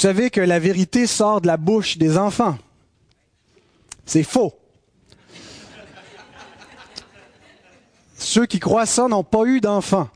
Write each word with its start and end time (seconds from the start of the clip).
Vous 0.00 0.06
savez 0.06 0.30
que 0.30 0.40
la 0.40 0.58
vérité 0.58 1.06
sort 1.06 1.42
de 1.42 1.46
la 1.46 1.58
bouche 1.58 1.98
des 1.98 2.16
enfants. 2.16 2.56
C'est 4.06 4.22
faux. 4.22 4.54
Ceux 8.16 8.46
qui 8.46 8.60
croient 8.60 8.86
ça 8.86 9.08
n'ont 9.08 9.24
pas 9.24 9.44
eu 9.44 9.60
d'enfants. 9.60 10.08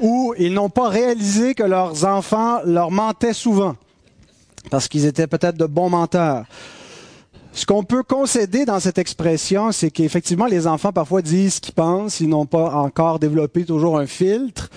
Ou 0.00 0.32
ils 0.38 0.54
n'ont 0.54 0.70
pas 0.70 0.88
réalisé 0.88 1.54
que 1.54 1.64
leurs 1.64 2.06
enfants 2.06 2.60
leur 2.64 2.90
mentaient 2.90 3.34
souvent. 3.34 3.76
Parce 4.70 4.88
qu'ils 4.88 5.04
étaient 5.04 5.26
peut-être 5.26 5.58
de 5.58 5.66
bons 5.66 5.90
menteurs. 5.90 6.46
Ce 7.52 7.66
qu'on 7.66 7.84
peut 7.84 8.02
concéder 8.02 8.64
dans 8.64 8.80
cette 8.80 8.96
expression, 8.96 9.70
c'est 9.70 9.90
qu'effectivement, 9.90 10.46
les 10.46 10.66
enfants 10.66 10.94
parfois 10.94 11.20
disent 11.20 11.56
ce 11.56 11.60
qu'ils 11.60 11.74
pensent, 11.74 12.20
ils 12.20 12.28
n'ont 12.30 12.46
pas 12.46 12.74
encore 12.74 13.18
développé 13.18 13.66
toujours 13.66 13.98
un 13.98 14.06
filtre. 14.06 14.70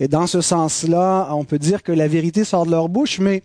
Et 0.00 0.08
dans 0.08 0.26
ce 0.26 0.40
sens-là, 0.40 1.28
on 1.32 1.44
peut 1.44 1.58
dire 1.58 1.82
que 1.82 1.92
la 1.92 2.08
vérité 2.08 2.44
sort 2.44 2.66
de 2.66 2.70
leur 2.70 2.88
bouche, 2.88 3.18
mais 3.18 3.42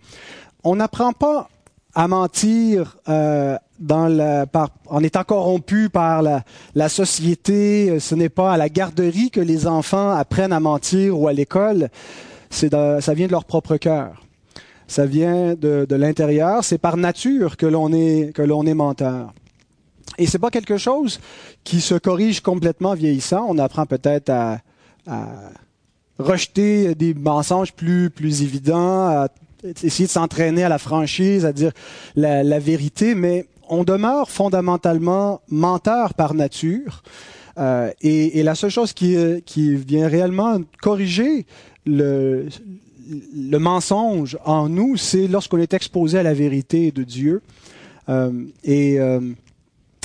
on 0.62 0.76
n'apprend 0.76 1.12
pas 1.12 1.48
à 1.94 2.08
mentir 2.08 2.96
euh, 3.08 3.56
dans 3.78 4.08
la, 4.08 4.46
par, 4.46 4.70
en 4.86 5.02
étant 5.02 5.24
corrompu 5.24 5.88
par 5.88 6.22
la, 6.22 6.42
la 6.74 6.88
société. 6.88 7.98
Ce 8.00 8.14
n'est 8.14 8.28
pas 8.28 8.52
à 8.52 8.56
la 8.56 8.68
garderie 8.68 9.30
que 9.30 9.40
les 9.40 9.66
enfants 9.66 10.10
apprennent 10.10 10.52
à 10.52 10.60
mentir 10.60 11.18
ou 11.18 11.28
à 11.28 11.32
l'école. 11.32 11.88
C'est 12.50 12.70
ça 12.72 13.14
vient 13.14 13.26
de 13.26 13.32
leur 13.32 13.44
propre 13.44 13.76
cœur. 13.76 14.24
Ça 14.86 15.06
vient 15.06 15.54
de, 15.54 15.86
de 15.88 15.96
l'intérieur. 15.96 16.62
C'est 16.62 16.78
par 16.78 16.96
nature 16.96 17.56
que 17.56 17.66
l'on 17.66 17.92
est 17.92 18.32
que 18.34 18.42
l'on 18.42 18.64
est 18.66 18.74
menteur. 18.74 19.32
Et 20.18 20.26
c'est 20.26 20.38
pas 20.38 20.50
quelque 20.50 20.76
chose 20.76 21.20
qui 21.64 21.80
se 21.80 21.94
corrige 21.94 22.40
complètement 22.40 22.94
vieillissant. 22.94 23.46
On 23.48 23.58
apprend 23.58 23.86
peut-être 23.86 24.30
à, 24.30 24.58
à 25.08 25.24
rejeter 26.18 26.94
des 26.94 27.14
mensonges 27.14 27.72
plus 27.72 28.10
plus 28.10 28.42
évidents, 28.42 29.06
à 29.08 29.28
essayer 29.82 30.06
de 30.06 30.12
s'entraîner 30.12 30.62
à 30.64 30.68
la 30.68 30.78
franchise, 30.78 31.44
à 31.44 31.52
dire 31.52 31.72
la, 32.16 32.58
vérité, 32.58 33.14
mais 33.14 33.46
on 33.68 33.84
demeure 33.84 34.30
fondamentalement 34.30 35.40
menteur 35.48 36.14
par 36.14 36.34
nature. 36.34 37.02
Euh, 37.56 37.90
et, 38.00 38.42
la 38.42 38.54
seule 38.54 38.70
chose 38.70 38.92
qui, 38.92 39.16
qui 39.46 39.74
vient 39.76 40.08
réellement 40.08 40.58
corriger 40.82 41.46
le, 41.86 42.48
le 43.34 43.58
mensonge 43.58 44.38
en 44.44 44.68
nous, 44.68 44.96
c'est 44.96 45.28
lorsqu'on 45.28 45.58
est 45.58 45.72
exposé 45.72 46.18
à 46.18 46.22
la 46.22 46.34
vérité 46.34 46.90
de 46.90 47.04
Dieu. 47.04 47.42
Euh, 48.08 48.44
et 48.64 49.00
euh, 49.00 49.20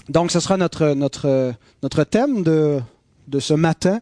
donc, 0.10 0.32
ce 0.32 0.40
sera 0.40 0.58
notre, 0.58 0.94
notre, 0.94 1.54
notre 1.84 2.04
thème 2.04 2.44
de, 2.44 2.80
de 3.28 3.40
ce 3.40 3.54
matin. 3.54 4.00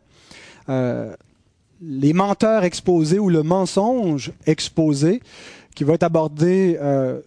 Les 1.82 2.14
menteurs 2.14 2.64
exposés 2.64 3.20
ou 3.20 3.30
le 3.30 3.44
mensonge 3.44 4.32
exposé, 4.46 5.22
qui 5.76 5.84
va 5.84 5.94
être 5.94 6.04
abordé 6.04 6.78
euh, 6.82 7.20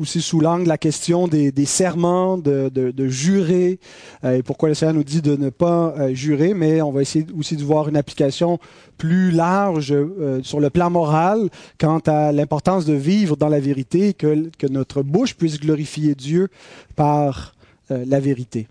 aussi 0.00 0.20
sous 0.20 0.40
l'angle 0.40 0.66
la 0.66 0.78
question 0.78 1.28
des, 1.28 1.52
serments, 1.64 2.36
de, 2.36 2.68
de, 2.68 2.90
de 2.90 3.08
jurer, 3.08 3.78
euh, 4.24 4.38
et 4.38 4.42
pourquoi 4.42 4.68
le 4.68 4.74
Seigneur 4.74 4.94
nous 4.94 5.04
dit 5.04 5.22
de 5.22 5.36
ne 5.36 5.50
pas 5.50 5.94
euh, 5.96 6.12
jurer, 6.12 6.52
mais 6.52 6.82
on 6.82 6.90
va 6.90 7.02
essayer 7.02 7.24
aussi 7.38 7.56
de 7.56 7.62
voir 7.62 7.88
une 7.88 7.96
application 7.96 8.58
plus 8.98 9.30
large 9.30 9.94
sur 10.42 10.58
le 10.58 10.70
plan 10.70 10.90
moral 10.90 11.48
quant 11.78 12.00
à 12.06 12.32
l'importance 12.32 12.86
de 12.86 12.94
vivre 12.94 13.36
dans 13.36 13.48
la 13.48 13.60
vérité, 13.60 14.14
que, 14.14 14.50
notre 14.68 15.02
bouche 15.02 15.34
puisse 15.34 15.60
glorifier 15.60 16.14
Dieu 16.14 16.48
par 16.96 17.54
la 17.88 18.18
vérité. 18.18 18.66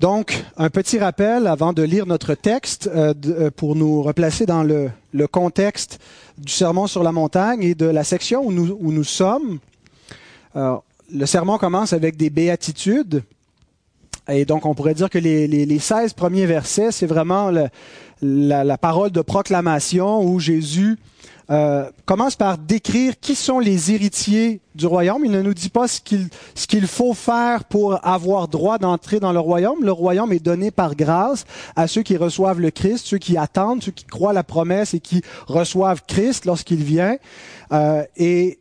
Donc, 0.00 0.44
un 0.56 0.70
petit 0.70 0.98
rappel 0.98 1.46
avant 1.46 1.72
de 1.72 1.82
lire 1.82 2.06
notre 2.06 2.34
texte 2.34 2.90
euh, 2.92 3.14
de, 3.14 3.48
pour 3.50 3.76
nous 3.76 4.02
replacer 4.02 4.44
dans 4.44 4.62
le, 4.62 4.90
contexte 5.28 6.00
du 6.36 6.52
sermon 6.52 6.86
sur 6.86 7.02
la 7.02 7.12
montagne 7.12 7.62
et 7.62 7.74
de 7.74 7.86
la 7.86 8.02
section 8.02 8.44
où 8.44 8.52
nous, 8.52 9.04
sommes. 9.04 9.58
Euh, 10.56 10.76
le 11.12 11.26
sermon 11.26 11.58
commence 11.58 11.92
avec 11.92 12.16
des 12.16 12.28
béatitudes. 12.28 13.22
Et 14.28 14.44
donc, 14.44 14.66
on 14.66 14.74
pourrait 14.74 14.94
dire 14.94 15.10
que 15.10 15.18
les, 15.18 15.46
les, 15.46 15.64
les 15.64 15.78
16 15.78 16.14
premiers 16.14 16.46
versets, 16.46 16.90
c'est 16.90 17.06
vraiment 17.06 17.50
la, 17.50 17.70
la, 18.64 18.78
parole 18.78 19.10
de 19.10 19.20
proclamation 19.20 20.24
où 20.24 20.40
Jésus 20.40 20.98
euh, 21.50 21.90
commence 22.06 22.36
par 22.36 22.56
décrire 22.56 23.18
qui 23.20 23.34
sont 23.34 23.58
les 23.58 23.92
héritiers 23.92 24.60
du 24.74 24.86
royaume. 24.86 25.24
Il 25.24 25.30
ne 25.30 25.42
nous 25.42 25.54
dit 25.54 25.68
pas 25.68 25.88
ce 25.88 26.00
qu'il 26.00 26.28
ce 26.54 26.66
qu'il 26.66 26.86
faut 26.86 27.14
faire 27.14 27.64
pour 27.64 28.04
avoir 28.06 28.48
droit 28.48 28.78
d'entrer 28.78 29.20
dans 29.20 29.32
le 29.32 29.40
royaume. 29.40 29.84
Le 29.84 29.92
royaume 29.92 30.32
est 30.32 30.42
donné 30.42 30.70
par 30.70 30.96
grâce 30.96 31.44
à 31.76 31.86
ceux 31.86 32.02
qui 32.02 32.16
reçoivent 32.16 32.60
le 32.60 32.70
Christ, 32.70 33.06
ceux 33.06 33.18
qui 33.18 33.36
attendent, 33.36 33.82
ceux 33.82 33.92
qui 33.92 34.04
croient 34.04 34.32
la 34.32 34.44
promesse 34.44 34.94
et 34.94 35.00
qui 35.00 35.22
reçoivent 35.46 36.02
Christ 36.06 36.46
lorsqu'il 36.46 36.82
vient. 36.82 37.16
Euh, 37.72 38.04
et 38.16 38.58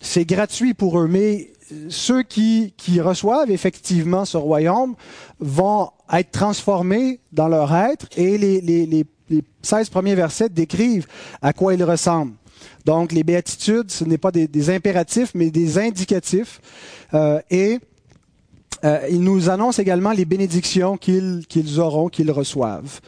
c'est 0.00 0.24
gratuit 0.24 0.74
pour 0.74 1.00
eux. 1.00 1.08
Mais 1.08 1.52
ceux 1.88 2.22
qui, 2.22 2.74
qui 2.76 3.00
reçoivent 3.00 3.50
effectivement 3.50 4.24
ce 4.24 4.36
royaume 4.36 4.94
vont 5.38 5.90
être 6.12 6.30
transformés 6.30 7.20
dans 7.32 7.48
leur 7.48 7.74
être 7.74 8.06
et 8.16 8.38
les, 8.38 8.60
les, 8.60 8.86
les 8.86 9.04
les 9.30 9.42
16 9.62 9.88
premiers 9.88 10.14
versets 10.14 10.48
décrivent 10.48 11.06
à 11.40 11.52
quoi 11.52 11.74
il 11.74 11.82
ressemble. 11.82 12.32
Donc, 12.84 13.12
les 13.12 13.24
béatitudes, 13.24 13.90
ce 13.90 14.04
n'est 14.04 14.18
pas 14.18 14.30
des, 14.30 14.46
des, 14.46 14.70
impératifs, 14.70 15.30
mais 15.34 15.50
des 15.50 15.78
indicatifs. 15.78 16.60
Euh, 17.14 17.40
et 17.50 17.78
euh, 18.84 18.98
il 19.10 19.22
nous 19.22 19.48
annonce 19.48 19.78
également 19.78 20.12
les 20.12 20.24
bénédictions 20.24 20.96
qu'ils 20.96 21.44
qu'ils 21.48 21.80
auront, 21.80 22.08
qu'ils 22.08 22.30
reçoivent. 22.30 23.00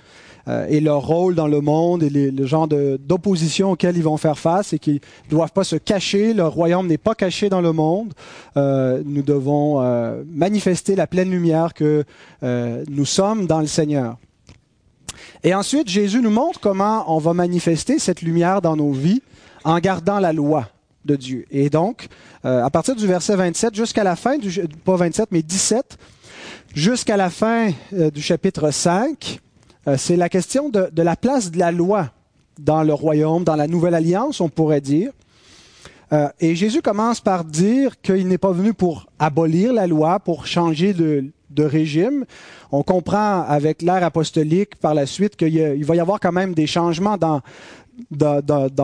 Euh, 0.48 0.66
et 0.68 0.80
leur 0.80 1.06
rôle 1.06 1.36
dans 1.36 1.46
le 1.46 1.60
monde 1.60 2.02
et 2.02 2.10
les, 2.10 2.30
le 2.30 2.46
genre 2.46 2.66
d'opposition 2.66 3.72
auquel 3.72 3.96
ils 3.96 4.02
vont 4.02 4.16
faire 4.16 4.38
face 4.38 4.72
et 4.72 4.78
qu'ils 4.78 5.00
ne 5.26 5.30
doivent 5.30 5.52
pas 5.52 5.64
se 5.64 5.76
cacher. 5.76 6.34
Le 6.34 6.46
royaume 6.46 6.88
n'est 6.88 6.98
pas 6.98 7.14
caché 7.14 7.48
dans 7.48 7.60
le 7.60 7.72
monde. 7.72 8.12
Euh, 8.56 9.02
nous 9.04 9.22
devons 9.22 9.80
euh, 9.80 10.22
manifester 10.28 10.96
la 10.96 11.06
pleine 11.06 11.30
lumière 11.30 11.74
que 11.74 12.04
nous 12.42 13.04
sommes 13.04 13.46
dans 13.46 13.60
le 13.60 13.66
Seigneur. 13.66 14.16
Et 15.44 15.54
ensuite, 15.54 15.88
Jésus 15.88 16.20
nous 16.20 16.30
montre 16.30 16.60
comment 16.60 17.04
on 17.14 17.18
va 17.18 17.34
manifester 17.34 17.98
cette 17.98 18.22
lumière 18.22 18.62
dans 18.62 18.76
nos 18.76 18.92
vies 18.92 19.22
en 19.64 19.78
gardant 19.78 20.18
la 20.18 20.32
loi 20.32 20.68
de 21.04 21.16
Dieu. 21.16 21.46
Et 21.50 21.70
donc, 21.70 22.08
euh, 22.44 22.64
à 22.64 22.70
partir 22.70 22.94
du 22.96 23.06
verset 23.06 23.36
27 23.36 23.74
jusqu'à 23.74 24.04
la 24.04 24.16
fin, 24.16 24.38
du, 24.38 24.50
pas 24.84 24.96
27, 24.96 25.28
mais 25.32 25.42
17, 25.42 25.98
jusqu'à 26.74 27.16
la 27.16 27.30
fin 27.30 27.70
euh, 27.92 28.10
du 28.10 28.22
chapitre 28.22 28.70
5, 28.70 29.40
euh, 29.88 29.96
c'est 29.98 30.16
la 30.16 30.28
question 30.28 30.68
de, 30.68 30.88
de, 30.92 31.02
la 31.02 31.16
place 31.16 31.50
de 31.50 31.58
la 31.58 31.72
loi 31.72 32.10
dans 32.58 32.82
le 32.82 32.94
royaume, 32.94 33.44
dans 33.44 33.56
la 33.56 33.66
nouvelle 33.66 33.94
alliance, 33.94 34.40
on 34.40 34.48
pourrait 34.48 34.80
dire. 34.80 35.12
Et 36.40 36.54
Jésus 36.54 36.82
commence 36.82 37.22
par 37.22 37.42
dire 37.42 37.98
qu'il 38.02 38.28
n'est 38.28 38.36
pas 38.36 38.52
venu 38.52 38.74
pour 38.74 39.06
abolir 39.18 39.72
la 39.72 39.86
loi, 39.86 40.20
pour 40.20 40.46
changer 40.46 40.92
de, 40.92 41.24
de 41.54 41.64
régime. 41.64 42.24
On 42.70 42.82
comprend 42.82 43.42
avec 43.42 43.82
l'ère 43.82 44.04
apostolique 44.04 44.76
par 44.76 44.94
la 44.94 45.06
suite 45.06 45.36
qu'il 45.36 45.84
va 45.84 45.96
y 45.96 46.00
avoir 46.00 46.20
quand 46.20 46.32
même 46.32 46.54
des 46.54 46.66
changements 46.66 47.16
dans, 47.18 47.42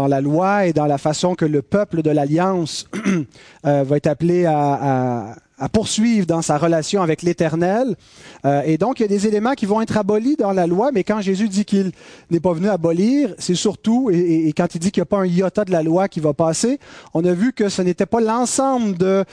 la 0.06 0.20
loi 0.20 0.66
et 0.66 0.72
dans 0.72 0.86
la 0.86 0.98
façon 0.98 1.34
que 1.34 1.44
le 1.44 1.62
peuple 1.62 2.02
de 2.02 2.10
l'Alliance 2.10 2.86
euh, 3.66 3.82
va 3.84 3.96
être 3.96 4.06
appelé 4.06 4.44
à, 4.46 5.36
poursuivre 5.72 6.24
dans 6.24 6.40
sa 6.40 6.56
relation 6.56 7.02
avec 7.02 7.22
l'Éternel. 7.22 7.96
Euh, 8.44 8.62
et 8.64 8.78
donc, 8.78 9.00
il 9.00 9.02
y 9.02 9.06
a 9.06 9.08
des 9.08 9.26
éléments 9.26 9.54
qui 9.54 9.66
vont 9.66 9.80
être 9.80 9.96
abolis 9.96 10.36
dans 10.36 10.52
la 10.52 10.68
loi, 10.68 10.92
mais 10.92 11.02
quand 11.02 11.20
Jésus 11.20 11.48
dit 11.48 11.64
qu'il 11.64 11.90
n'est 12.30 12.38
pas 12.38 12.52
venu 12.52 12.68
abolir, 12.68 13.34
c'est 13.38 13.56
surtout, 13.56 14.08
et, 14.12 14.52
quand 14.56 14.74
il 14.76 14.78
dit 14.78 14.92
qu'il 14.92 15.00
n'y 15.00 15.08
a 15.08 15.10
pas 15.16 15.18
un 15.18 15.26
iota 15.26 15.64
de 15.64 15.72
la 15.72 15.82
loi 15.82 16.06
qui 16.06 16.20
va 16.20 16.32
passer, 16.32 16.78
on 17.12 17.24
a 17.24 17.32
vu 17.32 17.52
que 17.52 17.68
ce 17.68 17.82
n'était 17.82 18.06
pas 18.06 18.20
l'ensemble 18.20 18.96
de 18.98 19.24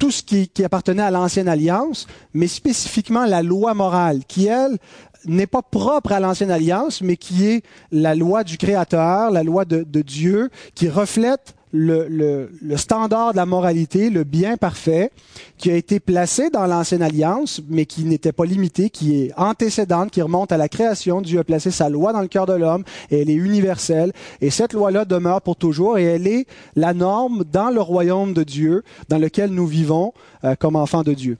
tout 0.00 0.10
ce 0.10 0.22
qui, 0.24 0.50
appartenait 0.64 1.02
à 1.02 1.12
l'ancienne 1.12 1.46
alliance, 1.46 2.08
mais 2.34 2.48
spécifiquement 2.48 3.26
la 3.26 3.42
loi 3.42 3.74
morale, 3.74 4.22
qui, 4.26 4.46
elle, 4.46 4.78
n'est 5.26 5.46
pas 5.46 5.62
propre 5.62 6.10
à 6.10 6.18
l'ancienne 6.18 6.50
alliance, 6.50 7.02
mais 7.02 7.16
qui 7.16 7.46
est 7.46 7.62
la 7.92 8.16
loi 8.16 8.42
du 8.42 8.56
Créateur, 8.56 9.30
la 9.30 9.44
loi 9.44 9.64
de 9.64 10.02
Dieu, 10.02 10.50
qui 10.74 10.88
reflète 10.88 11.54
le, 11.72 12.08
le, 12.08 12.50
le, 12.62 12.76
standard 12.76 13.32
de 13.32 13.36
la 13.36 13.46
moralité, 13.46 14.10
le 14.10 14.24
bien 14.24 14.56
parfait, 14.56 15.10
qui 15.56 15.70
a 15.70 15.76
été 15.76 16.00
placé 16.00 16.50
dans 16.50 16.66
l'ancienne 16.66 17.02
alliance, 17.02 17.60
mais 17.68 17.86
qui 17.86 18.04
n'était 18.04 18.32
pas 18.32 18.44
limité, 18.44 18.90
qui 18.90 19.22
est 19.22 19.32
antécédente, 19.36 20.10
qui 20.10 20.22
remonte 20.22 20.52
à 20.52 20.56
la 20.56 20.68
création. 20.68 21.20
Dieu 21.20 21.38
a 21.38 21.44
placé 21.44 21.70
sa 21.70 21.88
loi 21.88 22.12
dans 22.12 22.22
le 22.22 22.28
cœur 22.28 22.46
de 22.46 22.54
l'homme 22.54 22.84
et 23.10 23.20
elle 23.20 23.30
est 23.30 23.34
universelle. 23.34 24.12
Et 24.40 24.50
cette 24.50 24.72
loi-là 24.72 25.04
demeure 25.04 25.42
pour 25.42 25.56
toujours 25.56 25.98
et 25.98 26.04
elle 26.04 26.26
est 26.26 26.46
la 26.74 26.92
norme 26.94 27.44
dans 27.44 27.70
le 27.70 27.80
royaume 27.80 28.34
de 28.34 28.42
Dieu, 28.42 28.82
dans 29.08 29.18
lequel 29.18 29.50
nous 29.50 29.66
vivons 29.66 30.12
euh, 30.44 30.54
comme 30.56 30.76
enfants 30.76 31.02
de 31.02 31.14
Dieu. 31.14 31.38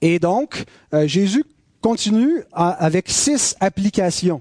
Et 0.00 0.18
donc, 0.18 0.64
euh, 0.92 1.06
Jésus 1.06 1.44
continue 1.80 2.42
à, 2.52 2.70
avec 2.70 3.08
six 3.08 3.56
applications 3.60 4.40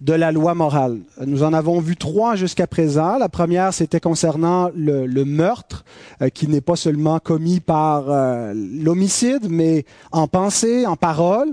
de 0.00 0.12
la 0.12 0.32
loi 0.32 0.54
morale. 0.54 0.98
Nous 1.24 1.42
en 1.42 1.52
avons 1.52 1.80
vu 1.80 1.96
trois 1.96 2.36
jusqu'à 2.36 2.66
présent. 2.66 3.18
La 3.18 3.28
première, 3.28 3.72
c'était 3.72 4.00
concernant 4.00 4.70
le, 4.74 5.06
le 5.06 5.24
meurtre, 5.24 5.84
euh, 6.22 6.28
qui 6.28 6.48
n'est 6.48 6.60
pas 6.60 6.76
seulement 6.76 7.18
commis 7.18 7.60
par 7.60 8.10
euh, 8.10 8.52
l'homicide, 8.54 9.48
mais 9.48 9.84
en 10.12 10.28
pensée, 10.28 10.86
en 10.86 10.96
parole. 10.96 11.48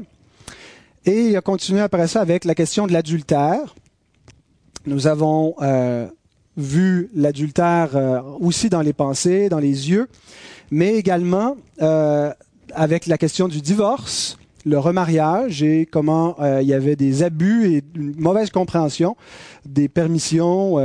Et 1.06 1.28
il 1.28 1.36
a 1.38 1.42
continué 1.42 1.82
après 1.82 2.08
ça 2.08 2.22
avec 2.22 2.46
la 2.46 2.56
question 2.56 2.88
de 2.88 2.94
l'adultère. 2.94 3.76
Nous 4.86 5.08
avons 5.08 5.56
euh, 5.62 6.08
vu 6.58 7.10
l'adultère 7.16 7.96
euh, 7.96 8.22
aussi 8.40 8.70
dans 8.70 8.82
les 8.82 8.94
pensées, 8.94 9.50
dans 9.50 9.60
les 9.60 9.90
yeux, 9.90 10.08
mais 10.72 10.96
également 10.96 11.58
euh, 11.82 12.32
avec 12.74 13.06
la 13.08 13.18
question 13.18 13.48
du 13.48 13.62
divorce, 13.62 14.38
le 14.66 14.80
remariage 14.80 15.62
et 15.64 15.86
comment 15.86 16.36
euh, 16.40 16.62
il 16.62 16.68
y 16.68 16.74
avait 16.74 16.96
des 16.96 17.24
abus 17.24 17.68
et 17.68 17.84
une 17.96 18.16
mauvaise 18.18 18.50
compréhension 18.50 19.16
des 19.66 19.90
permissions 19.90 20.78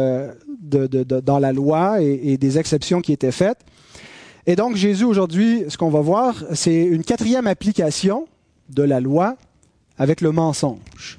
de, 0.60 0.86
dans 1.20 1.38
la 1.38 1.52
loi 1.52 2.00
et, 2.00 2.36
des 2.36 2.58
exceptions 2.58 3.00
qui 3.00 3.12
étaient 3.12 3.32
faites. 3.32 3.58
Et 4.46 4.56
donc 4.56 4.76
Jésus 4.76 5.04
aujourd'hui, 5.04 5.64
ce 5.69 5.76
qu'on 5.76 5.90
va 5.90 6.00
voir, 6.00 6.44
c'est 6.54 6.84
une 6.84 7.04
quatrième 7.04 7.46
application 7.46 8.26
de 8.70 8.82
la 8.82 9.00
loi 9.00 9.36
avec 9.98 10.20
le 10.20 10.32
mensonge. 10.32 11.19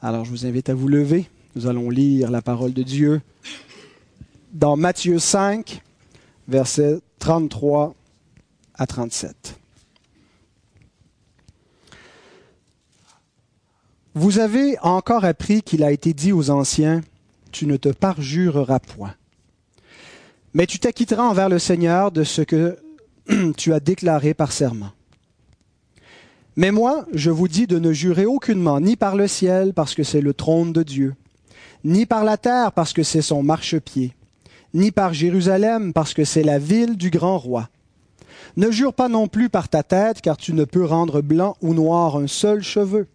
Alors 0.00 0.24
je 0.24 0.30
vous 0.30 0.46
invite 0.46 0.68
à 0.68 0.74
vous 0.74 0.88
lever. 0.88 1.26
Nous 1.56 1.66
allons 1.66 1.90
lire 1.90 2.30
la 2.30 2.42
parole 2.42 2.72
de 2.72 2.82
Dieu 2.82 3.20
dans 4.52 4.76
Matthieu 4.76 5.18
5, 5.18 5.82
versets 6.48 6.98
33 7.18 7.94
à 8.74 8.86
37. 8.86 9.59
Vous 14.14 14.40
avez 14.40 14.76
encore 14.80 15.24
appris 15.24 15.62
qu'il 15.62 15.84
a 15.84 15.92
été 15.92 16.12
dit 16.14 16.32
aux 16.32 16.50
anciens, 16.50 17.00
Tu 17.52 17.66
ne 17.66 17.76
te 17.76 17.88
parjureras 17.88 18.80
point. 18.80 19.14
Mais 20.52 20.66
tu 20.66 20.80
t'acquitteras 20.80 21.22
envers 21.22 21.48
le 21.48 21.60
Seigneur 21.60 22.10
de 22.10 22.24
ce 22.24 22.42
que 22.42 22.76
tu 23.56 23.72
as 23.72 23.78
déclaré 23.78 24.34
par 24.34 24.50
serment. 24.50 24.90
Mais 26.56 26.72
moi, 26.72 27.06
je 27.14 27.30
vous 27.30 27.46
dis 27.46 27.68
de 27.68 27.78
ne 27.78 27.92
jurer 27.92 28.26
aucunement, 28.26 28.80
ni 28.80 28.96
par 28.96 29.14
le 29.14 29.28
ciel, 29.28 29.72
parce 29.74 29.94
que 29.94 30.02
c'est 30.02 30.20
le 30.20 30.34
trône 30.34 30.72
de 30.72 30.82
Dieu, 30.82 31.14
ni 31.84 32.04
par 32.04 32.24
la 32.24 32.36
terre, 32.36 32.72
parce 32.72 32.92
que 32.92 33.04
c'est 33.04 33.22
son 33.22 33.44
marchepied, 33.44 34.12
ni 34.74 34.90
par 34.90 35.14
Jérusalem, 35.14 35.92
parce 35.92 36.14
que 36.14 36.24
c'est 36.24 36.42
la 36.42 36.58
ville 36.58 36.96
du 36.96 37.10
grand 37.10 37.38
roi. 37.38 37.68
Ne 38.56 38.72
jure 38.72 38.92
pas 38.92 39.08
non 39.08 39.28
plus 39.28 39.48
par 39.48 39.68
ta 39.68 39.84
tête, 39.84 40.20
car 40.20 40.36
tu 40.36 40.52
ne 40.52 40.64
peux 40.64 40.84
rendre 40.84 41.20
blanc 41.20 41.56
ou 41.62 41.74
noir 41.74 42.16
un 42.16 42.26
seul 42.26 42.62
cheveu. 42.62 43.06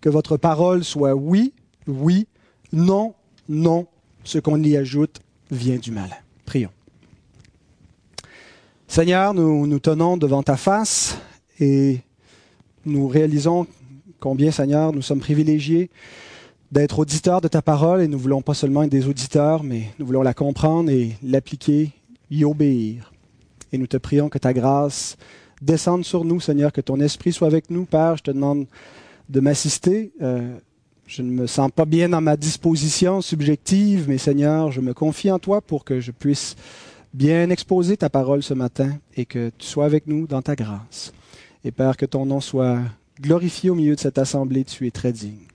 Que 0.00 0.08
votre 0.08 0.36
parole 0.36 0.84
soit 0.84 1.14
oui, 1.14 1.52
oui, 1.86 2.26
non, 2.72 3.14
non. 3.48 3.86
Ce 4.24 4.38
qu'on 4.38 4.62
y 4.62 4.76
ajoute 4.76 5.20
vient 5.50 5.76
du 5.76 5.92
mal. 5.92 6.10
Prions. 6.44 6.70
Seigneur, 8.88 9.34
nous 9.34 9.66
nous 9.66 9.78
tenons 9.78 10.16
devant 10.16 10.42
ta 10.42 10.56
face 10.56 11.18
et 11.60 12.00
nous 12.84 13.08
réalisons 13.08 13.66
combien, 14.20 14.50
Seigneur, 14.50 14.92
nous 14.92 15.02
sommes 15.02 15.20
privilégiés 15.20 15.90
d'être 16.72 16.98
auditeurs 16.98 17.40
de 17.40 17.48
ta 17.48 17.62
parole 17.62 18.02
et 18.02 18.08
nous 18.08 18.18
voulons 18.18 18.42
pas 18.42 18.54
seulement 18.54 18.82
être 18.82 18.90
des 18.90 19.06
auditeurs, 19.06 19.62
mais 19.62 19.92
nous 19.98 20.06
voulons 20.06 20.22
la 20.22 20.34
comprendre 20.34 20.90
et 20.90 21.16
l'appliquer, 21.22 21.92
y 22.30 22.44
obéir. 22.44 23.12
Et 23.72 23.78
nous 23.78 23.86
te 23.86 23.96
prions 23.96 24.28
que 24.28 24.38
ta 24.38 24.52
grâce 24.52 25.16
descende 25.62 26.04
sur 26.04 26.24
nous, 26.24 26.40
Seigneur, 26.40 26.72
que 26.72 26.80
ton 26.80 27.00
esprit 27.00 27.32
soit 27.32 27.46
avec 27.48 27.70
nous. 27.70 27.84
Père, 27.84 28.16
je 28.16 28.24
te 28.24 28.30
demande 28.30 28.66
de 29.28 29.40
m'assister. 29.40 30.12
Euh, 30.22 30.56
je 31.06 31.22
ne 31.22 31.30
me 31.30 31.46
sens 31.46 31.70
pas 31.70 31.84
bien 31.84 32.08
dans 32.08 32.20
ma 32.20 32.36
disposition 32.36 33.20
subjective, 33.20 34.06
mais 34.08 34.18
Seigneur, 34.18 34.72
je 34.72 34.80
me 34.80 34.92
confie 34.92 35.30
en 35.30 35.38
toi 35.38 35.60
pour 35.60 35.84
que 35.84 36.00
je 36.00 36.10
puisse 36.10 36.56
bien 37.14 37.48
exposer 37.50 37.96
ta 37.96 38.10
parole 38.10 38.42
ce 38.42 38.54
matin 38.54 38.98
et 39.16 39.24
que 39.24 39.50
tu 39.56 39.66
sois 39.66 39.84
avec 39.84 40.06
nous 40.06 40.26
dans 40.26 40.42
ta 40.42 40.54
grâce. 40.56 41.12
Et 41.64 41.70
Père, 41.70 41.96
que 41.96 42.06
ton 42.06 42.26
nom 42.26 42.40
soit 42.40 42.80
glorifié 43.20 43.70
au 43.70 43.74
milieu 43.74 43.94
de 43.94 44.00
cette 44.00 44.18
assemblée, 44.18 44.64
tu 44.64 44.86
es 44.86 44.90
très 44.90 45.12
digne. 45.12 45.46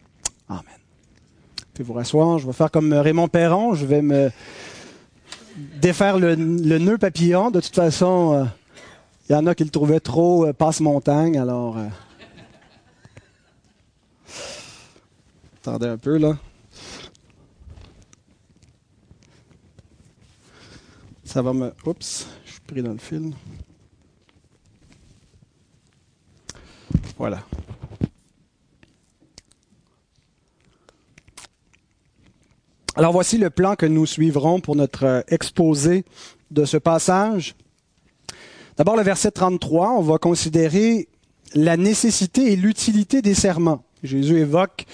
Amen. 0.50 0.64
Puis 1.74 1.84
vous 1.84 1.94
rasseoir, 1.94 2.40
je 2.40 2.48
vais 2.48 2.54
faire 2.54 2.72
comme 2.72 2.92
Raymond 2.94 3.28
Perron, 3.28 3.76
je 3.76 3.86
vais 3.86 4.02
me 4.02 4.32
défaire 5.82 6.18
le, 6.18 6.36
nœud 6.36 6.98
papillon. 6.98 7.52
De 7.52 7.60
toute 7.60 7.76
façon, 7.76 8.48
il 9.30 9.34
euh, 9.34 9.38
y 9.38 9.40
en 9.40 9.46
a 9.48 9.56
qui 9.56 9.64
le 9.64 9.70
trouvaient 9.70 10.00
trop 10.00 10.46
euh, 10.46 10.54
passe-montagne, 10.54 11.38
alors... 11.38 11.78
Attendez 15.62 15.86
un 15.86 15.98
peu, 16.00 16.18
là. 16.18 16.40
Ça 21.24 21.44
va 21.44 21.54
me... 21.54 21.72
Oups, 21.86 22.28
je 22.46 22.52
suis 22.52 22.62
pris 22.62 22.82
dans 22.82 22.94
le 22.94 22.98
fil. 22.98 23.32
Voilà. 27.16 27.44
Alors 32.96 33.12
voici 33.12 33.38
le 33.38 33.52
plan 33.52 33.76
que 33.76 33.86
nous 33.86 34.08
suivrons 34.08 34.62
pour 34.62 34.76
notre 34.76 35.04
euh, 35.06 35.22
exposé 35.28 36.06
de 36.50 36.66
ce 36.66 36.78
passage. 36.78 37.56
D'abord 38.78 38.98
le 38.98 39.04
verset 39.04 39.30
33, 39.30 39.92
on 39.92 40.02
va 40.02 40.18
considérer 40.18 41.08
la 41.54 41.78
nécessité 41.78 42.52
et 42.52 42.56
l'utilité 42.56 43.22
des 43.22 43.36
serments. 43.36 43.84
Jésus 44.04 44.40
évoque 44.40 44.86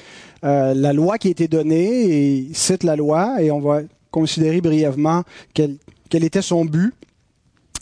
euh, 0.43 0.73
la 0.73 0.93
loi 0.93 1.17
qui 1.17 1.29
a 1.29 1.31
été 1.31 1.47
donnée 1.47 2.05
et 2.09 2.53
cite 2.53 2.83
la 2.83 2.95
loi 2.95 3.41
et 3.41 3.51
on 3.51 3.59
va 3.59 3.81
considérer 4.11 4.61
brièvement 4.61 5.23
quel, 5.53 5.77
était 6.11 6.41
son 6.41 6.65
but. 6.65 6.93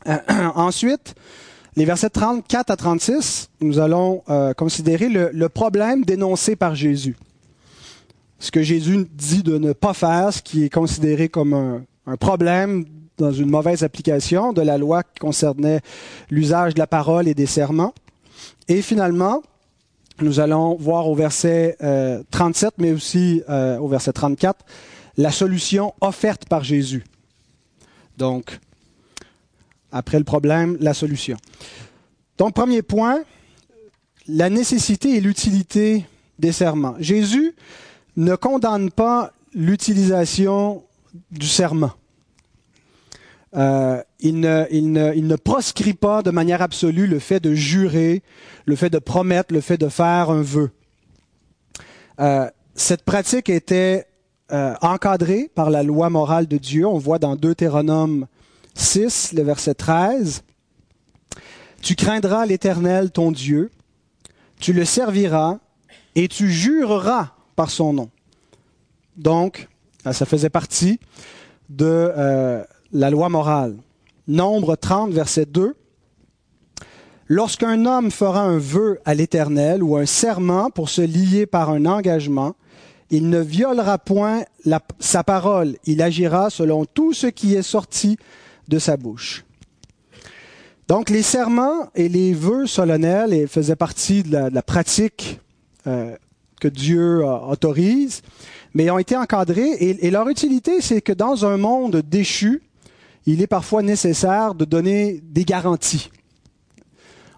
Euh, 0.08 0.18
ensuite, 0.56 1.16
les 1.76 1.86
versets 1.86 2.10
34 2.10 2.72
à 2.72 2.76
36, 2.76 3.50
nous 3.62 3.80
allons 3.80 4.24
euh, 4.30 4.54
considérer 4.54 5.10
le, 5.10 5.50
problème 5.50 6.06
dénoncé 6.06 6.56
par 6.56 6.76
Jésus. 6.76 7.18
Ce 8.40 8.52
que 8.52 8.62
Jésus 8.62 9.08
dit 9.12 9.44
de 9.44 9.58
ne 9.58 9.74
pas 9.74 9.94
faire, 9.94 10.32
ce 10.32 10.42
qui 10.42 10.64
est 10.64 10.70
considéré 10.70 11.30
comme 11.30 11.84
un 12.06 12.18
problème 12.18 12.86
dans 13.18 13.32
une 13.32 13.50
mauvaise 13.50 13.84
application 13.84 14.54
de 14.54 14.62
la 14.62 14.78
loi 14.78 15.04
qui 15.04 15.20
concernait 15.20 15.82
l'usage 16.30 16.74
de 16.74 16.80
la 16.80 16.88
parole 16.88 17.28
et 17.28 17.34
des 17.34 17.46
serments. 17.46 17.94
Et 18.68 18.82
finalement, 18.82 19.42
nous 20.22 20.40
allons 20.40 20.76
voir 20.76 21.08
au 21.08 21.16
verset 21.16 21.78
euh, 21.82 22.24
37, 22.32 22.76
mais 22.78 22.92
aussi 22.92 23.42
euh, 23.50 23.78
au 23.78 23.88
verset 23.88 24.14
34, 24.14 24.66
la 25.18 25.32
solution 25.32 25.94
offerte 26.02 26.48
par 26.48 26.64
Jésus. 26.64 27.04
Donc, 28.18 28.60
après 29.92 30.18
le 30.18 30.24
problème, 30.24 30.78
la 30.80 30.94
solution. 30.94 31.38
Donc, 32.38 32.54
premier 32.54 32.82
point, 32.82 33.24
la 34.28 34.50
nécessité 34.50 35.16
et 35.16 35.22
l'utilité 35.22 36.06
des 36.40 36.52
serments. 36.52 36.96
Jésus 37.00 37.56
ne 38.18 38.36
condamne 38.36 38.92
pas 38.92 39.34
l'utilisation 39.54 40.84
du 41.32 41.48
serment. 41.48 41.92
Euh, 43.56 44.02
il, 44.20 44.40
ne, 44.40 44.66
il, 44.70 44.92
ne, 44.92 45.14
il, 45.16 45.28
ne, 45.28 45.36
proscrit 45.36 45.94
pas 45.94 46.22
de 46.22 46.32
manière 46.32 46.62
absolue 46.62 47.08
le 47.08 47.20
fait 47.20 47.40
de 47.40 47.54
jurer, 47.54 48.22
le 48.66 48.76
fait 48.76 48.90
de 48.90 49.00
promettre, 49.00 49.54
le 49.54 49.62
fait 49.62 49.78
de 49.78 49.88
faire 49.88 50.30
un 50.30 50.42
vœu. 50.42 50.72
Euh, 52.20 52.50
cette 52.76 53.04
pratique 53.04 53.50
était 53.50 54.08
euh, 54.52 54.74
encadrée 54.82 55.50
par 55.56 55.70
la 55.70 55.84
loi 55.84 56.10
morale 56.10 56.48
de 56.48 56.58
Dieu. 56.58 56.86
On 56.86 56.98
voit 56.98 57.20
dans 57.20 57.38
Deutéronome 57.38 58.28
6, 58.74 59.34
le 59.34 59.44
verset 59.44 59.76
13. 59.76 60.44
Tu 61.82 61.96
craindras 61.96 62.46
l'Éternel, 62.46 63.12
ton 63.12 63.32
Dieu, 63.32 63.72
tu 64.60 64.74
le 64.74 64.86
serviras 64.86 65.60
et 66.16 66.28
tu 66.28 66.52
jureras 66.52 67.32
par 67.56 67.70
son 67.70 67.94
nom. 67.94 68.10
Donc, 69.16 69.70
ça 70.12 70.26
faisait 70.26 70.50
partie 70.50 71.00
de 71.70 72.12
euh, 72.18 72.64
la 72.92 73.10
loi 73.10 73.30
morale. 73.30 73.78
Nombre 74.28 74.76
30, 74.76 75.12
verset 75.12 75.46
2. 75.46 75.76
Lorsqu'un 77.28 77.86
homme 77.86 78.12
fera 78.12 78.42
un 78.42 78.58
vœu 78.58 79.00
à 79.06 79.16
l'Éternel 79.16 79.84
ou 79.84 79.98
un 79.98 80.06
serment 80.06 80.70
pour 80.70 80.90
se 80.90 81.02
lier 81.02 81.46
par 81.46 81.72
un 81.72 81.86
engagement, 81.86 82.56
il 83.10 83.30
ne 83.30 83.40
violera 83.40 83.98
point 83.98 84.44
sa 85.00 85.24
parole, 85.24 85.76
il 85.86 86.02
agira 86.02 86.50
selon 86.50 86.86
tout 86.86 87.14
ce 87.14 87.28
qui 87.28 87.56
est 87.56 87.64
sorti 87.64 88.18
de 88.68 88.80
sa 88.80 88.98
bouche. 88.98 89.44
Donc 90.88 91.10
les 91.10 91.24
serments 91.24 91.90
et 91.96 92.10
les 92.10 92.34
vœux 92.34 92.68
solennels 92.68 93.48
faisaient 93.48 93.76
partie 93.76 94.22
de 94.22 94.38
la, 94.54 94.62
pratique 94.62 95.40
euh, 95.88 96.16
que 96.62 96.68
Dieu 96.68 97.22
euh, 97.24 97.38
autorise, 97.38 98.22
mais 98.76 98.90
ont 98.92 99.00
été 99.00 99.16
encadrés 99.16 99.72
et 99.80 100.12
leur 100.12 100.30
utilité, 100.30 100.82
c'est 100.82 101.02
que 101.02 101.14
dans 101.14 101.46
un 101.46 101.58
monde 101.58 102.04
déchu, 102.08 102.62
il 103.26 103.42
est 103.42 103.48
parfois 103.48 103.82
nécessaire 103.82 104.56
de 104.56 104.66
donner 104.66 105.22
des 105.24 105.46
garanties. 105.46 106.10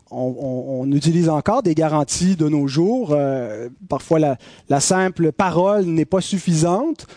On, 0.10 0.36
on, 0.40 0.82
on 0.82 0.92
utilise 0.92 1.30
encore 1.30 1.64
des 1.64 1.76
garanties 1.76 2.36
de 2.36 2.48
nos 2.48 2.68
jours. 2.68 3.10
Euh, 3.12 3.70
parfois, 3.90 4.20
la, 4.20 4.38
la, 4.70 4.80
simple 4.80 5.32
parole 5.32 5.86
n'est 5.86 6.06
pas 6.06 6.22
suffisante 6.22 7.08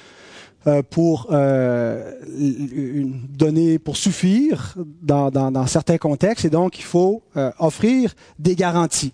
euh, 0.66 0.82
pour 0.88 1.28
euh, 1.30 2.12
une, 2.36 3.26
donner, 3.28 3.78
pour 3.78 3.96
suffire 3.96 4.74
dans, 5.02 5.30
dans, 5.30 5.52
dans, 5.52 5.66
certains 5.66 5.98
contextes, 5.98 6.44
et 6.44 6.50
donc 6.50 6.78
il 6.78 6.84
faut 6.84 7.22
euh, 7.36 7.50
offrir 7.58 8.14
des 8.38 8.56
garanties. 8.56 9.12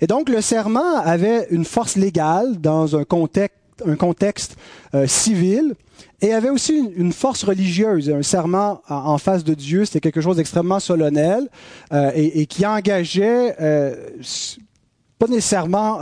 Et 0.00 0.06
donc, 0.06 0.28
le 0.28 0.40
serment 0.40 0.96
avait 0.96 1.48
une 1.50 1.64
force 1.64 1.96
légale 1.96 2.58
dans 2.60 2.96
un 2.96 3.04
contexte 3.04 3.58
un 3.86 3.96
contexte 3.96 4.56
euh, 4.94 5.06
civil 5.06 5.74
et 6.20 6.32
avait 6.32 6.50
aussi 6.50 6.76
une, 6.96 7.12
force 7.12 7.44
religieuse. 7.44 8.10
Un 8.10 8.22
serment 8.22 8.82
en, 8.88 9.18
face 9.18 9.44
de 9.44 9.54
Dieu, 9.54 9.84
c'était 9.84 10.00
quelque 10.00 10.20
chose 10.20 10.36
d'extrêmement 10.36 10.80
solennel 10.80 11.48
euh, 11.92 12.10
et, 12.14 12.46
qui 12.46 12.66
engageait 12.66 13.54
pas 15.18 15.26
nécessairement 15.28 16.00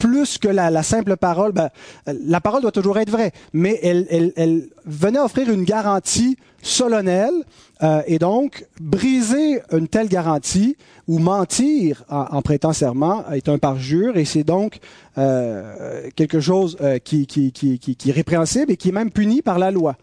plus 0.00 0.38
que 0.38 0.48
la, 0.48 0.82
simple 0.82 1.16
parole. 1.16 1.52
Ben, 1.52 1.68
la 2.06 2.40
parole 2.40 2.62
doit 2.62 2.72
toujours 2.72 2.98
être 2.98 3.10
vraie, 3.10 3.30
mais 3.52 3.78
elle, 3.82 4.32
elle, 4.36 4.68
venait 4.86 5.20
offrir 5.20 5.48
une 5.50 5.62
garantie 5.62 6.36
solennelle 6.62 7.44
euh, 7.82 8.02
et 8.06 8.18
donc 8.18 8.66
briser 8.80 9.60
une 9.72 9.86
telle 9.86 10.08
garantie 10.08 10.76
ou 11.06 11.18
mentir 11.18 12.04
en, 12.08 12.42
prêtant 12.42 12.72
serment 12.72 13.24
est 13.30 13.48
un 13.48 13.58
parjure 13.58 14.16
et 14.16 14.24
c'est 14.24 14.44
donc 14.44 14.80
euh, 15.16 16.08
quelque 16.16 16.40
chose 16.40 16.76
euh, 16.80 16.98
qui, 16.98 17.26
qui, 17.26 17.52
qui, 17.52 17.78
qui, 17.78 18.10
est 18.10 18.12
répréhensible 18.12 18.72
et 18.72 18.76
qui 18.76 18.88
est 18.88 18.92
même 18.92 19.10
puni 19.10 19.42
par 19.42 19.58
la 19.58 19.70
loi. 19.70 19.96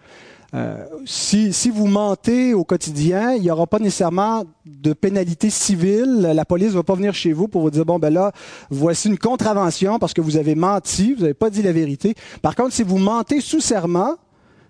Euh, 0.53 0.85
si, 1.05 1.51
si, 1.51 1.69
vous 1.69 1.87
mentez 1.87 2.53
au 2.53 2.63
quotidien, 2.63 3.33
il 3.33 3.41
n'y 3.41 3.51
aura 3.51 3.67
pas 3.67 3.79
nécessairement 3.79 4.45
de 4.65 4.93
pénalité 4.93 5.49
civile. 5.49 6.21
La 6.33 6.45
police 6.45 6.69
ne 6.69 6.75
va 6.75 6.83
pas 6.83 6.95
venir 6.95 7.13
chez 7.13 7.33
vous 7.33 7.47
pour 7.47 7.61
vous 7.61 7.69
dire, 7.69 7.85
bon, 7.85 7.99
ben 7.99 8.13
là, 8.13 8.31
voici 8.69 9.09
une 9.09 9.17
contravention 9.17 9.99
parce 9.99 10.13
que 10.13 10.21
vous 10.21 10.37
avez 10.37 10.55
menti, 10.55 11.13
vous 11.13 11.21
n'avez 11.21 11.33
pas 11.33 11.49
dit 11.49 11.61
la 11.61 11.73
vérité. 11.73 12.15
Par 12.41 12.55
contre, 12.55 12.73
si 12.73 12.83
vous 12.83 12.97
mentez 12.97 13.41
sous 13.41 13.59
serment, 13.59 14.15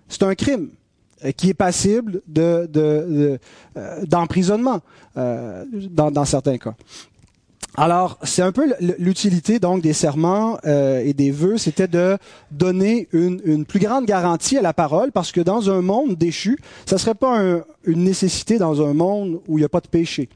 c'est 0.08 0.24
un 0.24 0.34
crime 0.34 0.70
euh, 1.24 1.30
qui 1.30 1.50
est 1.50 1.54
passible 1.54 2.22
de, 2.26 2.68
de, 2.70 3.38
euh, 3.76 4.04
d'emprisonnement 4.04 4.80
dans, 5.14 6.12
dans 6.12 6.24
certains 6.24 6.58
cas. 6.58 6.74
Alors, 7.80 8.18
c'est 8.24 8.42
un 8.42 8.50
peu 8.50 8.74
l'utilité 8.98 9.60
donc 9.60 9.82
des 9.82 9.92
serments 9.92 10.58
euh, 10.64 11.00
et 11.04 11.12
des 11.12 11.30
vœux, 11.30 11.58
c'était 11.58 11.86
de 11.86 12.18
donner 12.50 13.06
une, 13.12 13.64
plus 13.64 13.78
grande 13.78 14.04
garantie 14.04 14.58
à 14.58 14.62
la 14.62 14.72
parole, 14.72 15.12
parce 15.12 15.30
que 15.30 15.40
dans 15.40 15.70
un 15.70 15.80
monde 15.80 16.16
déchu, 16.16 16.58
ça 16.86 16.98
serait 16.98 17.14
pas 17.14 17.40
une 17.84 18.02
nécessité 18.02 18.58
dans 18.58 18.84
un 18.84 18.94
monde 18.94 19.40
où 19.46 19.58
il 19.58 19.60
n'y 19.60 19.64
a 19.64 19.68
pas 19.68 19.78
de 19.78 19.86
péché, 19.86 20.28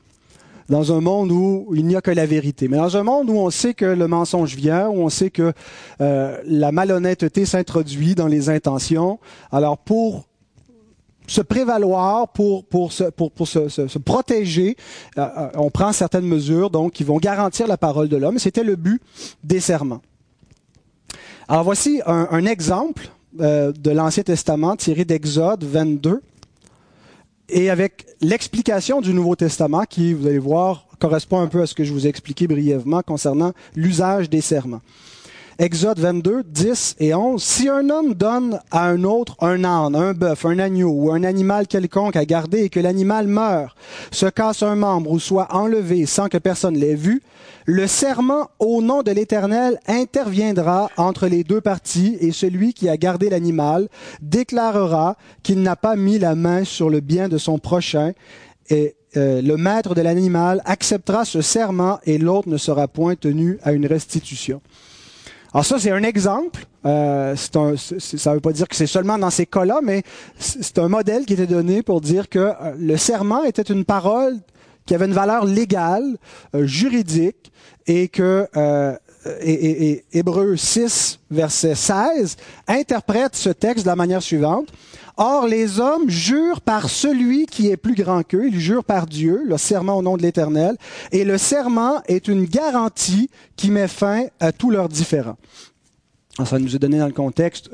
dans 0.69 0.93
un 0.93 1.01
monde 1.01 1.33
où 1.33 1.73
il 1.75 1.85
n'y 1.85 1.97
a 1.97 2.01
que 2.01 2.13
la 2.13 2.27
vérité, 2.27 2.69
mais 2.69 2.77
dans 2.77 2.97
un 2.97 3.03
monde 3.03 3.29
où 3.29 3.35
on 3.35 3.51
sait 3.51 3.75
que 3.75 3.87
le 3.87 4.07
mensonge 4.07 4.55
vient, 4.55 4.89
où 4.89 5.01
on 5.01 5.09
sait 5.09 5.31
que 5.31 5.53
euh, 6.01 6.39
la 6.47 6.71
malhonnêteté 6.71 7.45
s'introduit 7.45 8.15
dans 8.15 8.29
les 8.29 8.51
intentions. 8.51 9.19
Alors, 9.51 9.79
pour 9.79 10.29
se 11.27 11.41
prévaloir, 11.41 12.29
pour, 12.29 12.93
se, 12.93 13.99
protéger. 13.99 14.77
Euh, 15.19 15.29
euh, 15.37 15.49
on 15.55 15.71
prend 15.71 15.93
certaines 15.93 16.27
mesures 16.27 16.71
qui 16.93 17.05
vont 17.05 17.19
garantir 17.19 17.67
la 17.67 17.77
parole 17.77 18.09
de 18.09 18.17
l'homme. 18.17 18.39
C'était 18.39 18.65
le 18.65 18.77
but 18.77 19.01
des 19.45 19.61
serments. 19.61 20.03
Alors 21.49 21.65
voici 21.65 22.01
un, 22.07 22.29
un 22.31 22.45
exemple 22.47 23.09
euh, 23.41 23.73
de 23.73 23.91
l'Ancien 23.91 24.23
Testament 24.23 24.77
tiré 24.77 25.05
d'Exode 25.05 25.65
22 25.65 26.21
et 27.49 27.71
avec 27.71 28.07
l'explication 28.21 29.01
du 29.01 29.15
Nouveau 29.15 29.37
Testament 29.37 29.85
qui, 29.89 30.13
vous 30.13 30.27
allez 30.27 30.39
voir, 30.39 30.87
correspond 30.99 31.41
un 31.41 31.49
peu 31.49 31.63
à 31.63 31.67
ce 31.67 31.75
que 31.75 31.83
je 31.83 31.93
vous 31.93 32.07
ai 32.07 32.11
expliqué 32.11 32.47
brièvement 32.47 33.03
concernant 33.03 33.53
l'usage 33.75 34.29
des 34.29 34.41
serments. 34.41 34.83
Exode 35.63 36.01
22, 36.01 36.43
10 36.43 36.97
et 36.99 37.15
11. 37.15 37.41
Si 37.41 37.69
un 37.69 37.89
homme 37.89 38.15
donne 38.15 38.59
à 38.73 38.89
un 38.89 39.05
autre 39.05 39.37
un 39.41 39.63
âne, 39.63 39.95
un 39.95 40.13
bœuf, 40.13 40.45
un 40.45 40.59
agneau 40.59 40.91
ou 40.91 41.13
un 41.13 41.23
animal 41.23 41.69
quelconque 41.69 42.17
à 42.17 42.25
garder 42.25 42.65
et 42.65 42.69
que 42.69 42.81
l'animal 42.81 43.29
meurt, 43.29 43.77
se 44.11 44.27
casse 44.27 44.65
un 44.65 44.75
membre 44.75 45.13
ou 45.13 45.21
soit 45.21 45.55
enlevé 45.55 46.05
sans 46.05 46.29
que 46.29 46.37
personne 46.37 46.77
l'ait 46.77 46.97
vu, 46.97 47.23
le 47.65 47.87
serment 47.87 48.51
au 48.59 48.83
nom 48.83 49.05
de 49.05 49.13
l'Éternel 49.13 49.79
interviendra 49.87 50.91
entre 50.97 51.29
les 51.29 51.45
deux 51.45 51.61
parties 51.61 52.17
et 52.19 52.33
celui 52.33 52.75
qui 52.75 52.89
a 52.89 52.97
gardé 52.97 53.31
l'animal 53.31 53.89
déclarera 54.21 55.17
qu'il 55.45 55.63
n'a 55.63 55.77
pas 55.77 55.95
mis 55.95 56.19
la 56.19 56.35
main 56.35 56.65
sur 56.65 56.91
le 56.91 56.99
bien 56.99 57.29
de 57.29 57.39
son 57.39 57.61
prochain 57.61 58.15
et 58.69 58.97
euh, 59.17 59.41
le 59.41 59.57
maître 59.57 59.95
de 59.95 60.01
l'animal 60.01 60.61
acceptera 60.65 61.25
ce 61.25 61.41
serment 61.41 62.01
et 62.05 62.19
l'autre 62.19 62.49
ne 62.49 62.57
sera 62.57 62.89
point 62.89 63.15
tenu 63.15 63.61
à 63.63 63.71
une 63.71 63.87
restitution. 63.87 64.61
Alors 65.55 65.67
ça, 65.67 65.79
c'est 65.79 65.91
un 65.91 66.03
exemple. 66.03 66.65
Euh, 66.87 67.35
un, 67.35 67.77
ça 67.77 68.31
ne 68.31 68.35
veut 68.35 68.41
pas 68.41 68.53
dire 68.53 68.67
que 68.67 68.75
c'est 68.75 68.87
seulement 68.87 69.19
dans 69.19 69.31
ces 69.31 69.47
cas-là, 69.47 69.81
mais 69.83 70.03
c'est 70.39 70.79
un 70.79 70.89
modèle 70.89 71.27
qui 71.27 71.35
était 71.35 71.47
donné 71.47 71.83
pour 71.83 72.01
dire 72.01 72.29
que 72.29 72.39
euh, 72.39 72.75
le 72.79 72.97
serment 72.97 73.45
était 73.45 73.63
une 73.63 73.85
parole 73.85 74.39
qui 74.87 74.95
avait 74.95 75.07
une 75.07 75.13
valeur 75.13 75.45
légale, 75.45 76.17
euh, 76.55 76.67
juridique, 76.67 77.53
et 77.87 78.09
que 78.09 78.49
euh, 78.57 78.97
et, 79.41 79.91
et, 79.91 80.05
Hébreu 80.13 80.57
6, 80.57 81.21
verset 81.31 81.75
16, 81.75 82.37
interprète 82.67 83.37
ce 83.37 83.51
texte 83.51 83.85
de 83.85 83.91
la 83.91 83.97
manière 83.97 84.23
suivante. 84.23 84.69
Or, 85.25 85.47
les 85.47 85.79
hommes 85.79 86.11
jurent 86.11 86.61
par 86.61 86.91
celui 86.91 87.47
qui 87.47 87.69
est 87.69 87.77
plus 87.77 87.95
grand 87.95 88.25
qu'eux, 88.25 88.49
ils 88.49 88.59
jurent 88.59 88.83
par 88.83 89.07
Dieu, 89.07 89.43
le 89.47 89.57
serment 89.57 89.97
au 89.99 90.03
nom 90.03 90.17
de 90.17 90.23
l'Éternel, 90.23 90.77
et 91.13 91.23
le 91.23 91.39
serment 91.39 92.03
est 92.09 92.27
une 92.27 92.45
garantie 92.45 93.31
qui 93.55 93.71
met 93.71 93.87
fin 93.87 94.25
à 94.41 94.51
tous 94.51 94.71
leurs 94.71 94.89
différends. 94.89 95.37
ça 96.45 96.59
nous 96.59 96.75
est 96.75 96.79
donné 96.81 96.99
dans 96.99 97.07
le 97.07 97.13
contexte 97.13 97.71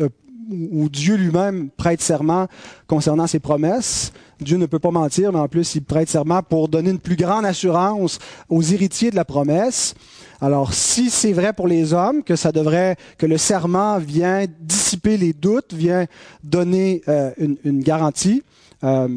où 0.50 0.88
Dieu 0.88 1.16
lui-même 1.16 1.70
prête 1.70 2.00
serment 2.00 2.46
concernant 2.86 3.26
ses 3.26 3.38
promesses. 3.38 4.12
Dieu 4.40 4.56
ne 4.56 4.66
peut 4.66 4.78
pas 4.78 4.90
mentir, 4.90 5.32
mais 5.32 5.38
en 5.38 5.48
plus, 5.48 5.74
il 5.74 5.82
prête 5.82 6.08
serment 6.08 6.42
pour 6.42 6.68
donner 6.68 6.90
une 6.90 7.00
plus 7.00 7.16
grande 7.16 7.44
assurance 7.44 8.18
aux 8.48 8.62
héritiers 8.62 9.10
de 9.10 9.16
la 9.16 9.24
promesse. 9.24 9.94
Alors, 10.40 10.72
si 10.72 11.10
c'est 11.10 11.32
vrai 11.32 11.52
pour 11.52 11.66
les 11.66 11.92
hommes 11.92 12.22
que 12.22 12.36
ça 12.36 12.52
devrait, 12.52 12.96
que 13.18 13.26
le 13.26 13.36
serment 13.36 13.98
vient 13.98 14.44
dissiper 14.60 15.16
les 15.16 15.32
doutes, 15.32 15.74
vient 15.74 16.06
donner 16.44 17.02
euh, 17.08 17.32
une, 17.38 17.80
garantie, 17.82 18.44
euh, 18.84 19.08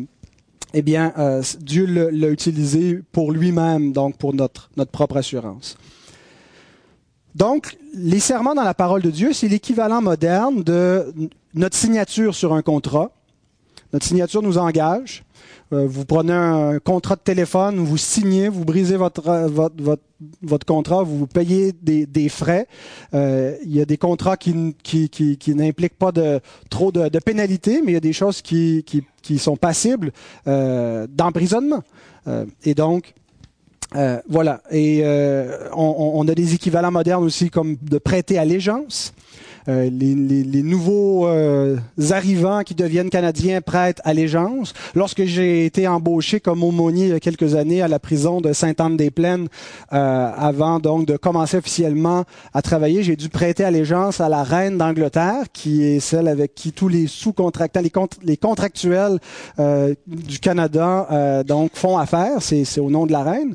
eh 0.74 0.82
bien, 0.82 1.14
euh, 1.18 1.44
Dieu 1.60 1.86
l'a 1.86 2.30
utilisé 2.30 3.02
pour 3.12 3.32
lui-même, 3.32 3.92
donc 3.92 4.18
pour 4.18 4.34
notre, 4.34 4.72
notre 4.78 4.92
propre 4.92 5.18
assurance. 5.18 5.78
Donc, 7.36 7.78
les 7.94 8.20
serments 8.20 8.56
dans 8.56 8.64
la 8.64 8.74
parole 8.74 9.02
de 9.02 9.12
Dieu, 9.12 9.34
c'est 9.34 9.48
l'équivalent 9.48 10.02
moderne 10.02 10.64
de 10.64 11.14
notre 11.54 11.78
signature 11.78 12.36
sur 12.36 12.54
un 12.54 12.62
contrat. 12.62 13.12
Notre 13.94 14.06
signature 14.06 14.42
nous 14.42 14.58
engage. 14.58 15.24
Euh, 15.74 15.86
vous 15.88 16.06
prenez 16.06 16.34
un 16.34 16.80
contrat 16.80 17.16
de 17.16 17.22
téléphone, 17.22 17.78
vous 17.78 17.98
signez, 17.98 18.50
vous 18.50 18.66
brisez 18.66 18.98
votre, 18.98 19.28
euh, 19.30 19.48
votre, 19.48 20.02
votre, 20.42 20.66
contrat, 20.66 21.04
vous 21.04 21.28
payez 21.28 21.72
des, 21.72 22.06
des 22.06 22.28
frais. 22.28 22.68
Euh, 23.14 23.56
il 23.64 23.74
y 23.74 23.82
a 23.82 23.86
des 23.86 23.98
contrats 23.98 24.36
qui, 24.36 24.76
qui, 24.84 25.10
qui, 25.10 25.56
n'impliquent 25.56 25.98
pas 25.98 26.12
de, 26.12 26.42
trop 26.70 26.92
de, 26.92 27.08
pénalités, 27.20 27.82
mais 27.82 27.92
il 27.92 27.94
y 27.94 27.98
a 27.98 28.02
des 28.02 28.14
choses 28.14 28.42
qui, 28.42 28.84
qui, 28.86 29.04
qui 29.22 29.40
sont 29.40 29.56
passibles 29.56 30.12
d'emprisonnement. 30.46 31.84
Et 32.64 32.76
donc, 32.76 33.14
voilà. 34.30 34.62
Et 34.72 35.04
on, 35.74 36.14
on, 36.16 36.28
a 36.28 36.36
des 36.36 36.54
équivalents 36.54 36.92
modernes 36.92 37.24
aussi 37.24 37.50
comme 37.50 37.78
de 37.82 37.98
prêter 37.98 38.38
allégeance. 38.38 39.14
Euh, 39.70 39.90
les, 39.92 40.16
les, 40.16 40.44
les, 40.44 40.64
nouveaux 40.64 41.28
euh, 41.28 41.78
arrivants 42.10 42.64
qui 42.64 42.74
deviennent 42.74 43.10
canadiens 43.10 43.62
prêtent 43.62 44.02
allégeance. 44.04 44.74
Lorsque 44.96 45.24
j'ai 45.26 45.66
été 45.66 45.88
embauché 45.88 46.40
comme 46.40 46.64
aumônier 46.64 47.06
il 47.06 47.10
y 47.12 47.14
a 47.14 47.20
quelques 47.20 47.56
années 47.56 47.82
à 47.82 47.88
la 47.88 48.00
prison 48.00 48.42
de 48.42 48.54
Sainte-Anne-des-Plaines, 48.54 49.48
euh, 49.94 50.32
avant 50.36 50.80
donc 50.80 51.06
de 51.06 51.16
commencer 51.16 51.58
officiellement 51.58 52.24
à 52.54 52.62
travailler, 52.62 53.04
j'ai 53.04 53.16
dû 53.16 53.30
prêter 53.30 53.64
allégeance 53.64 54.20
à 54.20 54.30
la 54.30 54.44
reine 54.44 54.78
d'Angleterre, 54.78 55.44
qui 55.54 55.84
est 55.84 56.00
celle 56.00 56.28
avec 56.28 56.56
qui 56.56 56.72
tous 56.72 56.88
les 56.88 57.06
sous-contractants, 57.06 57.82
les, 58.24 58.38
contractuels 58.38 59.20
du 60.08 60.40
Canada 60.40 61.44
donc 61.44 61.72
font 61.76 61.98
affaire. 61.98 62.42
C'est 62.42 62.80
au 62.80 62.90
nom 62.90 63.06
de 63.06 63.12
la 63.12 63.24
reine. 63.24 63.54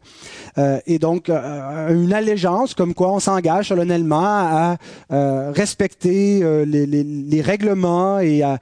et 0.86 0.98
donc 0.98 1.28
une 1.28 2.12
allégeance 2.12 2.74
comme 2.74 2.94
quoi 2.94 3.12
on 3.12 3.20
s'engage 3.20 3.68
solennellement 3.68 4.24
à 4.24 4.76
respecter 5.10 5.95
euh, 6.04 6.64
les, 6.64 7.40
règlements 7.40 8.18
et 8.18 8.42
à, 8.42 8.58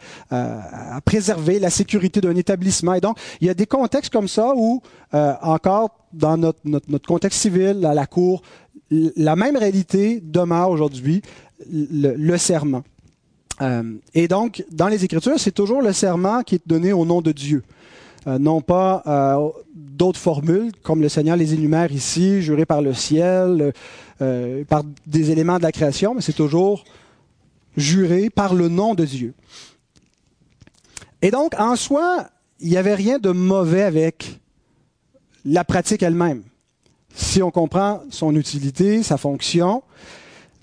préserver 1.05 1.59
la 1.59 1.71
sécurité 1.71 2.21
d'un 2.21 2.37
établissement. 2.37 2.95
Et 2.95 3.01
donc, 3.01 3.19
il 3.41 3.47
y 3.47 3.51
a 3.51 3.55
des 3.55 3.67
contextes 3.67 4.13
comme 4.13 4.29
ça 4.29 4.53
où, 4.55 4.81
euh, 5.15 5.33
encore 5.43 5.91
dans 6.13 6.37
notre, 6.37 7.07
contexte 7.07 7.41
civil, 7.41 7.85
à 7.85 7.95
la 7.95 8.07
Cour, 8.07 8.43
la 8.91 9.37
même 9.37 9.57
réalité 9.57 10.21
demeure 10.23 10.71
aujourd'hui, 10.71 11.23
le, 11.71 12.37
serment. 12.37 12.83
Euh, 13.63 13.83
et 14.15 14.29
donc, 14.29 14.65
dans 14.71 14.89
les 14.89 15.05
Écritures, 15.05 15.39
c'est 15.39 15.53
toujours 15.53 15.83
le 15.83 15.93
serment 15.93 16.43
qui 16.43 16.57
est 16.57 16.67
donné 16.67 16.93
au 16.93 17.05
nom 17.05 17.21
de 17.21 17.33
Dieu. 17.33 17.63
non 18.27 18.61
pas 18.61 19.03
d'autres 19.75 20.21
formules, 20.21 20.73
comme 20.83 21.01
le 21.01 21.09
Seigneur 21.09 21.37
les 21.37 21.55
énumère 21.55 21.93
ici, 21.93 22.43
juré 22.43 22.65
par 22.65 22.81
le 22.83 22.95
ciel, 22.95 23.73
par 24.19 24.83
des 25.07 25.31
éléments 25.31 25.59
de 25.59 25.63
la 25.63 25.73
création, 25.73 26.15
mais 26.15 26.21
c'est 26.21 26.33
toujours 26.33 26.85
juré 27.77 28.31
par 28.31 28.55
le 28.55 28.69
nom 28.69 28.95
de 28.95 29.05
Dieu. 29.05 29.35
Et 31.23 31.31
donc, 31.31 31.59
en 31.59 31.77
soi, 31.77 32.29
il 32.61 32.69
n'y 32.69 32.77
avait 32.77 32.95
rien 32.95 33.19
de 33.19 33.31
mauvais 33.31 33.83
avec 33.83 34.41
la 35.45 35.65
pratique 35.65 36.03
elle-même. 36.03 36.43
Si 37.15 37.43
on 37.43 37.51
comprend 37.51 38.03
son 38.11 38.35
utilité, 38.35 39.03
sa 39.03 39.17
fonction, 39.17 39.83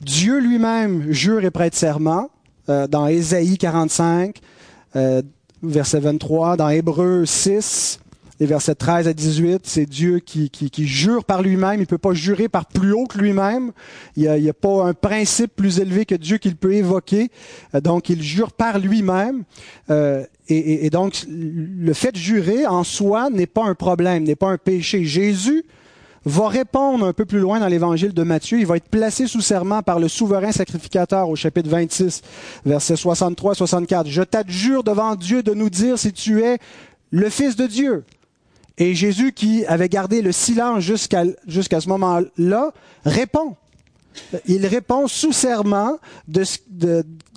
Dieu 0.01 0.39
lui-même 0.39 1.11
jure 1.11 1.43
et 1.45 1.51
prête 1.51 1.75
serment 1.75 2.29
euh, 2.69 2.87
dans 2.87 3.07
Ésaïe 3.07 3.57
45, 3.57 4.37
euh, 4.95 5.21
verset 5.63 5.99
23, 5.99 6.57
dans 6.57 6.69
Hébreu 6.69 7.25
6, 7.25 7.99
les 8.41 8.47
versets 8.47 8.73
13 8.73 9.07
à 9.07 9.13
18, 9.13 9.61
c'est 9.65 9.85
Dieu 9.85 10.17
qui, 10.17 10.49
qui, 10.49 10.71
qui, 10.71 10.87
jure 10.87 11.25
par 11.25 11.43
lui-même. 11.43 11.75
Il 11.75 11.81
ne 11.81 11.85
peut 11.85 11.99
pas 11.99 12.13
jurer 12.13 12.49
par 12.49 12.65
plus 12.65 12.91
haut 12.91 13.05
que 13.05 13.19
lui-même. 13.19 13.71
Il 14.17 14.23
n'y 14.23 14.47
a, 14.47 14.49
a, 14.49 14.53
pas 14.53 14.83
un 14.83 14.95
principe 14.95 15.55
plus 15.55 15.79
élevé 15.79 16.07
que 16.07 16.15
Dieu 16.15 16.39
qu'il 16.39 16.55
peut 16.55 16.73
évoquer. 16.73 17.29
Euh, 17.75 17.81
donc, 17.81 18.09
il 18.09 18.23
jure 18.23 18.51
par 18.51 18.79
lui-même. 18.79 19.43
Euh, 19.91 20.25
et, 20.49 20.57
et, 20.57 20.85
et, 20.87 20.89
donc, 20.89 21.23
le 21.29 21.93
fait 21.93 22.13
de 22.13 22.17
jurer 22.17 22.65
en 22.65 22.83
soi 22.83 23.29
n'est 23.29 23.45
pas 23.45 23.63
un 23.63 23.75
problème, 23.75 24.23
n'est 24.23 24.35
pas 24.35 24.49
un 24.49 24.57
péché. 24.57 25.05
Jésus 25.05 25.63
va 26.25 26.47
répondre 26.47 27.05
un 27.05 27.13
peu 27.13 27.25
plus 27.25 27.39
loin 27.41 27.59
dans 27.59 27.67
l'évangile 27.67 28.11
de 28.11 28.23
Matthieu. 28.23 28.57
Il 28.57 28.65
va 28.65 28.77
être 28.77 28.89
placé 28.89 29.27
sous 29.27 29.41
serment 29.41 29.83
par 29.83 29.99
le 29.99 30.07
souverain 30.07 30.51
sacrificateur 30.51 31.29
au 31.29 31.35
chapitre 31.35 31.69
26, 31.69 32.23
versets 32.65 32.95
63-64. 32.95 34.07
Je 34.07 34.23
t'adjure 34.23 34.83
devant 34.83 35.13
Dieu 35.13 35.43
de 35.43 35.53
nous 35.53 35.69
dire 35.69 35.99
si 35.99 36.11
tu 36.11 36.41
es 36.41 36.57
le 37.11 37.29
Fils 37.29 37.55
de 37.55 37.67
Dieu. 37.67 38.03
Et 38.81 38.95
Jésus, 38.95 39.31
qui 39.31 39.63
avait 39.67 39.89
gardé 39.89 40.23
le 40.23 40.31
silence 40.31 40.81
jusqu'à 40.81 41.81
ce 41.81 41.87
moment-là, 41.87 42.71
répond. 43.05 43.55
Il 44.47 44.65
répond 44.65 45.07
sous 45.07 45.33
serment 45.33 45.99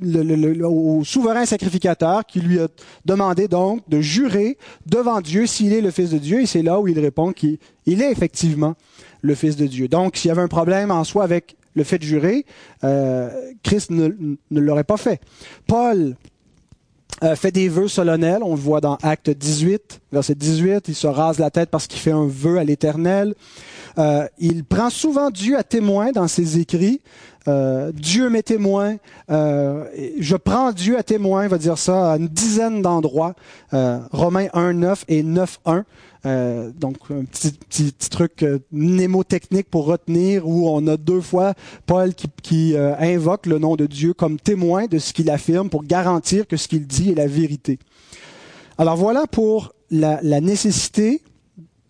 au 0.02 1.04
souverain 1.04 1.44
sacrificateur 1.44 2.24
qui 2.24 2.40
lui 2.40 2.60
a 2.60 2.68
demandé 3.04 3.46
donc 3.46 3.86
de 3.90 4.00
jurer 4.00 4.56
devant 4.86 5.20
Dieu 5.20 5.46
s'il 5.46 5.74
est 5.74 5.82
le 5.82 5.90
Fils 5.90 6.08
de 6.08 6.16
Dieu. 6.16 6.40
Et 6.40 6.46
c'est 6.46 6.62
là 6.62 6.80
où 6.80 6.88
il 6.88 6.98
répond 6.98 7.34
qu'il 7.34 7.58
est 7.86 8.10
effectivement 8.10 8.74
le 9.20 9.34
Fils 9.34 9.56
de 9.56 9.66
Dieu. 9.66 9.86
Donc, 9.86 10.16
s'il 10.16 10.30
y 10.30 10.32
avait 10.32 10.40
un 10.40 10.48
problème 10.48 10.90
en 10.90 11.04
soi 11.04 11.24
avec 11.24 11.56
le 11.74 11.84
fait 11.84 11.98
de 11.98 12.04
jurer, 12.04 12.46
euh, 12.84 13.28
Christ 13.62 13.90
ne 13.90 14.26
l'aurait 14.50 14.84
pas 14.84 14.96
fait. 14.96 15.20
Paul 15.66 16.16
euh, 17.22 17.36
fait 17.36 17.52
des 17.52 17.68
vœux 17.68 17.88
solennels. 17.88 18.40
On 18.42 18.54
le 18.54 18.60
voit 18.60 18.80
dans 18.80 18.96
Acte 19.02 19.30
18, 19.30 20.00
verset 20.12 20.34
18. 20.34 20.88
Il 20.88 20.94
se 20.94 21.06
rase 21.06 21.38
la 21.38 21.50
tête 21.50 21.70
parce 21.70 21.86
qu'il 21.86 22.00
fait 22.00 22.10
un 22.10 22.26
vœu 22.26 22.58
à 22.58 22.64
l'Éternel. 22.64 23.34
Euh, 23.98 24.26
il 24.38 24.64
prend 24.64 24.90
souvent 24.90 25.30
Dieu 25.30 25.56
à 25.56 25.62
témoin 25.62 26.10
dans 26.10 26.26
ses 26.26 26.58
écrits. 26.58 27.00
Euh, 27.46 27.92
Dieu 27.92 28.30
m'est 28.30 28.42
témoin. 28.42 28.96
Euh, 29.30 29.84
je 30.18 30.36
prends 30.36 30.72
Dieu 30.72 30.98
à 30.98 31.02
témoin, 31.02 31.46
va 31.46 31.58
dire 31.58 31.78
ça 31.78 32.12
à 32.12 32.16
une 32.16 32.28
dizaine 32.28 32.82
d'endroits. 32.82 33.34
Euh, 33.72 33.98
Romains 34.12 34.48
1, 34.54 34.72
9 34.74 35.04
et 35.08 35.22
9, 35.22 35.60
1. 35.66 35.84
Euh, 36.26 36.70
donc, 36.74 36.96
un 37.10 37.24
petit, 37.24 37.92
truc 38.10 38.42
euh, 38.42 38.58
mnémotechnique 38.72 39.68
pour 39.68 39.84
retenir 39.84 40.48
où 40.48 40.68
on 40.68 40.86
a 40.86 40.96
deux 40.96 41.20
fois 41.20 41.54
Paul 41.86 42.14
qui, 42.14 42.74
euh, 42.74 42.94
invoque 42.98 43.46
le 43.46 43.58
nom 43.58 43.76
de 43.76 43.86
Dieu 43.86 44.14
comme 44.14 44.38
témoin 44.38 44.86
de 44.86 44.98
ce 44.98 45.12
qu'il 45.12 45.30
affirme 45.30 45.68
pour 45.68 45.84
garantir 45.84 46.46
que 46.46 46.56
ce 46.56 46.68
qu'il 46.68 46.86
dit 46.86 47.10
est 47.10 47.14
la 47.14 47.26
vérité. 47.26 47.78
Alors 48.78 48.96
voilà 48.96 49.26
pour 49.26 49.74
la 49.90 50.40
nécessité 50.40 51.22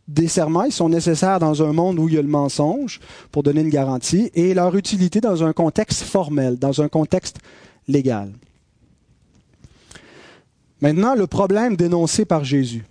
des 0.09 0.29
serments. 0.29 0.65
Ils 0.65 0.73
sont 0.73 0.89
nécessaires 0.89 1.39
dans 1.39 1.63
un 1.63 1.73
monde 1.73 1.99
où 1.99 2.09
il 2.09 2.15
y 2.15 2.19
a 2.19 2.23
le 2.23 2.29
mensonge 2.29 3.01
pour 3.31 3.43
donner 3.43 3.63
une 3.63 3.71
garantie 3.71 4.31
et 4.35 4.53
leur 4.53 4.75
utilité 4.77 5.21
dans 5.21 5.45
un 5.45 5.53
contexte 5.53 6.03
formel, 6.03 6.59
dans 6.59 6.83
un 6.83 6.89
contexte 6.89 7.39
légal. 7.89 8.33
Maintenant, 10.81 11.15
le 11.15 11.27
problème 11.27 11.77
dénoncé 11.77 12.25
par 12.25 12.45
Jésus. 12.45 12.85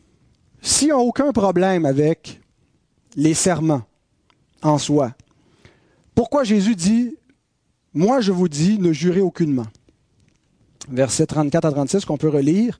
S'ils 0.65 0.87
n'ont 0.87 1.01
aucun 1.01 1.33
problème 1.33 1.85
avec 1.85 2.39
les 3.17 3.33
serments 3.33 3.81
en 4.61 4.77
soi, 4.77 5.11
pourquoi 6.15 6.45
Jésus 6.45 6.77
dit, 6.77 7.17
moi 7.93 8.21
je 8.21 8.31
vous 8.31 8.47
dis, 8.47 8.79
ne 8.79 8.93
jurez 8.93 9.19
aucunement? 9.19 9.67
Verset 10.89 11.25
34 11.25 11.65
à 11.65 11.71
36 11.71 12.05
qu'on 12.05 12.15
peut 12.15 12.29
relire. 12.29 12.79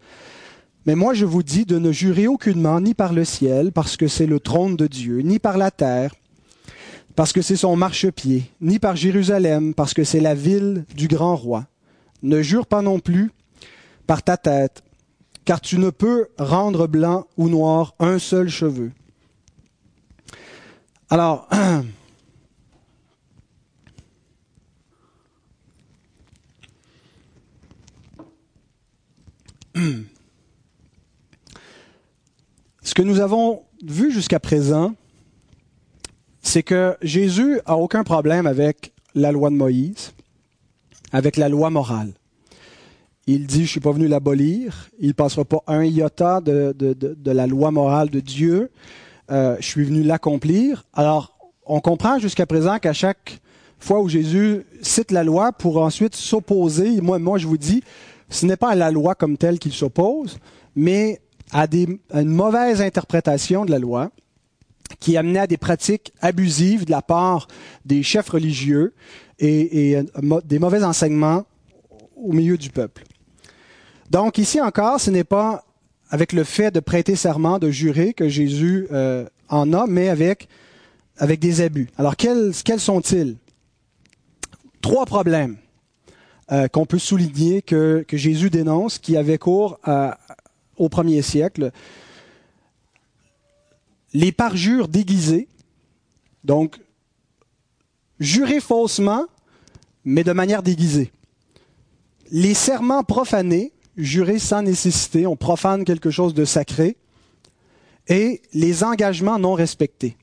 Mais 0.85 0.95
moi 0.95 1.13
je 1.13 1.25
vous 1.25 1.43
dis 1.43 1.65
de 1.65 1.77
ne 1.77 1.91
jurer 1.91 2.25
aucunement 2.25 2.79
ni 2.79 2.93
par 2.93 3.11
le 3.11 3.25
ciel, 3.25 3.73
parce 3.73 3.97
que 3.97 4.07
c'est 4.07 4.27
le 4.27 4.39
trône 4.39 4.77
de 4.77 4.87
Dieu, 4.87 5.19
ni 5.19 5.37
par 5.37 5.57
la 5.57 5.69
terre, 5.69 6.15
parce 7.17 7.33
que 7.33 7.41
c'est 7.41 7.57
son 7.57 7.75
marchepied, 7.75 8.43
ni 8.61 8.79
par 8.79 8.95
Jérusalem, 8.95 9.73
parce 9.73 9.93
que 9.93 10.05
c'est 10.05 10.21
la 10.21 10.35
ville 10.35 10.85
du 10.95 11.09
grand 11.09 11.35
roi. 11.35 11.67
Ne 12.21 12.41
jure 12.41 12.65
pas 12.65 12.81
non 12.81 12.99
plus 12.99 13.29
par 14.07 14.23
ta 14.23 14.37
tête, 14.37 14.83
car 15.45 15.61
tu 15.61 15.77
ne 15.77 15.89
peux 15.89 16.27
rendre 16.37 16.87
blanc 16.87 17.25
ou 17.37 17.47
noir 17.49 17.95
un 17.99 18.19
seul 18.19 18.49
cheveu. 18.49 18.91
Alors, 21.09 21.49
ce 32.81 32.93
que 32.93 33.01
nous 33.01 33.19
avons 33.19 33.63
vu 33.83 34.11
jusqu'à 34.11 34.39
présent, 34.39 34.95
c'est 36.41 36.63
que 36.63 36.97
Jésus 37.01 37.59
a 37.65 37.77
aucun 37.77 38.03
problème 38.03 38.47
avec 38.47 38.93
la 39.15 39.31
loi 39.31 39.49
de 39.49 39.55
Moïse, 39.55 40.13
avec 41.11 41.37
la 41.37 41.49
loi 41.49 41.69
morale. 41.69 42.13
Il 43.25 43.47
dit, 43.47 43.65
je 43.65 43.69
suis 43.69 43.79
pas 43.79 43.91
venu 43.91 44.07
l'abolir. 44.07 44.89
Il 44.99 45.09
ne 45.09 45.13
passera 45.13 45.45
pas 45.45 45.63
un 45.67 45.83
iota 45.85 46.41
de, 46.41 46.75
de, 46.77 47.31
la 47.31 47.47
loi 47.47 47.71
morale 47.71 48.09
de 48.09 48.19
Dieu. 48.19 48.69
Euh, 49.31 49.55
je 49.59 49.65
suis 49.65 49.85
venu 49.85 50.03
l'accomplir. 50.03 50.83
Alors, 50.93 51.37
on 51.65 51.79
comprend 51.79 52.19
jusqu'à 52.19 52.45
présent 52.45 52.79
qu'à 52.79 52.91
chaque 52.91 53.39
fois 53.79 54.01
où 54.01 54.09
Jésus 54.09 54.65
cite 54.81 55.11
la 55.11 55.23
loi 55.23 55.53
pour 55.53 55.81
ensuite 55.81 56.15
s'opposer, 56.15 56.99
moi, 56.99 57.17
moi, 57.17 57.37
je 57.37 57.47
vous 57.47 57.57
dis, 57.57 57.81
ce 58.29 58.45
n'est 58.45 58.57
pas 58.57 58.71
à 58.71 58.75
la 58.75 58.91
loi 58.91 59.15
comme 59.15 59.37
telle 59.37 59.57
qu'il 59.57 59.73
s'oppose, 59.73 60.37
mais 60.75 61.21
à, 61.51 61.65
des, 61.67 61.87
une 62.13 62.29
mauvaise 62.29 62.81
interprétation 62.81 63.63
de 63.63 63.71
la 63.71 63.79
loi 63.79 64.11
qui 64.99 65.15
amenait 65.15 65.39
à 65.39 65.47
des 65.47 65.57
pratiques 65.57 66.11
abusives 66.19 66.85
de 66.85 66.91
la 66.91 67.01
part 67.01 67.47
des 67.85 68.03
chefs 68.03 68.29
religieux 68.29 68.93
et, 69.39 69.91
et 69.91 70.03
des 70.43 70.59
mauvais 70.59 70.83
enseignements 70.83 71.45
au 72.17 72.33
milieu 72.33 72.57
du 72.57 72.69
peuple. 72.69 73.03
Donc 74.13 74.37
ici 74.37 74.61
encore, 74.61 75.01
ce 75.01 75.09
n'est 75.09 75.23
pas 75.23 75.65
avec 76.11 76.33
le 76.33 76.43
fait 76.43 76.69
de 76.69 76.79
prêter 76.79 77.15
serment, 77.15 77.57
de 77.57 77.71
jurer 77.71 78.13
que 78.13 78.29
Jésus 78.29 78.85
euh, 78.91 79.27
en 79.49 79.73
a, 79.73 79.87
mais 79.87 80.07
avec, 80.07 80.47
avec 81.17 81.39
des 81.39 81.61
abus. 81.61 81.89
Alors 81.97 82.15
quels, 82.15 82.53
sont-ils? 82.53 83.37
Trois 84.81 85.07
problèmes 85.07 85.57
euh, 86.51 86.67
qu'on 86.67 86.85
peut 86.85 86.99
souligner 86.99 87.63
que, 87.63 88.05
Jésus 88.11 88.51
dénonce, 88.51 88.99
qui 88.99 89.17
avaient 89.17 89.39
cours 89.39 89.79
au 90.77 90.89
premier 90.89 91.23
siècle. 91.23 91.71
Les 94.13 94.31
parjures 94.31 94.89
déguisées, 94.89 95.47
donc 96.43 96.79
jurer 98.19 98.59
faussement, 98.59 99.25
mais 100.05 100.23
de 100.23 100.33
manière 100.33 100.61
déguisée. 100.61 101.11
Les 102.29 102.53
serments 102.53 103.03
profanés, 103.03 103.73
jurer 103.97 104.39
sans 104.39 104.61
nécessité, 104.61 105.27
on 105.27 105.35
profane 105.35 105.85
quelque 105.85 106.09
chose 106.09 106.33
de 106.33 106.45
sacré, 106.45 106.97
et 108.07 108.41
les 108.53 108.83
engagements 108.83 109.39
non 109.39 109.53
respectés. 109.53 110.17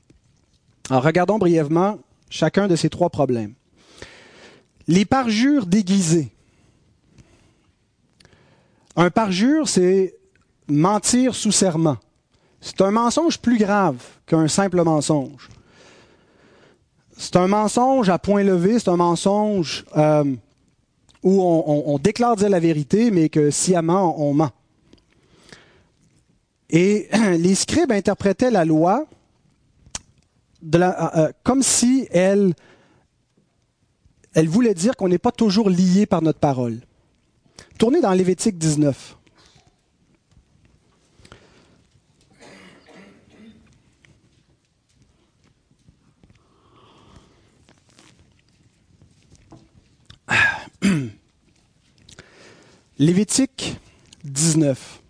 Alors 0.89 1.03
regardons 1.03 1.37
brièvement 1.37 1.99
chacun 2.29 2.67
de 2.67 2.75
ces 2.75 2.89
trois 2.89 3.09
problèmes. 3.09 3.53
Les 4.87 5.05
parjures 5.05 5.65
déguisées. 5.65 6.31
Un 8.95 9.09
parjure, 9.09 9.69
c'est 9.69 10.15
mentir 10.67 11.33
sous 11.33 11.51
serment. 11.51 11.97
C'est 12.59 12.81
un 12.81 12.91
mensonge 12.91 13.39
plus 13.39 13.57
grave 13.57 13.97
qu'un 14.25 14.47
simple 14.47 14.83
mensonge. 14.83 15.49
C'est 17.17 17.35
un 17.35 17.47
mensonge 17.47 18.09
à 18.09 18.19
point 18.19 18.43
levé, 18.43 18.79
c'est 18.79 18.89
un 18.89 18.97
mensonge 18.97 19.85
euh, 19.97 20.23
où 21.23 21.41
on, 21.41 21.97
déclare 21.99 22.35
dire 22.35 22.49
la 22.49 22.59
vérité, 22.59 23.11
mais 23.11 23.29
que 23.29 23.51
sciemment 23.51 24.19
on 24.19 24.33
ment. 24.33 24.51
Et 26.69 27.09
les 27.37 27.55
scribes 27.55 27.91
interprétaient 27.91 28.51
la 28.51 28.65
loi 28.65 29.05
la, 30.63 31.17
euh, 31.17 31.31
comme 31.43 31.63
si 31.63 32.07
elle, 32.11 32.53
elle 34.33 34.47
voulait 34.47 34.73
dire 34.73 34.95
qu'on 34.95 35.07
n'est 35.09 35.17
pas 35.17 35.31
toujours 35.31 35.69
lié 35.69 36.05
par 36.05 36.21
notre 36.21 36.39
parole. 36.39 36.79
Tournez 37.77 38.01
dans 38.01 38.13
Lévitique 38.13 38.57
19. 38.57 39.17
Lévitique 53.01 53.77
19. 54.25 55.01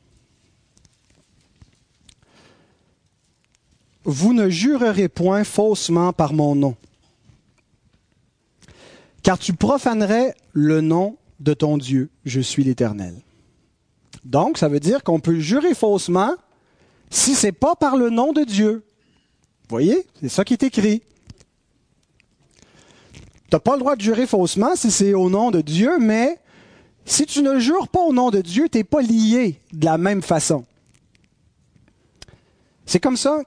Vous 4.05 4.31
ne 4.31 4.47
jurerez 4.47 5.09
point 5.09 5.43
faussement 5.43 6.13
par 6.13 6.31
mon 6.31 6.55
nom. 6.55 6.77
car 9.23 9.37
tu 9.37 9.51
profanerais 9.51 10.33
le 10.53 10.79
nom 10.79 11.17
de 11.41 11.53
ton 11.53 11.77
Dieu, 11.77 12.09
je 12.23 12.39
suis 12.39 12.63
l'Éternel. 12.63 13.13
Donc, 14.23 14.57
ça 14.57 14.69
veut 14.69 14.79
dire 14.79 15.03
qu'on 15.03 15.19
peut 15.19 15.41
jurer 15.41 15.73
faussement 15.73 16.33
si 17.09 17.35
c'est 17.35 17.51
pas 17.51 17.75
par 17.75 17.97
le 17.97 18.09
nom 18.09 18.31
de 18.31 18.45
Dieu. 18.45 18.85
Vous 19.63 19.69
voyez? 19.69 20.07
C'est 20.21 20.29
ça 20.29 20.45
qui 20.45 20.53
est 20.53 20.63
écrit. 20.63 21.01
Tu 23.11 23.19
n'as 23.51 23.59
pas 23.59 23.73
le 23.73 23.79
droit 23.79 23.97
de 23.97 24.01
jurer 24.01 24.27
faussement 24.27 24.77
si 24.77 24.91
c'est 24.91 25.13
au 25.13 25.29
nom 25.29 25.51
de 25.51 25.59
Dieu, 25.59 25.99
mais 25.99 26.40
si 27.05 27.25
tu 27.25 27.41
ne 27.41 27.59
jures 27.59 27.87
pas 27.87 28.01
au 28.01 28.13
nom 28.13 28.29
de 28.29 28.41
Dieu, 28.41 28.69
tu 28.69 28.77
n'es 28.77 28.83
pas 28.83 29.01
lié 29.01 29.59
de 29.73 29.85
la 29.85 29.97
même 29.97 30.21
façon. 30.21 30.65
C'est 32.85 32.99
comme 32.99 33.17
ça 33.17 33.41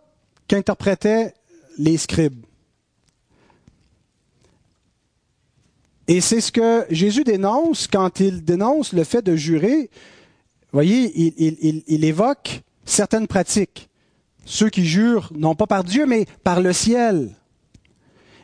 qu'interprétaient 0.48 1.34
les 1.78 1.96
scribes. 1.96 2.44
Et 6.06 6.20
c'est 6.20 6.40
ce 6.40 6.52
que 6.52 6.84
Jésus 6.90 7.24
dénonce 7.24 7.86
quand 7.86 8.20
il 8.20 8.44
dénonce 8.44 8.92
le 8.92 9.04
fait 9.04 9.22
de 9.22 9.36
jurer. 9.36 9.90
Voyez, 10.72 11.12
il, 11.16 12.04
évoque 12.04 12.62
certaines 12.84 13.26
pratiques. 13.26 13.88
Ceux 14.44 14.68
qui 14.68 14.84
jurent, 14.84 15.30
non 15.34 15.54
pas 15.54 15.66
par 15.66 15.84
Dieu, 15.84 16.04
mais 16.04 16.26
par 16.42 16.60
le 16.60 16.72
ciel. 16.72 17.34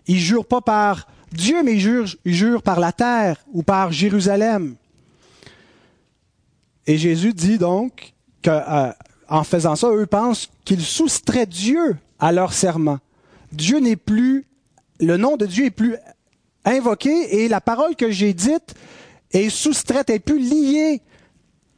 Ils 0.06 0.18
jurent 0.18 0.46
pas 0.46 0.62
par 0.62 1.06
Dieu, 1.32 1.62
mais 1.62 1.74
ils 1.74 2.06
jurent, 2.24 2.62
par 2.62 2.80
la 2.80 2.92
terre 2.92 3.44
ou 3.52 3.62
par 3.62 3.92
Jérusalem. 3.92 4.76
Et 6.90 6.98
Jésus 6.98 7.32
dit 7.32 7.56
donc 7.56 8.14
qu'en 8.42 8.92
euh, 9.30 9.42
faisant 9.44 9.76
ça, 9.76 9.92
eux 9.92 10.06
pensent 10.06 10.50
qu'ils 10.64 10.82
soustraient 10.82 11.46
Dieu 11.46 11.96
à 12.18 12.32
leur 12.32 12.52
serment. 12.52 12.98
Dieu 13.52 13.78
n'est 13.78 13.94
plus, 13.94 14.44
le 14.98 15.16
nom 15.16 15.36
de 15.36 15.46
Dieu 15.46 15.66
est 15.66 15.70
plus 15.70 15.94
invoqué 16.64 17.44
et 17.44 17.46
la 17.46 17.60
parole 17.60 17.94
que 17.94 18.10
j'ai 18.10 18.34
dite 18.34 18.74
est 19.30 19.50
soustraite, 19.50 20.10
est 20.10 20.18
plus 20.18 20.40
liée 20.40 21.00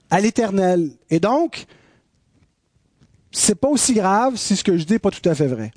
à 0.08 0.18
l'éternel. 0.18 0.92
Et 1.10 1.20
donc, 1.20 1.66
c'est 3.32 3.54
pas 3.54 3.68
aussi 3.68 3.92
grave 3.92 4.36
si 4.36 4.56
ce 4.56 4.64
que 4.64 4.78
je 4.78 4.84
dis 4.84 4.94
n'est 4.94 4.98
pas 4.98 5.10
tout 5.10 5.28
à 5.28 5.34
fait 5.34 5.46
vrai. 5.46 5.72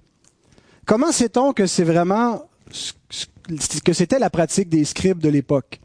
Comment 0.85 1.11
sait-on 1.11 1.51
que 1.51 1.65
c'est 1.65 1.83
vraiment 1.83 2.47
que 3.83 3.91
c'était 3.91 4.17
la 4.17 4.29
pratique 4.29 4.69
des 4.69 4.85
scribes 4.85 5.19
de 5.19 5.27
l'époque? 5.27 5.81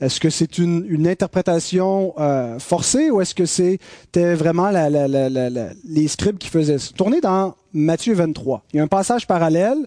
Est-ce 0.00 0.18
que 0.18 0.30
c'est 0.30 0.58
une, 0.58 1.06
interprétation 1.06 2.14
euh, 2.18 2.58
forcée 2.58 3.10
ou 3.10 3.20
est-ce 3.20 3.34
que 3.34 3.44
c'était 3.44 4.34
vraiment 4.34 4.70
les 4.70 6.08
scribes 6.08 6.38
qui 6.38 6.48
faisaient 6.48 6.78
ça? 6.78 6.92
Tournez 6.96 7.20
dans 7.20 7.54
Matthieu 7.72 8.14
23. 8.14 8.64
Il 8.72 8.76
y 8.78 8.80
a 8.80 8.82
un 8.82 8.88
passage 8.88 9.26
parallèle 9.26 9.86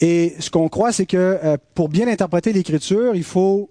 et 0.00 0.34
ce 0.40 0.50
qu'on 0.50 0.68
croit, 0.68 0.92
c'est 0.92 1.06
que 1.06 1.16
euh, 1.16 1.56
pour 1.74 1.88
bien 1.88 2.08
interpréter 2.08 2.52
l'Écriture, 2.52 3.14
il 3.14 3.24
faut 3.24 3.70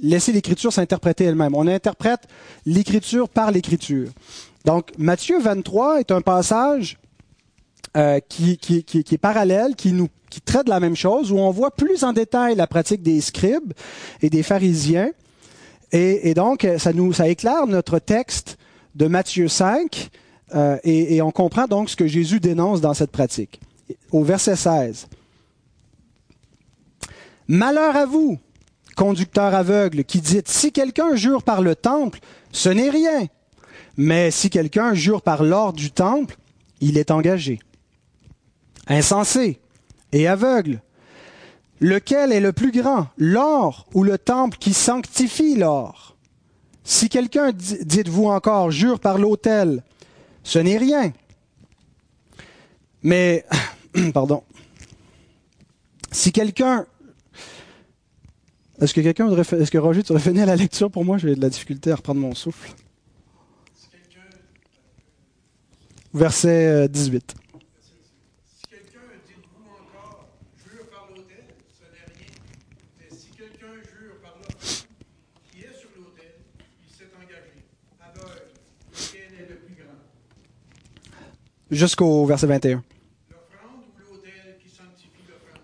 laisser 0.00 0.32
l'Écriture 0.32 0.72
s'interpréter 0.72 1.24
elle-même. 1.24 1.54
On 1.54 1.66
interprète 1.66 2.20
l'Écriture 2.66 3.28
par 3.28 3.50
l'Écriture. 3.50 4.08
Donc, 4.64 4.92
Matthieu 4.98 5.40
23 5.40 6.00
est 6.00 6.10
un 6.10 6.20
passage 6.20 6.98
euh, 7.96 8.20
qui, 8.28 8.58
qui, 8.58 8.84
qui, 8.84 9.04
qui, 9.04 9.14
est 9.14 9.18
parallèle, 9.18 9.74
qui 9.76 9.92
nous 9.92 10.08
qui 10.30 10.40
traite 10.40 10.64
de 10.64 10.70
la 10.70 10.80
même 10.80 10.96
chose, 10.96 11.30
où 11.30 11.38
on 11.38 11.50
voit 11.50 11.70
plus 11.70 12.02
en 12.02 12.12
détail 12.12 12.56
la 12.56 12.66
pratique 12.66 13.02
des 13.02 13.20
scribes 13.20 13.72
et 14.20 14.30
des 14.30 14.42
pharisiens. 14.42 15.10
Et, 15.92 16.30
et 16.30 16.34
donc, 16.34 16.66
ça 16.78 16.92
nous 16.92 17.12
ça 17.12 17.28
éclaire 17.28 17.68
notre 17.68 18.00
texte 18.00 18.58
de 18.96 19.06
Matthieu 19.06 19.46
5, 19.46 20.10
euh, 20.54 20.76
et, 20.82 21.16
et 21.16 21.22
on 21.22 21.30
comprend 21.30 21.66
donc 21.66 21.88
ce 21.88 21.96
que 21.96 22.06
Jésus 22.06 22.40
dénonce 22.40 22.80
dans 22.80 22.94
cette 22.94 23.10
pratique. 23.10 23.60
Au 24.10 24.24
verset 24.24 24.56
16. 24.56 25.06
Malheur 27.46 27.94
à 27.96 28.06
vous, 28.06 28.38
conducteur 28.96 29.54
aveugle, 29.54 30.04
qui 30.04 30.20
dites, 30.20 30.48
si 30.48 30.72
quelqu'un 30.72 31.14
jure 31.14 31.42
par 31.42 31.60
le 31.60 31.74
temple, 31.74 32.20
ce 32.52 32.68
n'est 32.68 32.90
rien. 32.90 33.26
Mais 33.96 34.30
si 34.30 34.50
quelqu'un 34.50 34.94
jure 34.94 35.22
par 35.22 35.44
l'or 35.44 35.72
du 35.72 35.90
temple, 35.90 36.36
il 36.80 36.98
est 36.98 37.10
engagé. 37.10 37.58
Insensé 38.86 39.60
et 40.12 40.26
aveugle. 40.26 40.80
Lequel 41.80 42.32
est 42.32 42.40
le 42.40 42.52
plus 42.52 42.70
grand, 42.70 43.08
l'or 43.16 43.86
ou 43.94 44.04
le 44.04 44.18
temple 44.18 44.58
qui 44.58 44.72
sanctifie 44.72 45.56
l'or? 45.56 46.16
Si 46.84 47.08
quelqu'un, 47.08 47.52
dites-vous 47.52 48.26
encore, 48.26 48.70
jure 48.70 49.00
par 49.00 49.18
l'autel, 49.18 49.82
ce 50.42 50.58
n'est 50.58 50.78
rien. 50.78 51.12
Mais, 53.02 53.44
pardon, 54.12 54.42
si 56.12 56.30
quelqu'un 56.30 56.86
est-ce 58.80 58.92
que 58.92 59.00
quelqu'un 59.00 59.26
voudrait, 59.26 59.42
est-ce 59.42 59.70
que 59.70 59.78
Roger, 59.78 60.02
tu 60.02 60.12
aurais 60.12 60.20
fini 60.20 60.40
à 60.40 60.46
la 60.46 60.56
lecture? 60.56 60.90
Pour 60.90 61.04
moi 61.04 61.16
J'ai 61.16 61.36
de 61.36 61.40
la 61.40 61.48
difficulté 61.48 61.92
à 61.92 61.96
reprendre 61.96 62.20
mon 62.20 62.34
souffle. 62.34 62.72
Verset 66.12 66.88
18. 66.88 67.34
Euh, 67.34 67.58
si 68.46 68.62
quelqu'un, 68.68 69.00
dites-vous 69.26 69.64
encore, 69.70 70.28
jure 70.70 70.86
par 70.90 71.08
l'autel, 71.08 71.44
ce 71.72 71.84
n'est 71.84 72.06
rien. 72.14 72.28
Mais 73.00 73.16
si 73.16 73.28
quelqu'un 73.30 73.74
jure 73.82 74.20
par 74.22 74.36
l'autel 74.38 74.58
qui 75.50 75.58
est 75.60 75.74
sur 75.78 75.90
l'autel, 75.96 76.34
il 76.84 76.94
s'est 76.94 77.10
engagé. 77.16 77.64
Aveugle, 78.00 78.52
lequel 78.92 79.40
est 79.40 79.48
le 79.50 79.56
plus 79.56 79.74
grand 79.74 79.98
Jusqu'au 81.70 82.26
verset 82.26 82.46
21. 82.46 82.82
L'offrande 83.30 83.84
ou 83.88 84.12
l'autel 84.12 84.58
qui 84.62 84.68
sanctifie 84.68 85.24
l'offrande 85.28 85.62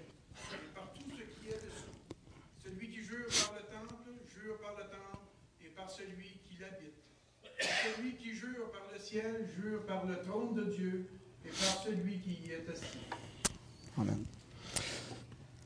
jure 9.60 9.82
par 9.86 10.04
le 10.06 10.16
trône 10.26 10.54
de 10.54 10.70
Dieu 10.72 11.06
et 11.44 11.48
par 11.48 11.82
celui 11.84 12.18
qui 12.18 12.38
y 12.46 12.50
est 12.52 12.70
assis. 12.70 13.06
Amen. 13.98 14.24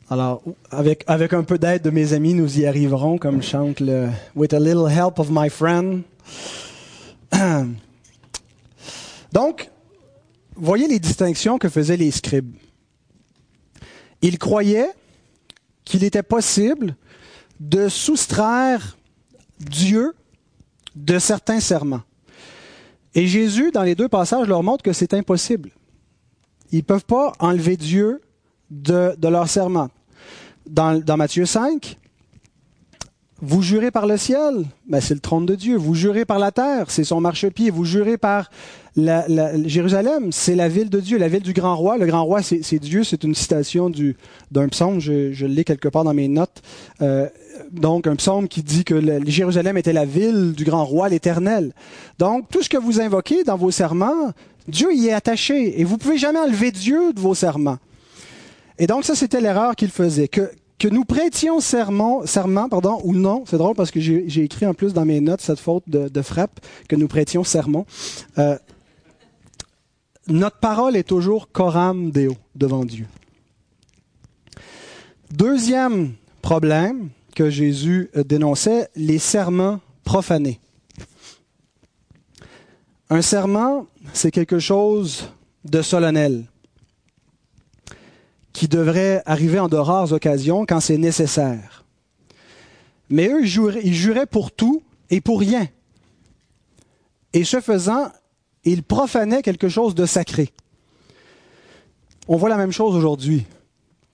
Alors, 0.09 0.43
avec, 0.71 1.05
avec 1.07 1.33
un 1.33 1.43
peu 1.43 1.59
d'aide 1.59 1.83
de 1.83 1.91
mes 1.91 2.13
amis, 2.13 2.35
nous 2.35 2.61
y 2.61 2.67
arriverons, 2.67 3.19
comme 3.19 3.43
chante 3.43 3.81
le 3.81 4.09
With 4.35 4.53
a 4.53 4.61
little 4.61 4.89
help 4.89 5.19
of 5.19 5.31
my 5.31 5.49
friend. 5.49 6.03
Donc, 9.33 9.71
voyez 10.55 10.89
les 10.89 10.99
distinctions 10.99 11.59
que 11.59 11.69
faisaient 11.69 11.97
les 11.97 12.11
scribes. 12.11 12.55
Ils 14.23 14.39
croyaient 14.39 14.91
qu'il 15.85 16.05
était 16.05 16.23
possible 16.23 16.97
de 17.61 17.89
soustraire 17.89 18.97
Dieu 19.61 20.15
de 20.95 21.19
certains 21.19 21.61
serments. 21.61 22.03
Et 23.15 23.27
Jésus, 23.27 23.71
dans 23.71 23.83
les 23.83 23.95
deux 23.95 24.09
passages, 24.09 24.47
leur 24.47 24.63
montre 24.63 24.83
que 24.83 24.93
c'est 24.93 25.15
impossible. 25.15 25.71
Ils 26.73 26.79
ne 26.79 26.83
peuvent 26.83 27.05
pas 27.05 27.33
enlever 27.39 27.77
Dieu 27.77 28.21
de, 28.71 29.17
leur 29.23 29.49
serment. 29.49 29.89
Dans, 30.67 31.01
dans, 31.01 31.17
Matthieu 31.17 31.47
5, 31.47 31.97
vous 33.43 33.61
jurez 33.61 33.91
par 33.91 34.07
le 34.07 34.17
ciel, 34.17 34.65
ben 34.89 35.01
c'est 35.01 35.15
le 35.15 35.21
trône 35.21 35.45
de 35.45 35.55
Dieu. 35.55 35.77
Vous 35.77 35.95
jurez 35.95 36.25
par 36.25 36.39
la 36.39 36.53
terre, 36.53 36.91
c'est 36.91 37.05
son 37.05 37.21
marchepied. 37.21 37.71
Vous 37.71 37.85
jurez 37.85 38.17
par 38.17 38.51
la, 38.97 39.27
Jérusalem, 39.67 40.33
c'est 40.33 40.55
la 40.55 40.69
ville 40.69 40.89
de 40.89 41.01
Dieu, 41.01 41.19
la 41.19 41.29
ville 41.29 41.43
du 41.43 41.53
grand 41.53 41.77
roi. 41.77 41.99
Le 41.99 42.07
grand 42.07 42.25
roi, 42.25 42.41
c'est 42.43 42.79
Dieu. 42.79 43.05
C'est 43.05 43.25
une 43.25 43.35
citation 43.35 43.93
d'un 44.51 44.69
psaume. 44.69 45.01
Je, 45.01 45.33
je 45.33 45.45
l'ai 45.45 45.65
quelque 45.65 45.89
part 45.89 46.05
dans 46.05 46.15
mes 46.15 46.29
notes. 46.29 46.63
Euh, 47.03 47.29
donc 47.71 48.07
un 48.07 48.17
psaume 48.17 48.49
qui 48.49 48.63
dit 48.63 48.85
que 48.85 48.95
le, 48.95 49.21
Jérusalem 49.27 49.77
était 49.77 49.93
la 49.93 50.07
ville 50.07 50.53
du 50.53 50.65
grand 50.65 50.85
roi, 50.85 51.11
l'Éternel. 51.11 51.73
Donc 52.19 52.49
tout 52.51 52.63
ce 52.63 52.71
que 52.71 52.79
vous 52.79 53.01
invoquez 53.01 53.45
dans 53.45 53.57
vos 53.57 53.71
serments, 53.71 54.33
Dieu 54.67 54.95
y 54.95 55.09
est 55.09 55.13
attaché 55.13 55.79
et 55.79 55.85
vous 55.85 55.99
pouvez 55.99 56.17
jamais 56.17 56.39
enlever 56.39 56.71
Dieu 56.71 57.13
de 57.13 57.21
vos 57.21 57.35
serments. 57.35 57.79
Et 58.79 58.87
donc 58.87 59.05
ça 59.05 59.15
c'était 59.15 59.41
l'erreur 59.41 59.77
qu'il 59.77 59.91
faisait 59.91 60.29
que 60.29 60.51
que 60.79 60.89
nous 60.89 61.05
prêtions 61.05 61.61
serment, 61.61 62.27
serment 62.27 62.69
pardon, 62.69 63.01
ou 63.05 63.15
non, 63.15 63.45
c'est 63.47 63.59
drôle 63.59 63.75
parce 63.75 63.91
que 63.91 64.01
j'ai 64.01 64.43
écrit 64.43 64.67
en 64.67 64.75
plus 64.75 64.93
dans 64.93 65.05
mes 65.05 65.21
notes 65.21 65.41
cette 65.41 65.61
faute 65.61 65.85
de, 65.87 66.23
frappe, 66.23 66.61
que 66.89 66.97
nous 66.97 67.09
prêtions 67.09 67.45
serment. 67.45 67.87
Euh, 68.39 68.59
notre 70.29 70.59
parole 70.59 70.97
est 70.97 71.09
toujours 71.09 71.51
coram 71.51 72.11
deo 72.11 72.37
devant 72.55 72.85
Dieu. 72.85 73.07
Deuxième 75.31 76.15
problème, 76.43 77.09
que 77.35 77.51
Jésus 77.51 78.11
euh, 78.17 78.25
dénonçait, 78.25 78.89
les 78.97 79.19
serments 79.19 79.81
profanés. 80.05 80.59
Un 83.11 83.23
serment, 83.23 83.87
c'est 84.13 84.31
quelque 84.31 84.59
chose 84.59 85.29
de 85.65 85.83
solennel 85.83 86.47
qui 88.57 88.69
devrait 88.69 89.23
arriver 89.27 89.59
en 89.59 89.69
de 89.69 89.77
rares 89.77 90.15
occasions 90.15 90.65
quand 90.65 90.81
c'est 90.81 90.97
nécessaire. 90.97 91.85
Mais 93.11 93.29
eux, 93.29 93.43
ils 93.45 93.95
juraient 93.95 94.25
pour 94.25 94.51
tout 94.51 94.83
et 95.11 95.21
pour 95.21 95.41
rien. 95.41 95.69
Et 97.35 97.45
ce 97.45 97.61
faisant, 97.61 98.11
ils 98.65 98.83
profanaient 98.83 99.43
quelque 99.43 99.69
chose 99.69 99.95
de 99.95 100.07
sacré. 100.07 100.55
on 102.29 102.37
voit 102.39 102.49
la 102.49 102.57
même 102.57 102.73
chose 102.73 102.97
aujourd'hui 102.97 103.45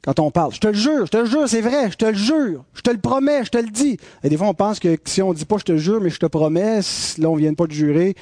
quand 0.02 0.18
on 0.18 0.32
parle. 0.32 0.52
Je 0.52 0.58
te 0.58 0.66
le 0.66 0.74
jure, 0.74 1.06
je 1.06 1.12
te 1.12 1.18
le 1.18 1.26
jure, 1.26 1.48
c'est 1.48 1.60
vrai, 1.60 1.92
je 1.92 1.96
te 1.96 2.06
le 2.06 2.14
jure, 2.14 2.64
je 2.74 2.80
te 2.80 2.90
le 2.90 2.98
promets, 2.98 3.44
je 3.44 3.50
te 3.50 3.58
le 3.58 3.70
dis. 3.70 3.96
Et 4.24 4.28
des 4.28 4.36
fois, 4.36 4.48
on 4.48 4.54
pense 4.54 4.80
que 4.80 4.98
si 5.04 5.22
on 5.22 5.32
dit 5.32 5.44
pas 5.44 5.58
je 5.58 5.64
te 5.64 5.76
jure, 5.76 6.00
mais 6.00 6.10
je 6.10 6.18
te 6.18 6.26
promets, 6.26 6.80
là, 7.18 7.28
on 7.30 7.36
vient 7.36 7.54
pas 7.54 7.68
de 7.68 7.72
jurer, 7.72 8.16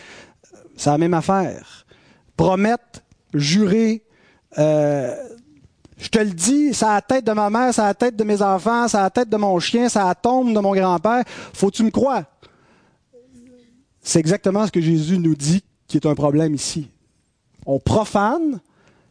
c'est 0.77 0.91
la 0.91 0.99
même 0.99 1.15
affaire. 1.15 1.87
Promettre, 2.37 3.01
jurer, 3.33 4.03
euh, 4.59 5.17
je 6.01 6.09
te 6.09 6.19
le 6.19 6.31
dis, 6.31 6.73
ça 6.73 6.93
a 6.93 6.95
la 6.95 7.03
tête 7.03 7.27
de 7.27 7.33
ma 7.33 7.51
mère, 7.51 7.75
ça 7.75 7.85
a 7.85 7.89
la 7.89 7.95
tête 7.95 8.17
de 8.17 8.25
mes 8.25 8.41
enfants, 8.41 8.89
ça 8.89 9.01
a 9.01 9.03
la 9.05 9.11
tête 9.11 9.29
de 9.29 9.37
mon 9.37 9.59
chien, 9.61 9.89
ça 9.89 10.05
a 10.05 10.09
la 10.09 10.15
tombe 10.15 10.55
de 10.55 10.59
mon 10.59 10.75
grand-père. 10.75 11.25
Faut 11.53 11.71
tu 11.71 11.83
me 11.83 11.91
croire? 11.91 12.25
C'est 14.03 14.19
exactement 14.19 14.67
ce 14.67 14.73
que 14.73 14.81
Jésus 14.81 15.19
nous 15.19 15.35
dit 15.35 15.63
qui 15.87 15.99
est 15.99 16.07
un 16.07 16.15
problème 16.15 16.55
ici. 16.55 16.89
On 17.67 17.79
profane 17.79 18.61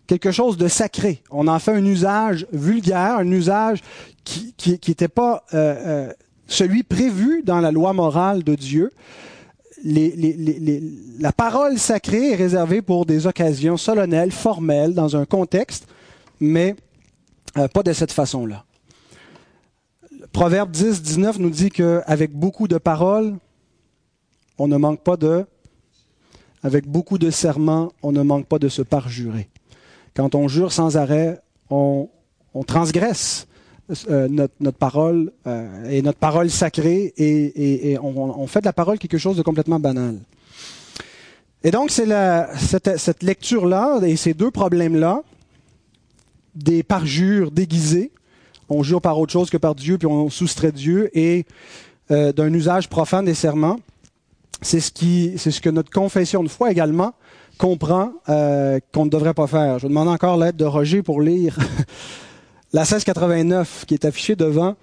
quelque 0.07 0.31
chose 0.31 0.57
de 0.57 0.67
sacré. 0.67 1.21
On 1.29 1.47
en 1.47 1.59
fait 1.59 1.73
un 1.73 1.85
usage 1.85 2.47
vulgaire, 2.51 3.17
un 3.19 3.31
usage 3.31 3.81
qui 4.23 4.55
n'était 4.65 5.07
pas 5.07 5.43
euh, 5.53 5.75
euh, 6.09 6.13
celui 6.47 6.81
prévu 6.81 7.43
dans 7.43 7.59
la 7.59 7.71
loi 7.71 7.93
morale 7.93 8.43
de 8.43 8.55
Dieu. 8.55 8.91
la 9.85 11.31
parole 11.31 11.77
sacrée 11.77 12.31
est 12.31 12.35
réservée 12.35 12.81
pour 12.81 13.05
des 13.05 13.27
occasions 13.27 13.77
solennelles, 13.77 14.31
formelles, 14.31 14.95
dans 14.95 15.15
un 15.15 15.25
contexte 15.25 15.85
mais 16.39 16.75
euh, 17.57 17.67
pas 17.67 17.83
de 17.83 17.93
cette 17.93 18.11
façon-là. 18.11 18.65
Proverbe 20.31 20.71
10, 20.71 21.01
19 21.01 21.39
nous 21.39 21.49
dit 21.49 21.69
qu'avec 21.69 22.31
beaucoup 22.31 22.67
de 22.67 22.77
paroles, 22.77 23.35
on 24.57 24.67
ne 24.67 24.77
manque 24.77 25.03
pas 25.03 25.17
de... 25.17 25.45
Avec 26.61 26.85
beaucoup 26.87 27.17
de 27.17 27.31
serments, 27.31 27.93
on 28.03 28.11
ne 28.11 28.21
manque 28.21 28.45
pas 28.45 28.59
de 28.59 28.67
se 28.67 28.81
parjurer. 28.81 29.47
Quand 30.13 30.35
on 30.35 30.49
jure 30.49 30.73
sans 30.73 30.97
arrêt, 30.97 31.39
on, 31.69 32.09
transgresse 32.67 33.47
euh, 34.09 34.27
notre, 34.27 34.77
parole 34.77 35.31
euh, 35.47 35.89
et 35.89 36.01
notre 36.01 36.19
parole 36.19 36.49
sacrée 36.49 37.13
et, 37.15 37.97
on, 38.01 38.45
fait 38.47 38.59
de 38.59 38.65
la 38.65 38.73
parole 38.73 38.99
quelque 38.99 39.17
chose 39.17 39.37
de 39.37 39.41
complètement 39.41 39.79
banal. 39.79 40.19
Et 41.63 41.71
donc, 41.71 41.91
c'est 41.91 42.07
cette, 42.57 42.97
cette 42.97 43.23
lecture-là 43.23 44.01
et 44.03 44.17
ces 44.17 44.33
deux 44.33 44.51
problèmes-là 44.51 45.23
des 46.63 46.83
parjures 46.83 47.51
déguisées. 47.51 48.11
On 48.69 48.83
jure 48.83 49.01
par 49.01 49.17
autre 49.19 49.31
chose 49.31 49.49
que 49.49 49.57
par 49.57 49.75
Dieu, 49.75 49.97
puis 49.97 50.07
on 50.07 50.29
soustrait 50.29 50.71
Dieu, 50.71 51.09
et 51.17 51.45
euh, 52.11 52.31
d'un 52.31 52.53
usage 52.53 52.89
profane 52.89 53.25
des 53.25 53.33
serments. 53.33 53.79
C'est 54.61 54.79
ce, 54.79 54.91
qui, 54.91 55.33
c'est 55.37 55.51
ce 55.51 55.61
que 55.61 55.69
notre 55.69 55.89
confession 55.89 56.43
de 56.43 56.49
foi 56.49 56.69
également 56.69 57.13
comprend 57.57 58.11
euh, 58.27 58.79
qu'on 58.93 59.05
ne 59.05 59.09
devrait 59.09 59.33
pas 59.33 59.47
faire. 59.47 59.79
Je 59.79 59.87
demande 59.87 60.09
encore 60.09 60.37
l'aide 60.37 60.55
de 60.55 60.65
Roger 60.65 61.01
pour 61.01 61.21
lire 61.21 61.57
la 62.73 62.81
1689 62.81 63.85
qui 63.87 63.93
est 63.93 64.05
affichée 64.05 64.35
devant 64.35 64.75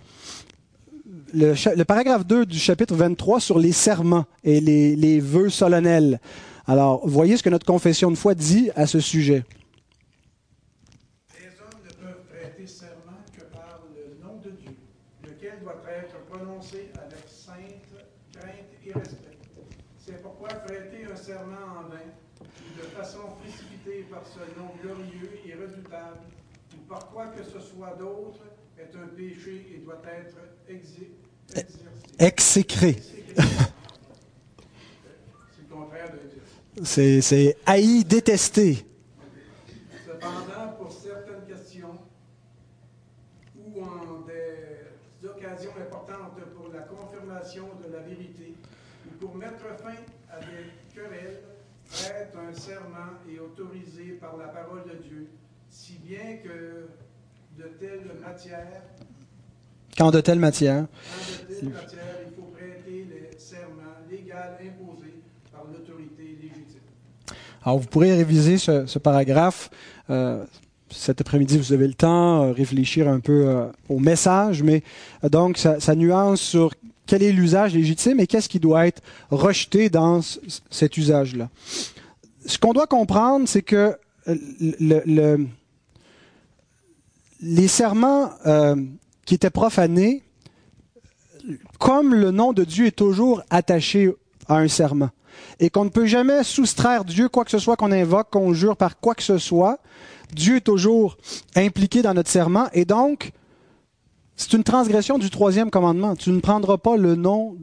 le, 1.34 1.54
le, 1.76 1.84
paragraphe 1.84 2.26
2 2.26 2.46
du 2.46 2.58
chapitre 2.58 2.94
23 2.94 3.40
sur 3.40 3.58
les 3.58 3.72
serments 3.72 4.24
et 4.44 4.60
les, 4.60 4.96
les 4.96 5.20
vœux 5.20 5.50
solennels. 5.50 6.20
Alors, 6.66 7.06
voyez 7.06 7.36
ce 7.36 7.42
que 7.42 7.50
notre 7.50 7.66
confession 7.66 8.10
de 8.10 8.16
foi 8.16 8.34
dit 8.34 8.70
à 8.76 8.86
ce 8.86 9.00
sujet. 9.00 9.44
Par 26.88 27.08
quoi 27.10 27.26
que 27.26 27.42
ce 27.42 27.60
soit 27.60 27.94
d'autre 27.98 28.40
est 28.78 28.94
un 28.96 29.08
péché 29.08 29.66
et 29.74 29.78
doit 29.78 30.00
être 30.06 30.36
exécré. 30.68 31.16
Exécré. 32.18 32.96
C'est 33.02 33.34
le 35.62 35.74
contraire 35.74 36.12
de 36.12 36.84
C'est 36.84 37.56
haï, 37.66 38.04
détesté. 38.04 38.86
Cependant, 40.06 40.72
pour 40.78 40.92
certaines 40.92 41.44
questions 41.46 41.98
ou 43.56 43.82
en 43.82 44.20
des 44.26 45.26
occasions 45.28 45.72
importantes 45.80 46.40
pour 46.54 46.72
la 46.72 46.82
confirmation 46.82 47.68
de 47.84 47.92
la 47.92 48.00
vérité 48.00 48.54
ou 49.06 49.10
pour 49.18 49.34
mettre 49.34 49.66
fin 49.78 49.96
à 50.30 50.40
des 50.40 50.70
querelles, 50.94 51.42
prête 51.90 52.34
un 52.36 52.52
serment 52.52 53.18
et 53.28 53.38
autorisé 53.38 54.12
par 54.20 54.36
la 54.36 54.48
parole 54.48 54.84
de 54.84 54.94
Dieu 55.02 55.28
si 55.68 55.95
bien 56.06 56.36
que 56.42 56.86
de 57.58 57.68
telles 57.80 58.06
matières. 58.24 58.82
Quand 59.98 60.10
de 60.10 60.20
telles 60.20 60.38
matières. 60.38 60.86
Quand 60.86 61.48
de 61.50 61.54
telles 61.54 61.68
matières, 61.68 62.00
il 62.28 62.34
faut 62.36 62.50
prêter 62.52 63.06
les 63.10 63.38
serments 63.38 63.96
légaux 64.08 64.32
imposés 64.60 65.14
par 65.50 65.64
l'autorité 65.64 66.38
légitime. 66.40 66.80
Alors, 67.64 67.78
vous 67.78 67.88
pourrez 67.88 68.14
réviser 68.14 68.58
ce, 68.58 68.98
paragraphe. 68.98 69.70
Euh, 70.10 70.44
cet 70.90 71.20
après-midi, 71.20 71.58
vous 71.58 71.72
avez 71.72 71.88
le 71.88 71.94
temps, 71.94 72.44
de 72.44 72.50
euh, 72.50 72.52
réfléchir 72.52 73.08
un 73.08 73.18
peu 73.18 73.48
euh, 73.48 73.66
au 73.88 73.98
message, 73.98 74.62
mais 74.62 74.84
donc 75.28 75.58
ça, 75.58 75.80
ça, 75.80 75.96
nuance 75.96 76.40
sur 76.40 76.72
quel 77.06 77.24
est 77.24 77.32
l'usage 77.32 77.74
légitime 77.74 78.20
et 78.20 78.28
qu'est-ce 78.28 78.48
qui 78.48 78.60
doit 78.60 78.86
être 78.86 79.02
rejeté 79.30 79.90
dans 79.90 80.20
cet 80.70 80.96
usage-là. 80.96 81.48
Ce 82.44 82.58
qu'on 82.58 82.72
doit 82.72 82.86
comprendre, 82.86 83.48
c'est 83.48 83.62
que 83.62 83.96
le, 84.26 85.02
le, 85.04 85.46
les 87.40 87.68
serments 87.68 88.30
euh, 88.46 88.76
qui 89.24 89.34
étaient 89.34 89.50
profanés, 89.50 90.22
comme 91.78 92.14
le 92.14 92.30
nom 92.30 92.52
de 92.52 92.64
Dieu 92.64 92.86
est 92.86 92.96
toujours 92.96 93.42
attaché 93.50 94.12
à 94.48 94.58
un 94.58 94.68
serment, 94.68 95.10
et 95.60 95.70
qu'on 95.70 95.84
ne 95.84 95.90
peut 95.90 96.06
jamais 96.06 96.42
soustraire 96.44 97.04
Dieu, 97.04 97.28
quoi 97.28 97.44
que 97.44 97.50
ce 97.50 97.58
soit 97.58 97.76
qu'on 97.76 97.92
invoque, 97.92 98.30
qu'on 98.30 98.52
jure 98.52 98.76
par 98.76 98.98
quoi 98.98 99.14
que 99.14 99.22
ce 99.22 99.38
soit, 99.38 99.78
Dieu 100.32 100.56
est 100.56 100.60
toujours 100.60 101.18
impliqué 101.54 102.02
dans 102.02 102.14
notre 102.14 102.30
serment, 102.30 102.68
et 102.72 102.84
donc, 102.84 103.32
c'est 104.36 104.52
une 104.52 104.64
transgression 104.64 105.18
du 105.18 105.30
troisième 105.30 105.70
commandement. 105.70 106.14
Tu 106.14 106.30
ne 106.30 106.40
prendras 106.40 106.76
pas 106.76 106.96
le 106.96 107.14
nom 107.14 107.56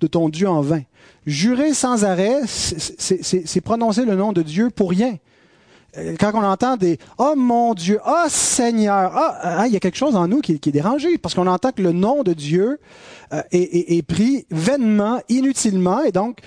de 0.00 0.06
ton 0.06 0.28
Dieu 0.28 0.48
en 0.48 0.60
vain. 0.60 0.82
Jurer 1.26 1.72
sans 1.72 2.04
arrêt, 2.04 2.42
c'est 2.46 3.60
prononcer 3.62 4.04
le 4.04 4.14
nom 4.14 4.32
de 4.32 4.42
Dieu 4.42 4.70
pour 4.70 4.90
rien. 4.90 5.16
Euh, 5.96 6.16
quand 6.18 6.32
on 6.34 6.44
entend 6.44 6.76
des 6.76 6.98
Oh 7.16 7.34
mon 7.36 7.74
Dieu, 7.74 7.98
Oh 8.06 8.26
Seigneur, 8.28 9.12
ah, 9.14 9.64
il 9.66 9.72
y 9.72 9.76
a 9.76 9.80
quelque 9.80 9.96
chose 9.96 10.16
en 10.16 10.28
nous 10.28 10.40
qui, 10.40 10.52
est 10.52 10.68
dérangé 10.68 11.16
parce 11.18 11.34
qu'on 11.34 11.46
entend 11.46 11.72
que 11.72 11.82
le 11.82 11.92
nom 11.92 12.22
de 12.22 12.34
Dieu 12.34 12.78
euh, 13.32 13.42
est, 13.50 14.06
pris 14.06 14.46
vainement, 14.50 15.20
inutilement, 15.28 16.02
et 16.02 16.12
donc 16.12 16.40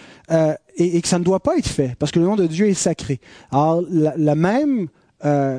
et, 0.78 1.02
que 1.02 1.08
ça 1.08 1.20
ne 1.20 1.24
doit 1.24 1.40
pas 1.40 1.58
être 1.58 1.68
fait 1.68 1.96
parce 1.98 2.12
que 2.12 2.20
le 2.20 2.26
nom 2.26 2.36
de 2.36 2.46
Dieu 2.46 2.68
est 2.68 2.76
sacré. 2.76 3.20
Alors 3.52 3.82
même 3.82 4.88
le, 5.24 5.58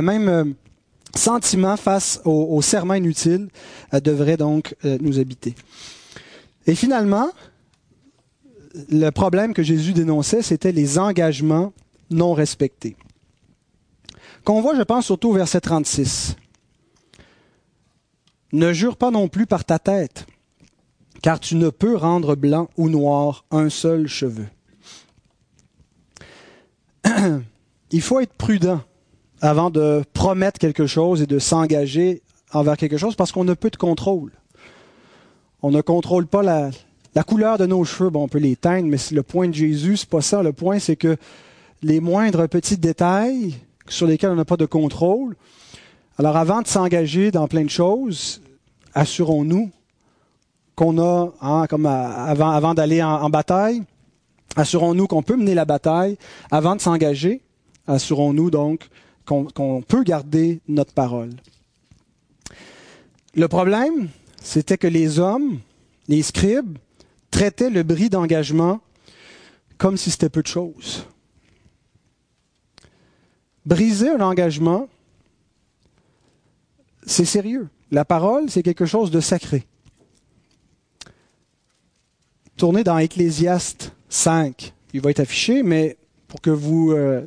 même 0.00 0.54
sentiment 1.14 1.76
face 1.76 2.20
au, 2.24 2.56
au 2.56 2.62
serment 2.62 2.94
inutile 2.94 3.48
devrait 3.92 4.36
donc 4.36 4.74
nous 4.84 5.18
habiter. 5.18 5.54
Et 6.66 6.74
finalement, 6.74 7.28
le 8.74 9.10
problème 9.10 9.54
que 9.54 9.62
Jésus 9.62 9.92
dénonçait, 9.92 10.42
c'était 10.42 10.72
les 10.72 10.98
engagements 10.98 11.72
non 12.10 12.32
respectés. 12.32 12.96
Qu'on 14.44 14.60
voit, 14.60 14.76
je 14.76 14.82
pense, 14.82 15.06
surtout 15.06 15.30
au 15.30 15.34
verset 15.34 15.60
36. 15.60 16.36
Ne 18.52 18.72
jure 18.72 18.96
pas 18.96 19.10
non 19.10 19.28
plus 19.28 19.46
par 19.46 19.64
ta 19.64 19.78
tête, 19.78 20.26
car 21.22 21.40
tu 21.40 21.56
ne 21.56 21.70
peux 21.70 21.96
rendre 21.96 22.36
blanc 22.36 22.68
ou 22.76 22.88
noir 22.88 23.44
un 23.50 23.70
seul 23.70 24.06
cheveu. 24.06 24.46
Il 27.90 28.02
faut 28.02 28.20
être 28.20 28.34
prudent 28.34 28.80
avant 29.40 29.70
de 29.70 30.04
promettre 30.12 30.58
quelque 30.58 30.86
chose 30.86 31.22
et 31.22 31.26
de 31.26 31.38
s'engager 31.38 32.22
envers 32.52 32.76
quelque 32.76 32.96
chose 32.96 33.14
parce 33.16 33.32
qu'on 33.32 33.44
n'a 33.44 33.56
peu 33.56 33.70
de 33.70 33.76
contrôle. 33.76 34.32
On 35.62 35.70
ne 35.70 35.80
contrôle 35.80 36.26
pas 36.26 36.42
la, 36.42 36.70
la 37.14 37.22
couleur 37.22 37.58
de 37.58 37.66
nos 37.66 37.84
cheveux, 37.84 38.10
on 38.14 38.28
peut 38.28 38.38
les 38.38 38.56
teindre, 38.56 38.88
mais 38.88 38.98
le 39.12 39.22
point 39.22 39.48
de 39.48 39.54
Jésus, 39.54 39.98
c'est 39.98 40.08
pas 40.08 40.20
ça. 40.20 40.42
Le 40.42 40.52
point, 40.52 40.80
c'est 40.80 40.96
que 40.96 41.16
les 41.82 42.00
moindres 42.00 42.48
petits 42.48 42.76
détails 42.76 43.54
sur 43.88 44.06
lesquels 44.06 44.30
on 44.30 44.36
n'a 44.36 44.44
pas 44.44 44.56
de 44.56 44.66
contrôle. 44.66 45.36
Alors, 46.18 46.36
avant 46.36 46.62
de 46.62 46.66
s'engager 46.66 47.30
dans 47.30 47.46
plein 47.46 47.64
de 47.64 47.70
choses, 47.70 48.40
assurons-nous 48.94 49.70
qu'on 50.74 50.98
a, 50.98 51.32
hein, 51.40 51.66
comme 51.68 51.86
avant 51.86 52.74
d'aller 52.74 53.02
en, 53.02 53.30
bataille, 53.30 53.82
assurons-nous 54.56 55.06
qu'on 55.06 55.22
peut 55.22 55.36
mener 55.36 55.54
la 55.54 55.64
bataille. 55.64 56.16
Avant 56.50 56.74
de 56.74 56.80
s'engager, 56.80 57.42
assurons-nous 57.86 58.50
donc 58.50 58.88
qu'on 59.24 59.82
peut 59.86 60.02
garder 60.02 60.60
notre 60.66 60.92
parole. 60.92 61.30
Le 63.34 63.48
problème, 63.48 64.08
c'était 64.42 64.78
que 64.78 64.86
les 64.86 65.18
hommes, 65.18 65.58
les 66.08 66.22
scribes, 66.22 66.76
traitait 67.34 67.68
le 67.68 67.82
bris 67.82 68.10
d'engagement 68.10 68.80
comme 69.76 69.96
si 69.96 70.12
c'était 70.12 70.28
peu 70.28 70.40
de 70.40 70.46
choses. 70.46 71.04
briser 73.66 74.08
un 74.08 74.20
engagement, 74.20 74.88
c'est 77.04 77.24
sérieux. 77.24 77.68
La 77.90 78.04
parole, 78.04 78.48
c'est 78.50 78.62
quelque 78.62 78.86
chose 78.86 79.10
de 79.10 79.18
sacré. 79.18 79.66
Tournez 82.56 82.84
dans 82.84 82.98
Ecclésiaste 82.98 83.90
5. 84.08 84.72
Il 84.92 85.00
va 85.00 85.10
être 85.10 85.18
affiché, 85.18 85.64
mais 85.64 85.96
pour 86.28 86.40
que 86.40 86.50
vous 86.50 86.92
euh, 86.92 87.26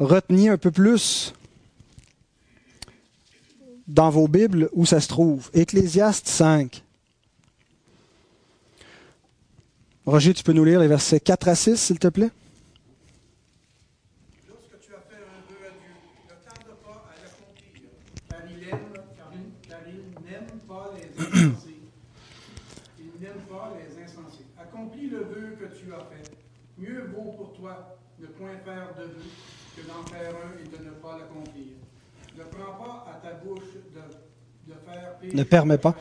reteniez 0.00 0.48
un 0.48 0.58
peu 0.58 0.72
plus 0.72 1.32
dans 3.86 4.10
vos 4.10 4.26
Bibles 4.26 4.68
où 4.72 4.84
ça 4.84 5.00
se 5.00 5.06
trouve. 5.06 5.48
Ecclésiaste 5.54 6.26
5. 6.26 6.82
Roger, 10.06 10.32
tu 10.34 10.44
peux 10.44 10.52
nous 10.52 10.64
lire 10.64 10.78
les 10.80 10.86
versets 10.86 11.18
4 11.20 11.48
à 11.48 11.54
6, 11.56 11.76
s'il 11.76 11.98
te 11.98 12.06
plaît? 12.08 12.30
Lorsque 14.48 14.78
tu 14.80 14.92
as 14.94 15.00
fait 15.00 15.16
un 15.20 15.42
vœu 15.48 15.66
à 15.66 15.72
Dieu, 15.80 15.94
ne 16.24 16.34
tarde 16.44 16.76
pas 16.84 17.04
à 17.10 17.14
l'accomplir, 17.22 17.90
car 18.28 18.40
il 18.48 18.68
aime, 18.68 18.78
car 19.16 19.30
il, 19.34 19.68
car 19.68 19.80
il 19.88 20.00
n'aime 20.24 20.60
pas 20.68 20.92
les 20.94 21.08
insensés. 21.20 21.72
Il 22.98 23.20
n'aime 23.22 23.42
pas 23.48 23.72
les 23.78 24.02
insensés. 24.04 24.46
Accomplis 24.58 25.08
le 25.08 25.18
vœu 25.24 25.56
que 25.58 25.74
tu 25.76 25.92
as 25.92 25.98
fait. 25.98 26.30
Mieux 26.78 27.10
vaut 27.14 27.32
pour 27.32 27.52
toi 27.54 27.98
ne 28.20 28.26
point 28.26 28.56
faire 28.64 28.94
de 28.98 29.04
vœu 29.04 29.22
que 29.76 29.82
d'en 29.88 30.04
faire 30.06 30.30
un 30.36 30.52
et 30.62 30.68
de 30.68 30.84
ne 30.84 30.90
pas 30.92 31.18
l'accomplir. 31.18 31.72
Ne 32.36 32.44
prends 32.44 32.74
pas 32.74 33.06
à 33.10 33.14
ta 33.26 33.32
bouche 33.34 33.72
de, 33.94 34.72
de 34.72 34.78
faire 34.86 35.16
pécher. 35.18 35.34
Ne 35.36 35.42
permets 35.42 35.78
pas. 35.78 35.96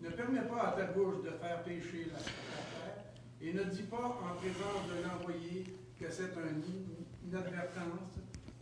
Ne 0.00 0.10
permets 0.10 0.42
pas 0.42 0.68
à 0.68 0.72
ta 0.72 0.84
bouche 0.92 1.22
de 1.24 1.30
faire 1.30 1.62
pécher 1.62 2.08
la, 2.12 2.18
la 2.18 2.20
terre. 2.20 3.04
Et 3.40 3.52
ne 3.52 3.62
dis 3.64 3.82
pas 3.82 4.18
en 4.20 4.27
présence 4.40 4.84
de 4.88 5.02
l'envoyé 5.06 5.64
que 6.00 6.06
c'est 6.10 6.32
un 6.36 6.48
in- 6.48 7.28
inadvertance. 7.28 8.10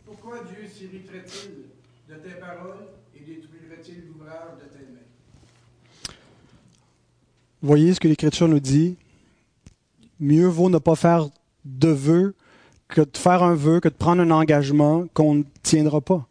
Pourquoi 0.05 0.39
Dieu 0.43 0.67
s'irriterait-il 0.67 1.65
de 2.13 2.19
tes 2.21 2.35
paroles 2.39 2.87
et 3.15 3.19
détruirait-il 3.19 4.07
l'ouvrage 4.07 4.57
de 4.59 4.65
tes 4.77 4.85
mains? 4.91 6.13
Voyez 7.61 7.93
ce 7.93 7.99
que 7.99 8.07
l'Écriture 8.07 8.47
nous 8.47 8.59
dit. 8.59 8.95
Mieux 10.19 10.47
vaut 10.47 10.69
ne 10.69 10.77
pas 10.79 10.95
faire 10.95 11.27
de 11.65 11.89
vœux 11.89 12.33
que 12.87 13.01
de 13.01 13.17
faire 13.17 13.43
un 13.43 13.53
vœu, 13.55 13.79
que 13.79 13.89
de 13.89 13.93
prendre 13.93 14.21
un 14.21 14.31
engagement 14.31 15.05
qu'on 15.13 15.35
ne 15.35 15.43
tiendra 15.61 16.01
pas. 16.01 16.26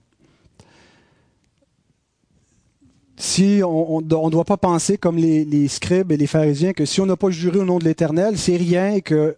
Si 3.19 3.61
on 3.65 4.01
ne 4.01 4.31
doit 4.31 4.45
pas 4.45 4.57
penser 4.57 4.99
comme 4.99 5.17
les, 5.17 5.69
scribes 5.69 6.13
et 6.13 6.17
les 6.17 6.27
pharisiens 6.27 6.73
que 6.73 6.85
si 6.85 7.01
on 7.01 7.07
n'a 7.07 7.17
pas 7.17 7.31
juré 7.31 7.59
au 7.59 7.65
nom 7.65 7.79
de 7.79 7.85
l'Éternel, 7.85 8.37
c'est 8.37 8.57
rien 8.57 8.93
et 8.93 9.01
que 9.01 9.37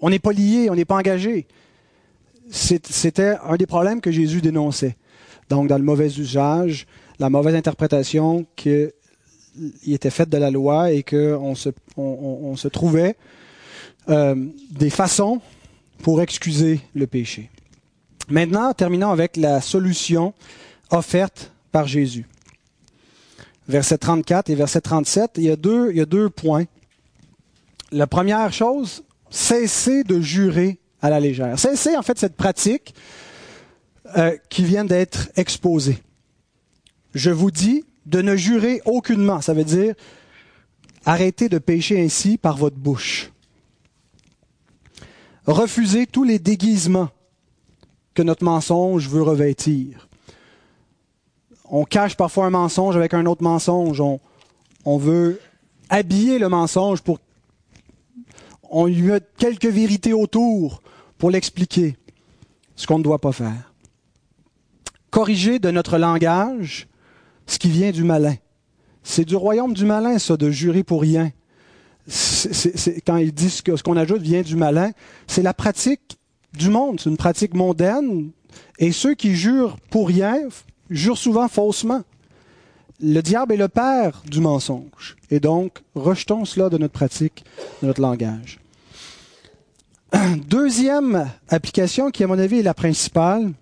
on 0.00 0.08
n'est 0.08 0.18
pas 0.18 0.32
lié, 0.32 0.68
on 0.70 0.74
n'est 0.74 0.86
pas 0.86 0.96
engagé. 0.96 1.46
C'était 2.50 3.36
un 3.44 3.56
des 3.56 3.66
problèmes 3.66 4.00
que 4.00 4.10
Jésus 4.10 4.40
dénonçait. 4.40 4.96
Donc, 5.50 5.68
dans 5.68 5.76
le 5.76 5.84
mauvais 5.84 6.08
usage, 6.08 6.86
la 7.18 7.28
mauvaise 7.28 7.54
interprétation 7.54 8.46
que 8.56 8.92
il 9.84 9.92
était 9.92 10.10
fait 10.10 10.28
de 10.28 10.38
la 10.38 10.50
loi 10.50 10.92
et 10.92 11.02
qu'on 11.02 11.54
se, 11.54 11.70
on 11.96 12.56
se 12.56 12.68
trouvait 12.68 13.16
euh, 14.08 14.34
des 14.70 14.90
façons 14.90 15.40
pour 16.02 16.22
excuser 16.22 16.80
le 16.94 17.06
péché. 17.06 17.50
Maintenant, 18.28 18.72
terminons 18.72 19.10
avec 19.10 19.36
la 19.36 19.60
solution 19.60 20.32
offerte 20.90 21.52
par 21.70 21.86
Jésus. 21.86 22.26
Verset 23.70 23.98
34 23.98 24.50
et 24.50 24.56
verset 24.56 24.80
37, 24.80 25.32
il 25.36 25.44
y 25.44 25.50
a 25.50 25.54
deux, 25.54 25.92
il 25.92 25.96
y 25.96 26.00
a 26.00 26.06
deux 26.06 26.28
points. 26.28 26.64
La 27.92 28.08
première 28.08 28.52
chose, 28.52 29.04
cessez 29.30 30.02
de 30.02 30.20
jurer 30.20 30.80
à 31.00 31.08
la 31.08 31.20
légère. 31.20 31.56
Cessez 31.56 31.96
en 31.96 32.02
fait 32.02 32.18
cette 32.18 32.34
pratique 32.34 32.96
euh, 34.16 34.36
qui 34.48 34.64
vient 34.64 34.84
d'être 34.84 35.30
exposée. 35.36 35.98
Je 37.14 37.30
vous 37.30 37.52
dis 37.52 37.84
de 38.06 38.20
ne 38.22 38.34
jurer 38.34 38.82
aucunement. 38.86 39.40
Ça 39.40 39.54
veut 39.54 39.62
dire 39.62 39.94
arrêtez 41.06 41.48
de 41.48 41.58
pécher 41.58 42.02
ainsi 42.02 42.38
par 42.38 42.56
votre 42.56 42.76
bouche. 42.76 43.30
Refusez 45.46 46.08
tous 46.08 46.24
les 46.24 46.40
déguisements 46.40 47.10
que 48.14 48.22
notre 48.22 48.42
mensonge 48.42 49.08
veut 49.08 49.22
revêtir. 49.22 50.09
On 51.70 51.84
cache 51.84 52.16
parfois 52.16 52.46
un 52.46 52.50
mensonge 52.50 52.96
avec 52.96 53.14
un 53.14 53.26
autre 53.26 53.44
mensonge. 53.44 54.00
On, 54.00 54.98
veut 54.98 55.40
habiller 55.88 56.38
le 56.38 56.48
mensonge 56.48 57.00
pour... 57.00 57.20
On 58.70 58.86
lui 58.86 59.02
met 59.02 59.20
quelques 59.38 59.66
vérités 59.66 60.12
autour 60.12 60.82
pour 61.16 61.30
l'expliquer, 61.30 61.96
ce 62.76 62.86
qu'on 62.86 62.98
ne 62.98 63.04
doit 63.04 63.20
pas 63.20 63.32
faire. 63.32 63.72
Corriger 65.10 65.58
de 65.58 65.70
notre 65.70 65.98
langage 65.98 66.88
ce 67.46 67.58
qui 67.58 67.70
vient 67.70 67.90
du 67.90 68.04
malin. 68.04 68.36
C'est 69.02 69.24
du 69.24 69.36
royaume 69.36 69.74
du 69.74 69.84
malin, 69.84 70.18
ça, 70.18 70.36
de 70.36 70.50
jurer 70.50 70.84
pour 70.84 71.00
rien. 71.02 71.30
Quand 73.06 73.16
ils 73.16 73.32
disent 73.32 73.62
que 73.62 73.76
ce 73.76 73.82
qu'on 73.82 73.96
ajoute 73.96 74.22
vient 74.22 74.42
du 74.42 74.56
malin, 74.56 74.90
c'est 75.26 75.42
la 75.42 75.54
pratique 75.54 76.18
du 76.52 76.68
monde, 76.68 77.00
c'est 77.00 77.10
une 77.10 77.16
pratique 77.16 77.54
mondaine. 77.54 78.30
Et 78.78 78.92
ceux 78.92 79.14
qui 79.14 79.34
jurent 79.34 79.76
pour 79.90 80.08
rien 80.08 80.36
jurent 80.90 81.18
souvent 81.18 81.48
faussement. 81.48 82.02
Le 83.00 83.22
diable 83.22 83.54
est 83.54 83.56
le 83.56 83.68
père 83.68 84.22
du 84.26 84.40
mensonge. 84.40 85.16
Et 85.30 85.40
donc, 85.40 85.82
rejetons 85.94 86.44
cela 86.44 86.68
de 86.68 86.76
notre 86.76 86.92
pratique, 86.92 87.44
de 87.80 87.86
notre 87.86 88.02
langage. 88.02 88.60
Deuxième 90.48 91.30
application, 91.48 92.10
qui 92.10 92.24
à 92.24 92.26
mon 92.26 92.38
avis 92.38 92.58
est 92.58 92.62
la 92.62 92.74
principale, 92.74 93.52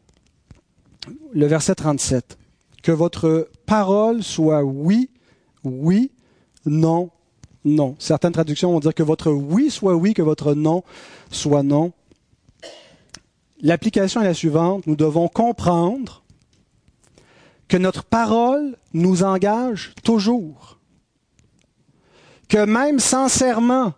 le 1.33 1.47
verset 1.47 1.77
37. 1.77 2.37
Que 2.83 2.93
votre 2.93 3.49
parole 3.67 4.23
soit 4.23 4.65
oui, 4.65 5.11
oui, 5.63 6.11
non, 6.65 7.11
non. 7.65 7.95
Certaines 7.99 8.33
traductions 8.33 8.73
vont 8.73 8.81
dire 8.81 8.95
que 8.95 9.03
votre 9.03 9.31
oui 9.31 9.71
soit 9.71 9.95
oui, 9.95 10.15
que 10.15 10.23
votre 10.23 10.55
non 10.55 10.83
soit 11.31 11.63
non. 11.63 11.93
L'application 13.61 14.21
est 14.21 14.25
la 14.25 14.35
suivante. 14.35 14.87
Nous 14.87 14.97
devons 14.97 15.29
comprendre 15.29 16.23
que 17.69 17.77
notre 17.77 18.05
parole 18.05 18.77
nous 18.95 19.23
engage 19.23 19.95
toujours. 20.03 20.79
Que 22.49 22.65
même 22.65 22.99
sincèrement, 22.99 23.93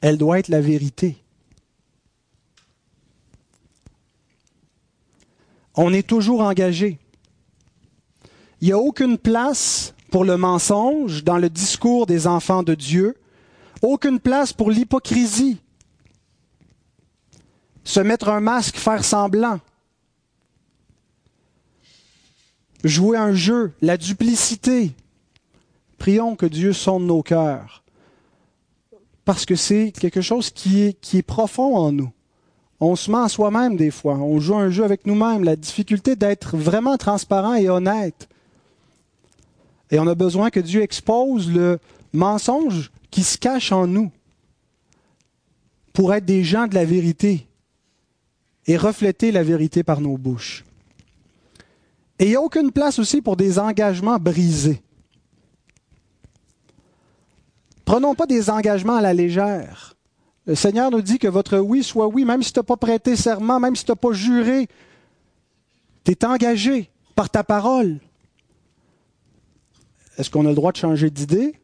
elle 0.00 0.18
doit 0.18 0.40
être 0.40 0.48
la 0.48 0.60
vérité. 0.60 1.22
On 5.74 5.92
est 5.92 6.06
toujours 6.06 6.42
engagé. 6.42 6.98
Il 8.60 8.66
n'y 8.66 8.72
a 8.72 8.78
aucune 8.78 9.16
place 9.16 9.94
pour 10.10 10.24
le 10.24 10.36
mensonge 10.36 11.24
dans 11.24 11.38
le 11.38 11.48
discours 11.48 12.06
des 12.06 12.26
enfants 12.26 12.62
de 12.62 12.74
Dieu, 12.74 13.16
aucune 13.80 14.20
place 14.20 14.52
pour 14.52 14.70
l'hypocrisie, 14.70 15.58
se 17.84 18.00
mettre 18.00 18.28
un 18.28 18.40
masque, 18.40 18.76
faire 18.76 19.04
semblant, 19.04 19.58
jouer 22.84 23.16
un 23.16 23.34
jeu, 23.34 23.72
la 23.80 23.96
duplicité. 23.96 24.92
Prions 25.98 26.36
que 26.36 26.46
Dieu 26.46 26.72
sonde 26.72 27.04
nos 27.04 27.22
cœurs, 27.22 27.82
parce 29.24 29.46
que 29.46 29.54
c'est 29.54 29.92
quelque 29.92 30.20
chose 30.20 30.50
qui 30.50 30.82
est, 30.82 31.22
profond 31.22 31.76
en 31.76 31.92
nous. 31.92 32.10
On 32.80 32.96
se 32.96 33.10
ment 33.10 33.22
à 33.22 33.28
soi-même 33.28 33.76
des 33.76 33.92
fois, 33.92 34.16
on 34.16 34.40
joue 34.40 34.56
un 34.56 34.70
jeu 34.70 34.82
avec 34.82 35.06
nous-mêmes, 35.06 35.44
la 35.44 35.54
difficulté 35.54 36.16
d'être 36.16 36.56
vraiment 36.56 36.96
transparent 36.96 37.54
et 37.54 37.68
honnête. 37.68 38.28
Et 39.92 40.00
on 40.00 40.06
a 40.08 40.16
besoin 40.16 40.50
que 40.50 40.58
Dieu 40.58 40.82
expose 40.82 41.52
le 41.52 41.78
mensonge 42.12 42.90
qui 43.10 43.22
se 43.22 43.38
cache 43.38 43.70
en 43.70 43.86
nous 43.86 44.10
pour 45.92 46.12
être 46.14 46.24
des 46.24 46.42
gens 46.42 46.66
de 46.66 46.74
la 46.74 46.84
vérité 46.84 47.46
et 48.66 48.76
refléter 48.76 49.30
la 49.30 49.42
vérité 49.42 49.82
par 49.82 50.00
nos 50.00 50.16
bouches. 50.16 50.64
Et 52.18 52.26
il 52.26 52.28
n'y 52.28 52.36
a 52.36 52.40
aucune 52.40 52.70
place 52.70 52.98
aussi 52.98 53.20
pour 53.20 53.36
des 53.36 53.58
engagements 53.58 54.18
brisés. 54.18 54.82
Prenons 57.84 58.14
pas 58.14 58.26
des 58.26 58.48
engagements 58.48 58.96
à 58.96 59.00
la 59.02 59.12
légère. 59.12 59.96
Le 60.46 60.54
Seigneur 60.54 60.90
nous 60.90 61.02
dit 61.02 61.18
que 61.18 61.28
votre 61.28 61.58
oui 61.58 61.82
soit 61.82 62.06
oui, 62.06 62.24
même 62.24 62.42
si 62.42 62.52
tu 62.52 62.58
n'as 62.58 62.64
pas 62.64 62.76
prêté 62.76 63.16
serment, 63.16 63.60
même 63.60 63.76
si 63.76 63.84
tu 63.84 63.90
n'as 63.90 63.96
pas 63.96 64.12
juré. 64.12 64.68
Tu 66.04 66.12
es 66.12 66.24
engagé 66.24 66.90
par 67.14 67.30
ta 67.30 67.44
parole. 67.44 68.00
Est-ce 70.18 70.30
qu'on 70.30 70.46
a 70.46 70.50
le 70.50 70.54
droit 70.54 70.72
de 70.72 70.76
changer 70.76 71.10
d'idée? 71.10 71.54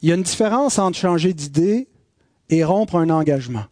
Il 0.00 0.08
y 0.08 0.12
a 0.12 0.14
une 0.14 0.22
différence 0.22 0.78
entre 0.78 0.96
changer 0.96 1.32
d'idée 1.34 1.88
et 2.50 2.64
rompre 2.64 2.96
un 2.96 3.10
engagement. 3.10 3.64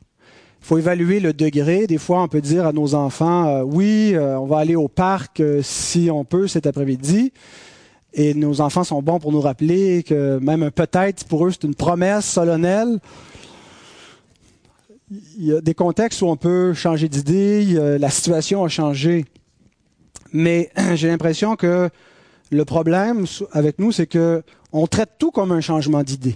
Faut 0.66 0.78
évaluer 0.78 1.20
le 1.20 1.32
degré. 1.32 1.86
Des 1.86 1.96
fois, 1.96 2.22
on 2.22 2.26
peut 2.26 2.40
dire 2.40 2.66
à 2.66 2.72
nos 2.72 2.96
enfants, 2.96 3.46
euh, 3.46 3.62
oui, 3.62 4.14
euh, 4.16 4.36
on 4.36 4.46
va 4.46 4.58
aller 4.58 4.74
au 4.74 4.88
parc 4.88 5.38
euh, 5.38 5.60
si 5.62 6.10
on 6.10 6.24
peut 6.24 6.48
cet 6.48 6.66
après-midi. 6.66 7.32
Et 8.14 8.34
nos 8.34 8.60
enfants 8.60 8.82
sont 8.82 9.00
bons 9.00 9.20
pour 9.20 9.30
nous 9.30 9.40
rappeler 9.40 10.02
que 10.02 10.40
même 10.40 10.64
un 10.64 10.72
peut-être, 10.72 11.24
pour 11.26 11.46
eux, 11.46 11.52
c'est 11.52 11.62
une 11.62 11.76
promesse 11.76 12.24
solennelle. 12.24 12.98
il 15.38 15.46
y 15.46 15.52
a 15.52 15.60
des 15.60 15.74
contextes 15.74 16.20
où 16.22 16.26
on 16.26 16.36
peut 16.36 16.74
changer 16.74 17.08
d'idée, 17.08 17.64
la 18.00 18.10
situation 18.10 18.64
a 18.64 18.68
changé. 18.68 19.24
Mais 20.32 20.72
j'ai 20.94 21.06
l'impression 21.06 21.54
que 21.54 21.90
le 22.50 22.64
problème 22.64 23.24
avec 23.52 23.78
nous, 23.78 23.92
c'est 23.92 24.08
que 24.08 24.42
on 24.72 24.88
traite 24.88 25.10
tout 25.20 25.30
comme 25.30 25.52
un 25.52 25.60
changement 25.60 26.02
d'idée. 26.02 26.34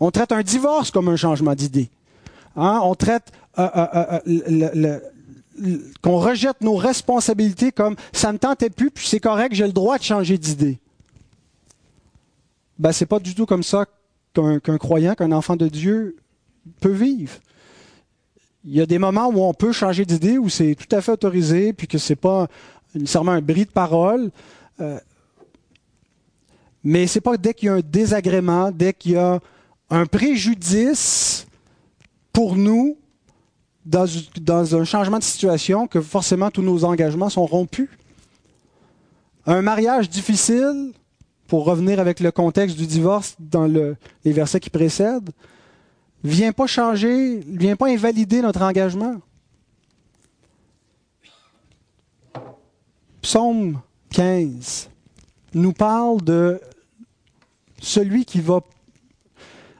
On 0.00 0.10
traite 0.10 0.32
un 0.32 0.42
divorce 0.42 0.90
comme 0.90 1.10
un 1.10 1.16
changement 1.16 1.54
d'idée. 1.54 1.90
Hein? 2.56 2.80
On 2.82 2.94
traite 2.94 3.32
euh, 3.58 3.68
euh, 3.74 4.20
euh, 4.26 5.00
qu'on 6.02 6.18
rejette 6.18 6.60
nos 6.60 6.76
responsabilités 6.76 7.72
comme 7.72 7.96
ça 8.12 8.32
ne 8.32 8.38
tentait 8.38 8.70
plus, 8.70 8.90
puis 8.90 9.06
c'est 9.06 9.20
correct, 9.20 9.54
j'ai 9.54 9.66
le 9.66 9.72
droit 9.72 9.98
de 9.98 10.02
changer 10.02 10.36
d'idée. 10.36 10.78
Ben, 12.78 12.92
c'est 12.92 13.06
pas 13.06 13.18
du 13.18 13.34
tout 13.34 13.46
comme 13.46 13.62
ça 13.62 13.86
qu'un 14.34 14.78
croyant, 14.78 15.14
qu'un 15.14 15.32
enfant 15.32 15.56
de 15.56 15.68
Dieu 15.68 16.16
peut 16.80 16.92
vivre. 16.92 17.32
Il 18.64 18.74
y 18.74 18.80
a 18.80 18.86
des 18.86 18.98
moments 18.98 19.28
où 19.28 19.40
on 19.42 19.54
peut 19.54 19.72
changer 19.72 20.04
d'idée, 20.04 20.38
où 20.38 20.48
c'est 20.48 20.74
tout 20.74 20.94
à 20.94 21.00
fait 21.00 21.12
autorisé, 21.12 21.72
puis 21.72 21.86
que 21.86 21.98
c'est 21.98 22.16
pas 22.16 22.48
nécessairement 22.94 23.32
un 23.32 23.40
bris 23.40 23.64
de 23.64 23.70
parole. 23.70 24.30
Euh, 24.80 24.98
mais 26.84 27.06
c'est 27.06 27.20
pas 27.20 27.36
dès 27.36 27.54
qu'il 27.54 27.66
y 27.66 27.68
a 27.70 27.74
un 27.74 27.80
désagrément, 27.80 28.70
dès 28.70 28.92
qu'il 28.92 29.12
y 29.12 29.16
a 29.16 29.40
un 29.88 30.06
préjudice 30.06 31.46
pour 32.32 32.56
nous 32.56 32.98
dans, 33.86 34.74
un 34.74 34.84
changement 34.84 35.18
de 35.18 35.24
situation 35.24 35.86
que 35.86 36.00
forcément 36.00 36.50
tous 36.50 36.62
nos 36.62 36.84
engagements 36.84 37.30
sont 37.30 37.46
rompus. 37.46 37.88
Un 39.46 39.62
mariage 39.62 40.10
difficile, 40.10 40.92
pour 41.46 41.64
revenir 41.64 42.00
avec 42.00 42.18
le 42.18 42.32
contexte 42.32 42.76
du 42.76 42.86
divorce 42.86 43.36
dans 43.38 43.66
les 43.66 44.32
versets 44.32 44.58
qui 44.58 44.70
précèdent, 44.70 45.30
vient 46.24 46.52
pas 46.52 46.66
changer, 46.66 47.38
vient 47.46 47.76
pas 47.76 47.88
invalider 47.88 48.42
notre 48.42 48.62
engagement. 48.62 49.20
Psaume 53.22 53.80
15 54.10 54.90
nous 55.54 55.72
parle 55.72 56.22
de 56.22 56.60
celui 57.80 58.24
qui 58.24 58.40
va 58.40 58.60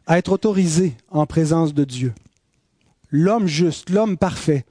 être 0.09 0.31
autorisé 0.31 0.95
en 1.11 1.27
présence 1.27 1.75
de 1.75 1.83
Dieu. 1.83 2.13
L'homme 3.11 3.47
juste, 3.47 3.91
l'homme 3.91 4.17
parfait. 4.17 4.65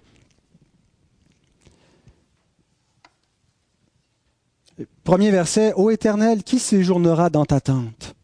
Premier 5.03 5.31
verset, 5.31 5.73
Ô 5.75 5.89
Éternel, 5.89 6.43
qui 6.43 6.59
séjournera 6.59 7.29
dans 7.29 7.45
ta 7.45 7.61
tente? 7.61 8.15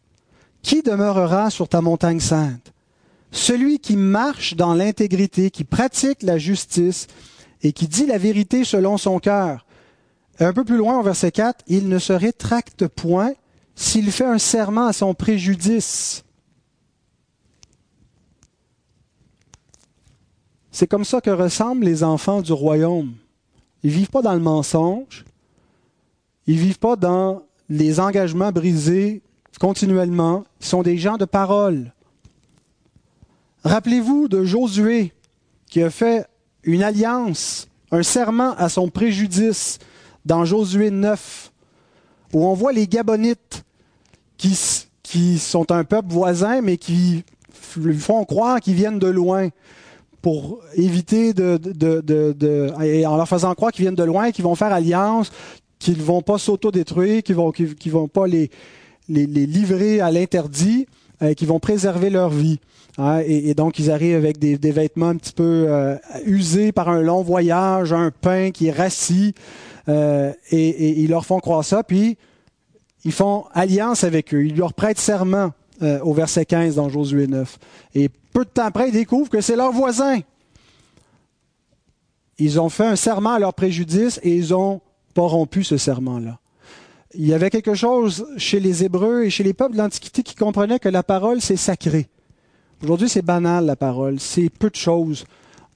Qui 0.62 0.82
demeurera 0.82 1.50
sur 1.50 1.68
ta 1.68 1.80
montagne 1.80 2.20
sainte? 2.20 2.72
Celui 3.30 3.78
qui 3.78 3.96
marche 3.96 4.54
dans 4.54 4.74
l'intégrité, 4.74 5.50
qui 5.50 5.64
pratique 5.64 6.22
la 6.22 6.38
justice 6.38 7.06
et 7.62 7.72
qui 7.72 7.88
dit 7.88 8.06
la 8.06 8.18
vérité 8.18 8.64
selon 8.64 8.98
son 8.98 9.18
cœur. 9.18 9.64
Un 10.38 10.52
peu 10.52 10.64
plus 10.64 10.76
loin, 10.76 10.98
au 10.98 11.02
verset 11.02 11.30
4, 11.30 11.64
il 11.68 11.88
ne 11.88 11.98
se 11.98 12.12
rétracte 12.12 12.86
point 12.86 13.32
s'il 13.74 14.10
fait 14.12 14.24
un 14.24 14.38
serment 14.38 14.86
à 14.86 14.92
son 14.92 15.14
préjudice. 15.14 16.24
C'est 20.72 20.86
comme 20.86 21.04
ça 21.04 21.20
que 21.20 21.30
ressemblent 21.30 21.84
les 21.84 22.02
enfants 22.02 22.40
du 22.40 22.52
royaume. 22.52 23.12
Ils 23.82 23.90
vivent 23.90 24.10
pas 24.10 24.22
dans 24.22 24.32
le 24.32 24.40
mensonge. 24.40 25.24
Ils 26.46 26.58
vivent 26.58 26.78
pas 26.78 26.96
dans 26.96 27.42
les 27.68 28.00
engagements 28.00 28.50
brisés 28.50 29.20
continuellement. 29.60 30.44
Ils 30.60 30.66
sont 30.66 30.82
des 30.82 30.96
gens 30.96 31.18
de 31.18 31.26
parole. 31.26 31.92
Rappelez-vous 33.64 34.28
de 34.28 34.44
Josué 34.44 35.12
qui 35.66 35.82
a 35.82 35.90
fait 35.90 36.26
une 36.64 36.82
alliance, 36.82 37.68
un 37.90 38.02
serment 38.02 38.54
à 38.56 38.70
son 38.70 38.88
préjudice 38.88 39.78
dans 40.24 40.44
Josué 40.46 40.90
9, 40.90 41.52
où 42.32 42.46
on 42.46 42.54
voit 42.54 42.72
les 42.72 42.86
Gabonites 42.86 43.64
qui, 44.38 44.58
qui 45.02 45.38
sont 45.38 45.70
un 45.70 45.84
peuple 45.84 46.12
voisin, 46.12 46.62
mais 46.62 46.78
qui 46.78 47.24
font 47.50 48.24
croire 48.24 48.60
qu'ils 48.60 48.74
viennent 48.74 48.98
de 48.98 49.08
loin 49.08 49.50
pour 50.22 50.60
éviter 50.76 51.34
de, 51.34 51.56
de, 51.56 52.00
de, 52.00 53.04
en 53.04 53.16
leur 53.16 53.28
faisant 53.28 53.54
croire 53.54 53.72
qu'ils 53.72 53.82
viennent 53.82 53.96
de 53.96 54.04
loin, 54.04 54.30
qu'ils 54.30 54.44
vont 54.44 54.54
faire 54.54 54.72
alliance, 54.72 55.32
qu'ils 55.80 56.00
vont 56.00 56.22
pas 56.22 56.38
s'auto-détruire, 56.38 57.22
qu'ils 57.22 57.34
vont, 57.34 57.50
qu'ils, 57.50 57.92
vont 57.92 58.08
pas 58.08 58.28
les, 58.28 58.50
les, 59.08 59.26
livrer 59.26 60.00
à 60.00 60.12
l'interdit, 60.12 60.86
euh, 61.22 61.34
qu'ils 61.34 61.48
vont 61.48 61.58
préserver 61.58 62.08
leur 62.08 62.30
vie. 62.30 62.60
Hein, 62.98 63.20
et, 63.26 63.54
donc, 63.54 63.78
ils 63.78 63.90
arrivent 63.90 64.16
avec 64.16 64.38
des, 64.38 64.58
des 64.58 64.70
vêtements 64.70 65.08
un 65.08 65.16
petit 65.16 65.32
peu 65.32 65.66
euh, 65.68 65.96
usés 66.24 66.72
par 66.72 66.88
un 66.88 67.00
long 67.00 67.22
voyage, 67.22 67.92
un 67.92 68.10
pain 68.10 68.50
qui 68.50 68.68
est 68.68 68.72
rassis, 68.72 69.34
euh, 69.88 70.32
et, 70.50 71.00
ils 71.00 71.10
leur 71.10 71.26
font 71.26 71.40
croire 71.40 71.64
ça, 71.64 71.82
puis 71.82 72.16
ils 73.04 73.12
font 73.12 73.44
alliance 73.52 74.04
avec 74.04 74.32
eux, 74.32 74.44
ils 74.44 74.56
leur 74.56 74.74
prêtent 74.74 74.98
serment 74.98 75.52
euh, 75.82 76.00
au 76.00 76.12
verset 76.12 76.44
15 76.44 76.76
dans 76.76 76.88
Josué 76.88 77.26
9. 77.26 77.58
Et 77.94 78.08
peu 78.08 78.44
de 78.44 78.50
temps 78.50 78.64
après, 78.64 78.88
ils 78.88 78.92
découvrent 78.92 79.30
que 79.30 79.40
c'est 79.40 79.56
leurs 79.56 79.72
voisins. 79.72 80.20
Ils 82.38 82.60
ont 82.60 82.68
fait 82.68 82.86
un 82.86 82.96
serment 82.96 83.34
à 83.34 83.38
leur 83.38 83.54
préjudice 83.54 84.18
et 84.22 84.34
ils 84.34 84.54
ont 84.54 84.80
pas 85.14 85.22
rompu 85.22 85.64
ce 85.64 85.76
serment-là. 85.76 86.38
Il 87.14 87.26
y 87.26 87.34
avait 87.34 87.50
quelque 87.50 87.74
chose 87.74 88.26
chez 88.38 88.58
les 88.58 88.84
Hébreux 88.84 89.24
et 89.24 89.30
chez 89.30 89.44
les 89.44 89.52
peuples 89.52 89.74
de 89.74 89.78
l'Antiquité 89.78 90.22
qui 90.22 90.34
comprenaient 90.34 90.78
que 90.78 90.88
la 90.88 91.02
parole, 91.02 91.40
c'est 91.40 91.56
sacré. 91.56 92.08
Aujourd'hui, 92.82 93.08
c'est 93.08 93.22
banal, 93.22 93.66
la 93.66 93.76
parole. 93.76 94.18
C'est 94.18 94.48
peu 94.48 94.70
de 94.70 94.76
choses. 94.76 95.24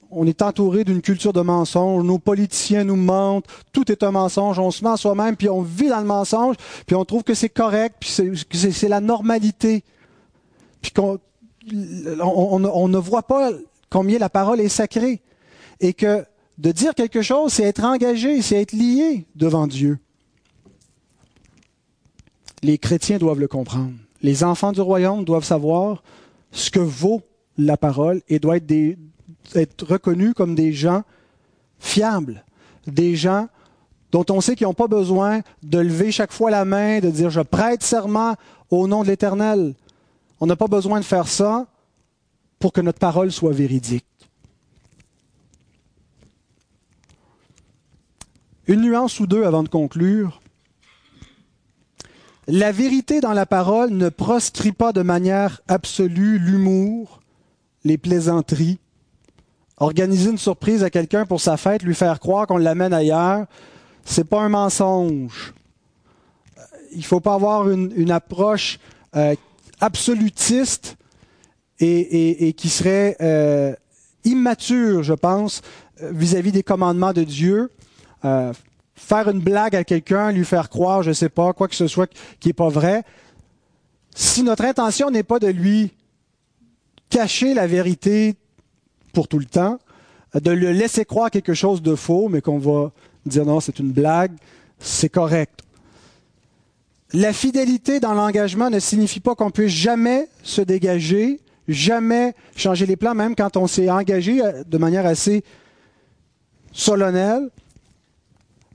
On 0.09 0.25
est 0.25 0.41
entouré 0.41 0.83
d'une 0.83 1.01
culture 1.01 1.33
de 1.33 1.41
mensonges. 1.41 2.03
Nos 2.03 2.17
politiciens 2.17 2.83
nous 2.83 2.95
mentent. 2.95 3.45
Tout 3.71 3.91
est 3.91 4.03
un 4.03 4.11
mensonge. 4.11 4.57
On 4.57 4.71
se 4.71 4.83
ment 4.83 4.97
soi-même, 4.97 5.35
puis 5.35 5.49
on 5.49 5.61
vit 5.61 5.89
dans 5.89 5.99
le 5.99 6.05
mensonge, 6.05 6.55
puis 6.85 6.95
on 6.95 7.05
trouve 7.05 7.23
que 7.23 7.33
c'est 7.33 7.49
correct, 7.49 7.97
puis 7.99 8.09
c'est 8.73 8.89
la 8.89 9.01
normalité. 9.01 9.83
Puis 10.87 10.93
qu'on 10.93 11.19
on, 12.21 12.87
ne 12.87 12.97
voit 12.97 13.23
pas 13.23 13.51
combien 13.89 14.19
la 14.19 14.29
parole 14.29 14.61
est 14.61 14.69
sacrée. 14.69 15.21
Et 15.81 15.93
que 15.93 16.25
de 16.57 16.71
dire 16.71 16.95
quelque 16.95 17.21
chose, 17.21 17.53
c'est 17.53 17.63
être 17.63 17.83
engagé, 17.83 18.41
c'est 18.41 18.61
être 18.61 18.71
lié 18.71 19.25
devant 19.35 19.67
Dieu. 19.67 19.99
Les 22.63 22.77
chrétiens 22.77 23.17
doivent 23.17 23.39
le 23.39 23.47
comprendre. 23.47 23.91
Les 24.21 24.43
enfants 24.43 24.71
du 24.71 24.81
royaume 24.81 25.25
doivent 25.25 25.43
savoir 25.43 26.03
ce 26.51 26.71
que 26.71 26.79
vaut 26.79 27.21
la 27.57 27.75
parole 27.77 28.21
et 28.29 28.39
doivent 28.39 28.61
être, 28.69 28.97
être 29.53 29.85
reconnus 29.85 30.33
comme 30.35 30.55
des 30.55 30.71
gens 30.71 31.03
fiables, 31.79 32.45
des 32.87 33.15
gens 33.15 33.49
dont 34.11 34.25
on 34.29 34.39
sait 34.39 34.55
qu'ils 34.55 34.67
n'ont 34.67 34.73
pas 34.73 34.87
besoin 34.87 35.41
de 35.63 35.79
lever 35.79 36.11
chaque 36.11 36.31
fois 36.31 36.49
la 36.49 36.63
main, 36.65 36.99
de 36.99 37.09
dire 37.09 37.29
je 37.29 37.41
prête 37.41 37.83
serment 37.83 38.35
au 38.71 38.87
nom 38.87 39.03
de 39.03 39.09
l'Éternel. 39.09 39.75
On 40.39 40.45
n'a 40.45 40.55
pas 40.55 40.67
besoin 40.67 40.99
de 40.99 41.05
faire 41.05 41.27
ça 41.27 41.67
pour 42.59 42.73
que 42.73 42.81
notre 42.81 42.99
parole 42.99 43.31
soit 43.31 43.53
véridique. 43.53 44.05
Une 48.67 48.81
nuance 48.81 49.19
ou 49.19 49.27
deux 49.27 49.45
avant 49.45 49.63
de 49.63 49.69
conclure. 49.69 50.41
La 52.47 52.71
vérité 52.71 53.19
dans 53.21 53.33
la 53.33 53.45
parole 53.45 53.91
ne 53.91 54.09
proscrit 54.09 54.71
pas 54.71 54.93
de 54.93 55.01
manière 55.01 55.61
absolue 55.67 56.37
l'humour, 56.37 57.21
les 57.83 57.97
plaisanteries. 57.97 58.79
Organiser 59.79 60.31
une 60.31 60.37
surprise 60.37 60.83
à 60.83 60.89
quelqu'un 60.89 61.25
pour 61.25 61.39
sa 61.39 61.57
fête, 61.57 61.83
lui 61.83 61.93
faire 61.93 62.19
croire 62.19 62.47
qu'on 62.47 62.57
l'amène 62.57 62.93
ailleurs, 62.93 63.45
c'est 64.05 64.23
pas 64.23 64.41
un 64.41 64.49
mensonge. 64.49 65.53
Il 66.93 67.05
faut 67.05 67.19
pas 67.19 67.35
avoir 67.35 67.69
une, 67.69 68.11
approche 68.11 68.79
euh, 69.15 69.35
absolutiste 69.79 70.97
et, 71.79 72.53
qui 72.57 72.69
serait 72.69 73.15
euh, 73.21 73.75
immature, 74.23 75.03
je 75.03 75.13
pense, 75.13 75.61
vis-à-vis 76.01 76.51
des 76.51 76.63
commandements 76.63 77.13
de 77.13 77.23
Dieu. 77.23 77.71
Euh, 78.25 78.51
faire 78.95 79.29
une 79.29 79.39
blague 79.39 79.75
à 79.75 79.83
quelqu'un, 79.83 80.31
lui 80.31 80.43
faire 80.43 80.69
croire, 80.69 81.03
je 81.03 81.09
ne 81.09 81.13
sais 81.13 81.29
pas, 81.29 81.53
quoi 81.53 81.67
que 81.67 81.75
ce 81.75 81.87
soit 81.87 82.11
qui 82.39 82.49
n'est 82.49 82.53
pas 82.53 82.69
vrai. 82.69 83.03
Si 84.15 84.41
notre 84.41 84.65
intention 84.65 85.11
n'est 85.11 85.23
pas 85.23 85.37
de 85.37 85.47
lui 85.47 85.91
cacher 87.09 87.53
la 87.53 87.67
vérité 87.67 88.35
pour 89.13 89.27
tout 89.27 89.39
le 89.39 89.45
temps, 89.45 89.79
de 90.33 90.51
le 90.51 90.71
laisser 90.71 91.05
croire 91.05 91.31
quelque 91.31 91.53
chose 91.53 91.81
de 91.81 91.95
faux, 91.95 92.27
mais 92.27 92.41
qu'on 92.41 92.57
va 92.57 92.91
dire 93.25 93.45
non, 93.45 93.59
c'est 93.59 93.79
une 93.79 93.91
blague, 93.91 94.31
c'est 94.79 95.09
correct. 95.09 95.61
La 97.13 97.31
fidélité 97.31 97.99
dans 97.99 98.13
l'engagement 98.13 98.69
ne 98.69 98.79
signifie 98.79 99.19
pas 99.19 99.35
qu'on 99.35 99.51
puisse 99.51 99.71
jamais 99.71 100.27
se 100.43 100.61
dégager, 100.61 101.39
jamais 101.67 102.33
changer 102.55 102.85
les 102.85 102.97
plans, 102.97 103.15
même 103.15 103.35
quand 103.35 103.55
on 103.55 103.67
s'est 103.67 103.89
engagé 103.89 104.43
euh, 104.43 104.63
de 104.65 104.77
manière 104.77 105.05
assez 105.05 105.43
solennelle. 106.71 107.49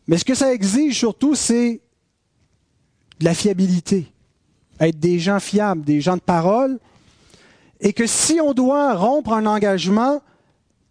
Mais 0.06 0.18
ce 0.18 0.24
que 0.24 0.34
ça 0.34 0.52
exige 0.52 0.98
surtout, 0.98 1.34
c'est 1.34 1.80
de 3.20 3.24
la 3.24 3.34
fiabilité. 3.34 4.10
Être 4.80 4.98
des 4.98 5.18
gens 5.18 5.38
fiables, 5.38 5.84
des 5.84 6.00
gens 6.00 6.16
de 6.16 6.22
parole. 6.22 6.78
Et 7.80 7.92
que 7.92 8.06
si 8.06 8.40
on 8.40 8.52
doit 8.54 8.94
rompre 8.94 9.32
un 9.32 9.46
engagement, 9.46 10.22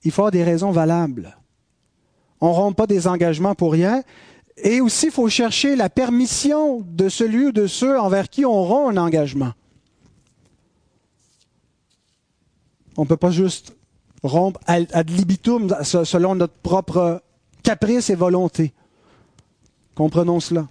il 0.03 0.11
faut 0.11 0.21
avoir 0.21 0.31
des 0.31 0.43
raisons 0.43 0.71
valables. 0.71 1.37
On 2.39 2.49
ne 2.49 2.53
rompt 2.53 2.75
pas 2.75 2.87
des 2.87 3.07
engagements 3.07 3.55
pour 3.55 3.71
rien. 3.71 4.03
Et 4.64 4.80
aussi, 4.80 5.07
il 5.07 5.12
faut 5.12 5.28
chercher 5.28 5.76
la 5.76 5.89
permission 5.89 6.82
de 6.82 7.09
celui 7.09 7.47
ou 7.47 7.51
de 7.51 7.68
ceux 7.68 7.99
envers 7.99 8.30
qui 8.30 8.45
on 8.45 8.64
rompt 8.64 8.95
un 8.95 8.97
engagement. 8.97 9.53
On 12.97 13.03
ne 13.03 13.07
peut 13.07 13.18
pas 13.18 13.32
juste 13.32 13.76
rompre 14.22 14.59
ad 14.68 15.09
libitum 15.09 15.76
selon 15.84 16.36
notre 16.36 16.53
propre 16.53 17.24
caprice 17.64 18.09
et 18.12 18.16
volonté. 18.16 18.74
Comprenons 19.95 20.39
cela. 20.39 20.68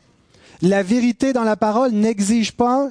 La 0.62 0.82
vérité 0.82 1.32
dans 1.32 1.43
la 1.43 1.57
parole 1.57 1.93
n'exige 1.93 2.53
pas 2.53 2.91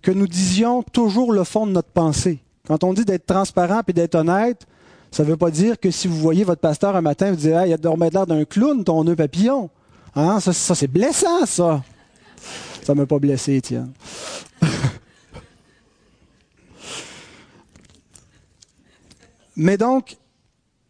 que 0.00 0.10
nous 0.10 0.28
disions 0.28 0.82
toujours 0.82 1.32
le 1.32 1.44
fond 1.44 1.66
de 1.66 1.72
notre 1.72 1.90
pensée. 1.90 2.38
Quand 2.66 2.84
on 2.84 2.94
dit 2.94 3.04
d'être 3.04 3.26
transparent 3.26 3.82
et 3.86 3.92
d'être 3.92 4.14
honnête, 4.14 4.66
ça 5.10 5.24
ne 5.24 5.28
veut 5.28 5.36
pas 5.36 5.50
dire 5.50 5.78
que 5.80 5.90
si 5.90 6.06
vous 6.06 6.16
voyez 6.16 6.44
votre 6.44 6.60
pasteur 6.60 6.94
un 6.96 7.00
matin, 7.00 7.30
vous 7.30 7.36
dites 7.36 7.52
ah, 7.52 7.66
il 7.66 7.72
a 7.72 7.76
de 7.76 8.10
l'air 8.12 8.26
d'un 8.26 8.44
clown, 8.44 8.84
ton 8.84 9.04
nœud 9.04 9.16
papillon. 9.16 9.70
Hein? 10.18 10.40
Ça, 10.40 10.52
c'est 10.52 10.88
blessant, 10.88 11.46
ça. 11.46 11.84
Ça 12.82 12.92
ne 12.92 13.00
m'a 13.00 13.06
pas 13.06 13.20
blessé, 13.20 13.60
tiens. 13.60 13.88
Mais 19.56 19.76
donc, 19.76 20.16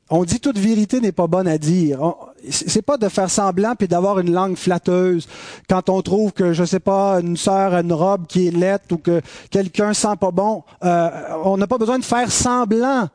on 0.09 0.25
dit 0.25 0.41
toute 0.41 0.57
vérité 0.57 1.03
n'est 1.03 1.13
pas 1.13 1.27
bonne 1.27 1.47
à 1.47 1.59
dire. 1.59 2.15
C'est 2.49 2.81
pas 2.81 2.97
de 2.97 3.11
faire 3.11 3.29
semblant 3.29 3.75
puis 3.75 3.87
d'avoir 3.87 4.19
une 4.19 4.33
langue 4.33 4.57
flatteuse 4.57 5.29
quand 5.69 5.91
on 5.91 6.01
trouve 6.01 6.33
que 6.33 6.55
je 6.55 6.65
sais 6.65 6.81
pas 6.81 7.21
une 7.21 7.37
sœur 7.37 7.75
a 7.75 7.83
une 7.83 7.93
robe 7.93 8.27
qui 8.27 8.49
est 8.49 8.51
laite 8.51 8.91
ou 8.93 8.97
que 8.97 9.21
quelqu'un 9.51 9.93
sent 9.93 10.17
pas 10.19 10.31
bon. 10.31 10.63
Euh, 10.85 11.11
on 11.45 11.59
n'a 11.59 11.67
pas 11.67 11.77
besoin 11.77 11.99
de 11.99 12.05
faire 12.05 12.33
semblant. 12.33 13.11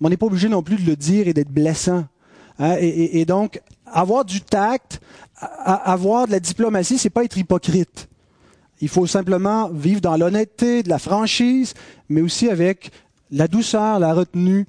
on 0.00 0.08
n'est 0.08 0.16
pas 0.16 0.26
obligé 0.26 0.48
non 0.48 0.62
plus 0.62 0.76
de 0.76 0.88
le 0.88 0.94
dire 0.94 1.26
et 1.26 1.34
d'être 1.34 1.50
blessant. 1.50 2.04
Hein? 2.60 2.76
Et, 2.80 3.24
donc 3.24 3.60
avoir 3.92 4.24
du 4.24 4.40
tact, 4.40 5.00
avoir 5.36 6.26
de 6.26 6.32
la 6.32 6.40
diplomatie, 6.40 6.98
c'est 6.98 7.10
pas 7.10 7.24
être 7.24 7.36
hypocrite. 7.36 8.08
Il 8.80 8.88
faut 8.88 9.06
simplement 9.06 9.68
vivre 9.68 10.00
dans 10.00 10.16
l'honnêteté, 10.16 10.82
de 10.82 10.88
la 10.88 10.98
franchise, 10.98 11.74
mais 12.08 12.20
aussi 12.20 12.48
avec 12.48 12.90
la 13.30 13.48
douceur, 13.48 13.98
la 13.98 14.12
retenue 14.12 14.66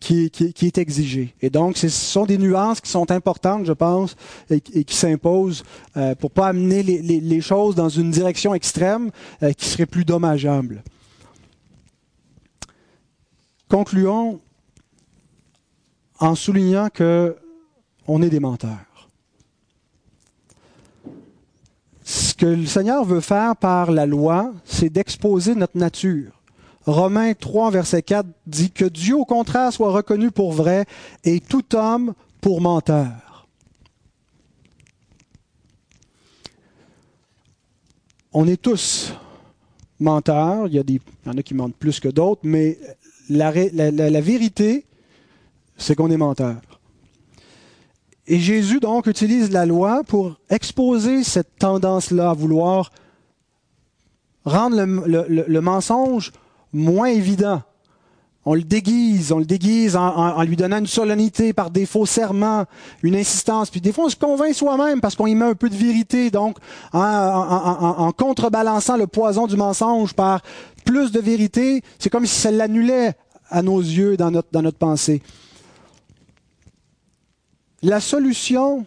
qui, 0.00 0.30
est 0.62 0.78
exigée. 0.78 1.34
Et 1.42 1.50
donc, 1.50 1.76
ce 1.76 1.88
sont 1.90 2.24
des 2.24 2.38
nuances 2.38 2.80
qui 2.80 2.90
sont 2.90 3.10
importantes, 3.10 3.66
je 3.66 3.72
pense, 3.72 4.16
et, 4.48 4.60
qui 4.60 4.96
s'imposent 4.96 5.62
euh, 5.96 6.14
pour 6.14 6.30
pas 6.30 6.48
amener 6.48 6.82
les, 6.82 7.40
choses 7.42 7.74
dans 7.74 7.90
une 7.90 8.10
direction 8.10 8.54
extrême 8.54 9.10
euh, 9.42 9.52
qui 9.52 9.66
serait 9.66 9.86
plus 9.86 10.06
dommageable. 10.06 10.82
Concluons 13.68 14.40
en 16.18 16.34
soulignant 16.34 16.88
que 16.92 17.36
on 18.06 18.22
est 18.22 18.30
des 18.30 18.40
menteurs. 18.40 19.08
Ce 22.04 22.34
que 22.34 22.46
le 22.46 22.66
Seigneur 22.66 23.04
veut 23.04 23.20
faire 23.20 23.54
par 23.56 23.90
la 23.90 24.06
loi, 24.06 24.52
c'est 24.64 24.90
d'exposer 24.90 25.54
notre 25.54 25.78
nature 25.78 26.40
Romains 26.86 27.34
3, 27.34 27.70
verset 27.70 28.02
4 28.02 28.26
dit 28.46 28.70
que 28.70 28.84
Dieu, 28.84 29.16
au 29.16 29.24
contraire, 29.24 29.72
soit 29.72 29.92
reconnu 29.92 30.30
pour 30.30 30.52
vrai 30.52 30.86
et 31.24 31.40
tout 31.40 31.74
homme 31.74 32.14
pour 32.40 32.60
menteur. 32.60 33.46
On 38.32 38.46
est 38.46 38.60
tous 38.60 39.12
menteurs. 39.98 40.68
Il 40.68 40.74
y, 40.74 40.78
a 40.78 41.30
en 41.30 41.36
a 41.36 41.42
qui 41.42 41.54
mentent 41.54 41.76
plus 41.76 42.00
que 42.00 42.08
d'autres, 42.08 42.42
mais 42.44 42.78
la, 43.28 43.50
vérité, 44.20 44.86
c'est 45.76 45.94
qu'on 45.94 46.10
est 46.10 46.16
menteur. 46.16 46.60
Et 48.32 48.38
Jésus, 48.38 48.78
donc, 48.78 49.08
utilise 49.08 49.50
la 49.50 49.66
loi 49.66 50.02
pour 50.06 50.36
exposer 50.50 51.24
cette 51.24 51.58
tendance-là 51.58 52.30
à 52.30 52.32
vouloir 52.32 52.92
rendre 54.44 54.76
le, 54.76 55.60
mensonge 55.60 56.30
moins 56.72 57.08
évident. 57.08 57.62
On 58.44 58.54
le 58.54 58.62
déguise, 58.62 59.32
on 59.32 59.40
le 59.40 59.44
déguise 59.44 59.96
en, 59.96 60.40
lui 60.44 60.54
donnant 60.54 60.78
une 60.78 60.86
solennité 60.86 61.52
par 61.52 61.72
des 61.72 61.86
faux 61.86 62.06
serments, 62.06 62.66
une 63.02 63.16
insistance. 63.16 63.68
Puis 63.68 63.80
des 63.80 63.90
fois, 63.90 64.04
on 64.04 64.08
se 64.08 64.14
convainc 64.14 64.54
soi-même 64.54 65.00
parce 65.00 65.16
qu'on 65.16 65.26
y 65.26 65.34
met 65.34 65.46
un 65.46 65.56
peu 65.56 65.68
de 65.68 65.74
vérité, 65.74 66.30
donc 66.30 66.56
en, 66.92 68.12
contrebalançant 68.16 68.96
le 68.96 69.08
poison 69.08 69.48
du 69.48 69.56
mensonge 69.56 70.14
par 70.14 70.40
plus 70.84 71.10
de 71.10 71.18
vérité, 71.18 71.82
c'est 71.98 72.10
comme 72.10 72.26
si 72.26 72.40
ça 72.40 72.52
l'annulait 72.52 73.14
à 73.48 73.60
nos 73.62 73.80
yeux 73.80 74.16
dans 74.16 74.30
notre 74.30 74.78
pensée. 74.78 75.20
La 77.82 78.00
solution, 78.00 78.84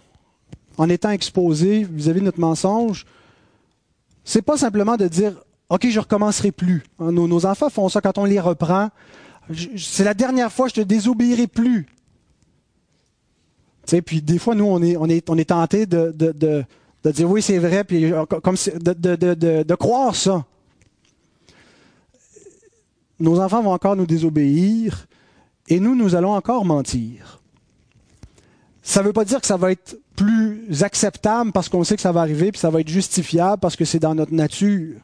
en 0.78 0.90
étant 0.90 1.10
exposé 1.10 1.84
vis-à-vis 1.84 2.20
de 2.20 2.26
notre 2.26 2.40
mensonge, 2.40 3.06
c'est 4.24 4.42
pas 4.42 4.58
simplement 4.58 4.98
de 4.98 5.08
dire 5.08 5.34
OK, 5.70 5.88
je 5.90 6.00
recommencerai 6.00 6.52
plus. 6.52 6.84
Hein, 7.00 7.12
nos, 7.12 7.46
enfants 7.46 7.70
font 7.70 7.90
ça 7.90 8.02
quand 8.02 8.18
on 8.18 8.26
les 8.26 8.40
reprend. 8.40 8.90
C'est 9.78 10.04
la 10.04 10.14
dernière 10.14 10.52
fois, 10.52 10.68
je 10.68 10.76
te 10.76 10.82
désobéirai 10.82 11.48
plus. 11.48 11.88
Puis 14.06 14.22
des 14.22 14.40
fois, 14.40 14.56
nous, 14.56 14.66
on 14.66 14.82
est, 14.82 15.30
on 15.30 15.36
tenté 15.44 15.86
de, 15.86 16.66
dire 17.04 17.30
oui, 17.30 17.42
c'est 17.42 17.58
vrai, 17.58 17.84
puis 17.84 18.14
euh, 18.14 18.26
de 18.26 19.76
croire 19.76 20.16
ça. 20.16 20.46
Nos 23.20 23.40
enfants 23.40 23.62
vont 23.62 23.74
encore 23.74 23.96
nous 23.96 24.06
désobéir 24.06 25.08
et 25.68 25.80
nous, 25.80 25.96
nous 25.96 26.16
allons 26.16 26.34
encore 26.34 26.66
mentir. 26.66 27.43
Ça 28.84 29.02
ne 29.02 29.08
veut 29.08 29.14
pas 29.14 29.24
dire 29.24 29.40
que 29.40 29.48
ça 29.48 29.58
va 29.58 29.72
être 29.72 29.98
plus 30.16 30.84
acceptable 30.84 31.54
parce 31.54 31.70
qu'on 31.70 31.84
sait 31.84 31.96
que 31.96 32.02
ça 32.02 32.12
va 32.12 32.22
arriver, 32.22 32.52
puis 32.52 32.60
ça 32.60 32.70
va 32.70 32.82
être 32.82 32.90
justifiable 32.90 33.60
parce 33.60 33.78
que 33.78 33.86
c'est 33.86 34.00
dans 34.00 34.14
notre 34.14 34.34
nature. 34.34 34.98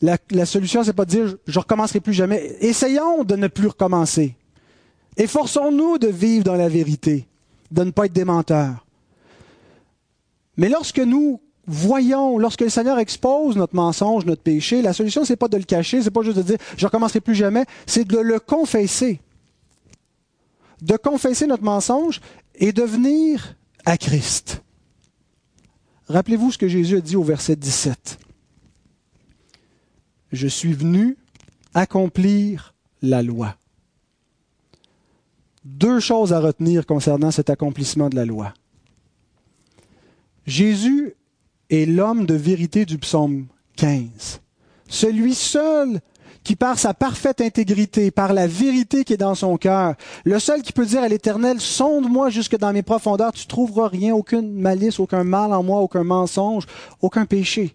La, 0.00 0.16
la 0.30 0.46
solution, 0.46 0.84
c'est 0.84 0.92
pas 0.92 1.04
de 1.04 1.10
dire 1.10 1.36
je 1.46 1.58
recommencerai 1.58 2.00
plus 2.00 2.12
jamais. 2.12 2.56
Essayons 2.60 3.24
de 3.24 3.34
ne 3.34 3.48
plus 3.48 3.66
recommencer. 3.66 4.36
Efforçons-nous 5.16 5.98
de 5.98 6.08
vivre 6.08 6.44
dans 6.44 6.54
la 6.54 6.68
vérité, 6.68 7.26
de 7.72 7.82
ne 7.84 7.90
pas 7.90 8.06
être 8.06 8.12
des 8.12 8.24
menteurs. 8.24 8.86
Mais 10.56 10.68
lorsque 10.68 10.98
nous 10.98 11.40
voyons, 11.66 12.38
lorsque 12.38 12.60
le 12.60 12.68
Seigneur 12.68 12.98
expose 12.98 13.56
notre 13.56 13.74
mensonge, 13.74 14.26
notre 14.26 14.42
péché, 14.42 14.82
la 14.82 14.92
solution, 14.92 15.24
c'est 15.24 15.36
pas 15.36 15.48
de 15.48 15.56
le 15.56 15.64
cacher, 15.64 16.02
c'est 16.02 16.10
pas 16.10 16.22
juste 16.22 16.36
de 16.36 16.42
dire 16.42 16.58
je 16.76 16.86
recommencerai 16.86 17.20
plus 17.20 17.34
jamais, 17.34 17.64
c'est 17.86 18.06
de 18.06 18.18
le 18.18 18.38
confesser. 18.38 19.20
De 20.82 20.96
confesser 20.96 21.46
notre 21.46 21.64
mensonge 21.64 22.20
et 22.56 22.72
de 22.72 22.82
venir 22.82 23.56
à 23.84 23.96
Christ. 23.96 24.62
Rappelez-vous 26.08 26.52
ce 26.52 26.58
que 26.58 26.68
Jésus 26.68 26.96
a 26.96 27.00
dit 27.00 27.16
au 27.16 27.22
verset 27.22 27.56
17 27.56 28.18
je 30.34 30.48
suis 30.48 30.72
venu 30.72 31.16
accomplir 31.72 32.74
la 33.02 33.22
loi. 33.22 33.56
Deux 35.64 36.00
choses 36.00 36.32
à 36.32 36.40
retenir 36.40 36.86
concernant 36.86 37.30
cet 37.30 37.48
accomplissement 37.48 38.10
de 38.10 38.16
la 38.16 38.26
loi. 38.26 38.52
Jésus 40.46 41.14
est 41.70 41.86
l'homme 41.86 42.26
de 42.26 42.34
vérité 42.34 42.84
du 42.84 42.98
psaume 42.98 43.46
15. 43.76 44.40
Celui 44.88 45.34
seul 45.34 46.00
qui 46.44 46.56
par 46.56 46.78
sa 46.78 46.92
parfaite 46.92 47.40
intégrité, 47.40 48.10
par 48.10 48.34
la 48.34 48.46
vérité 48.46 49.02
qui 49.04 49.14
est 49.14 49.18
dans 49.18 49.34
son 49.34 49.56
cœur, 49.56 49.94
le 50.24 50.38
seul 50.38 50.62
qui 50.62 50.72
peut 50.72 50.84
dire 50.84 51.02
à 51.02 51.08
l'Éternel, 51.08 51.58
sonde-moi 51.58 52.28
jusque 52.28 52.56
dans 52.58 52.72
mes 52.72 52.82
profondeurs, 52.82 53.32
tu 53.32 53.46
trouveras 53.46 53.88
rien, 53.88 54.14
aucune 54.14 54.52
malice, 54.52 55.00
aucun 55.00 55.24
mal 55.24 55.52
en 55.54 55.62
moi, 55.62 55.80
aucun 55.80 56.04
mensonge, 56.04 56.66
aucun 57.00 57.24
péché. 57.24 57.74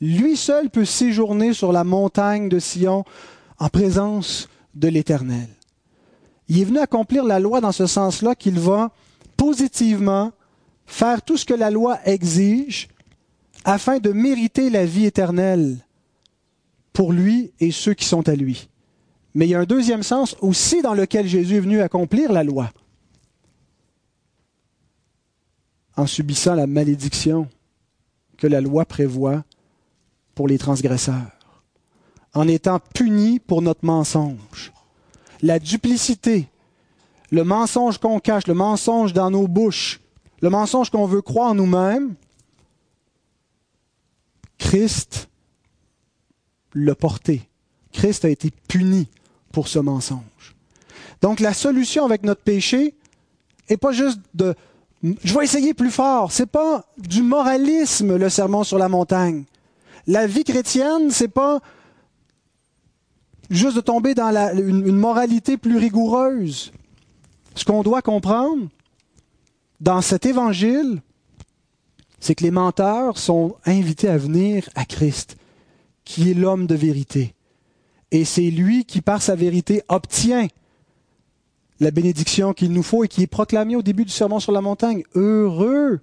Lui 0.00 0.36
seul 0.36 0.70
peut 0.70 0.84
séjourner 0.84 1.52
sur 1.52 1.72
la 1.72 1.84
montagne 1.84 2.48
de 2.48 2.58
Sion 2.58 3.04
en 3.58 3.68
présence 3.68 4.48
de 4.74 4.88
l'Éternel. 4.88 5.48
Il 6.48 6.60
est 6.60 6.64
venu 6.64 6.78
accomplir 6.80 7.24
la 7.24 7.38
loi 7.38 7.60
dans 7.60 7.72
ce 7.72 7.86
sens-là 7.86 8.34
qu'il 8.34 8.58
va 8.58 8.90
positivement 9.36 10.32
faire 10.86 11.22
tout 11.22 11.36
ce 11.36 11.44
que 11.44 11.54
la 11.54 11.70
loi 11.70 11.98
exige 12.04 12.88
afin 13.64 13.98
de 13.98 14.10
mériter 14.10 14.68
la 14.68 14.84
vie 14.84 15.06
éternelle 15.06 15.76
pour 16.92 17.12
lui 17.12 17.52
et 17.60 17.70
ceux 17.70 17.94
qui 17.94 18.04
sont 18.04 18.28
à 18.28 18.34
lui. 18.34 18.68
Mais 19.34 19.46
il 19.46 19.50
y 19.50 19.54
a 19.54 19.60
un 19.60 19.64
deuxième 19.64 20.02
sens 20.02 20.36
aussi 20.40 20.82
dans 20.82 20.94
lequel 20.94 21.26
Jésus 21.26 21.56
est 21.56 21.60
venu 21.60 21.80
accomplir 21.80 22.32
la 22.32 22.44
loi, 22.44 22.70
en 25.96 26.06
subissant 26.06 26.54
la 26.54 26.66
malédiction 26.66 27.48
que 28.36 28.46
la 28.46 28.60
loi 28.60 28.84
prévoit 28.84 29.44
pour 30.34 30.48
les 30.48 30.58
transgresseurs, 30.58 31.30
en 32.34 32.48
étant 32.48 32.80
punis 32.94 33.38
pour 33.38 33.62
notre 33.62 33.84
mensonge. 33.84 34.72
La 35.42 35.58
duplicité, 35.58 36.48
le 37.30 37.44
mensonge 37.44 37.98
qu'on 37.98 38.18
cache, 38.18 38.46
le 38.46 38.54
mensonge 38.54 39.12
dans 39.12 39.30
nos 39.30 39.46
bouches, 39.46 40.00
le 40.42 40.50
mensonge 40.50 40.90
qu'on 40.90 41.06
veut 41.06 41.22
croire 41.22 41.50
en 41.50 41.54
nous-mêmes, 41.54 42.14
Christ 44.58 45.29
l'a 46.74 46.94
porté. 46.94 47.42
Christ 47.92 48.24
a 48.24 48.28
été 48.28 48.50
puni 48.68 49.08
pour 49.52 49.68
ce 49.68 49.78
mensonge. 49.78 50.54
Donc 51.20 51.40
la 51.40 51.54
solution 51.54 52.04
avec 52.04 52.22
notre 52.22 52.42
péché 52.42 52.94
n'est 53.68 53.76
pas 53.76 53.92
juste 53.92 54.20
de 54.34 54.54
je 55.02 55.34
vais 55.34 55.44
essayer 55.44 55.72
plus 55.72 55.90
fort. 55.90 56.30
C'est 56.30 56.46
pas 56.46 56.84
du 56.98 57.22
moralisme 57.22 58.16
le 58.16 58.28
sermon 58.28 58.64
sur 58.64 58.78
la 58.78 58.88
montagne. 58.88 59.44
La 60.06 60.26
vie 60.26 60.44
chrétienne, 60.44 61.10
c'est 61.10 61.28
pas 61.28 61.60
juste 63.48 63.76
de 63.76 63.80
tomber 63.80 64.14
dans 64.14 64.30
une, 64.56 64.96
moralité 64.96 65.56
plus 65.56 65.78
rigoureuse. 65.78 66.72
Ce 67.54 67.64
qu'on 67.64 67.82
doit 67.82 68.02
comprendre 68.02 68.68
dans 69.80 70.02
cet 70.02 70.26
évangile, 70.26 71.00
c'est 72.20 72.34
que 72.34 72.44
les 72.44 72.50
menteurs 72.50 73.18
sont 73.18 73.56
invités 73.64 74.08
à 74.08 74.18
venir 74.18 74.68
à 74.74 74.84
Christ, 74.84 75.36
qui 76.10 76.28
est 76.28 76.34
l'homme 76.34 76.66
de 76.66 76.74
vérité. 76.74 77.36
Et 78.10 78.24
c'est 78.24 78.50
lui 78.50 78.84
qui, 78.84 79.00
par 79.00 79.22
sa 79.22 79.36
vérité, 79.36 79.82
obtient 79.88 80.48
la 81.78 81.92
bénédiction 81.92 82.52
qu'il 82.52 82.72
nous 82.72 82.82
faut 82.82 83.04
et 83.04 83.08
qui 83.08 83.22
est 83.22 83.28
proclamée 83.28 83.76
au 83.76 83.82
début 83.82 84.04
du 84.04 84.10
sermon 84.10 84.40
sur 84.40 84.50
la 84.50 84.60
montagne. 84.60 85.04
Heureux 85.14 86.00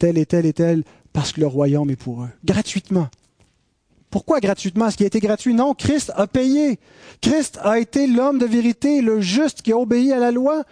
tel 0.00 0.18
et 0.18 0.26
tel 0.26 0.44
et 0.44 0.52
tel, 0.52 0.82
parce 1.12 1.30
que 1.30 1.40
le 1.40 1.46
royaume 1.46 1.88
est 1.88 1.96
pour 1.96 2.24
eux. 2.24 2.30
Gratuitement. 2.44 3.06
Pourquoi 4.10 4.40
gratuitement? 4.40 4.90
Ce 4.90 4.96
qui 4.96 5.04
a 5.04 5.06
été 5.06 5.20
gratuit? 5.20 5.54
Non, 5.54 5.72
Christ 5.72 6.10
a 6.16 6.26
payé. 6.26 6.80
Christ 7.20 7.60
a 7.62 7.78
été 7.78 8.08
l'homme 8.08 8.40
de 8.40 8.46
vérité, 8.46 9.02
le 9.02 9.20
juste 9.20 9.62
qui 9.62 9.70
a 9.70 9.78
obéi 9.78 10.12
à 10.12 10.18
la 10.18 10.32
loi 10.32 10.64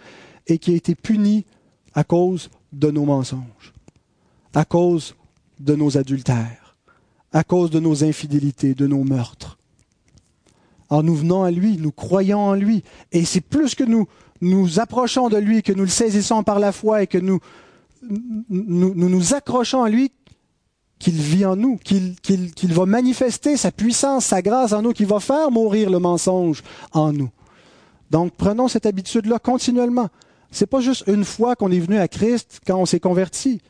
et 0.45 0.57
qui 0.57 0.73
a 0.73 0.75
été 0.75 0.93
puni 0.93 1.45
à 1.93 2.03
cause 2.03 2.49
de 2.73 2.91
nos 2.91 3.05
mensonges, 3.05 3.73
à 4.53 4.65
cause 4.65 5.15
de 5.57 5.73
nos 5.73 5.97
adultères, 5.97 6.66
à 7.33 7.43
cause 7.43 7.69
de 7.69 7.79
nos 7.79 8.03
infidélités, 8.03 8.73
de 8.73 8.87
nos 8.87 9.03
meurtres. 9.03 9.57
En 10.89 11.03
nous 11.03 11.15
venant 11.15 11.43
à 11.43 11.51
lui, 11.51 11.77
nous 11.77 11.91
croyons 11.91 12.39
en 12.39 12.53
lui. 12.53 12.83
Et 13.11 13.25
c'est 13.25 13.41
plus 13.41 13.75
que 13.75 13.83
nous 13.83 14.07
nous 14.39 14.79
approchons 14.79 15.29
de 15.29 15.37
lui, 15.37 15.63
que 15.63 15.73
nous 15.73 15.83
le 15.83 15.89
saisissons 15.89 16.43
par 16.43 16.59
la 16.59 16.71
foi 16.71 17.03
et 17.03 17.07
que 17.07 17.17
nous 17.17 17.39
nous, 18.49 18.93
nous, 18.95 19.33
accrochons 19.33 19.83
à 19.83 19.89
lui 19.89 20.11
qu'il 20.99 21.15
vit 21.15 21.45
en 21.45 21.55
nous, 21.55 21.77
qu'il 21.77 22.73
va 22.73 22.85
manifester 22.85 23.57
sa 23.57 23.71
puissance, 23.71 24.25
sa 24.25 24.41
grâce 24.41 24.73
en 24.73 24.81
nous, 24.81 24.93
qu'il 24.93 25.07
va 25.07 25.19
faire 25.19 25.51
mourir 25.51 25.89
le 25.89 25.99
mensonge 25.99 26.63
en 26.93 27.11
nous. 27.11 27.29
Donc 28.09 28.33
prenons 28.35 28.67
cette 28.67 28.85
habitude-là 28.85 29.39
continuellement. 29.39 30.09
C'est 30.51 30.65
pas 30.65 30.79
juste 30.79 31.03
une 31.07 31.25
fois 31.25 31.55
qu'on 31.55 31.71
est 31.71 31.79
venu 31.79 31.97
à 31.97 32.07
Christ 32.07 32.61
quand 32.65 32.77
on 32.77 32.85
s'est 32.85 32.99
converti. 32.99 33.61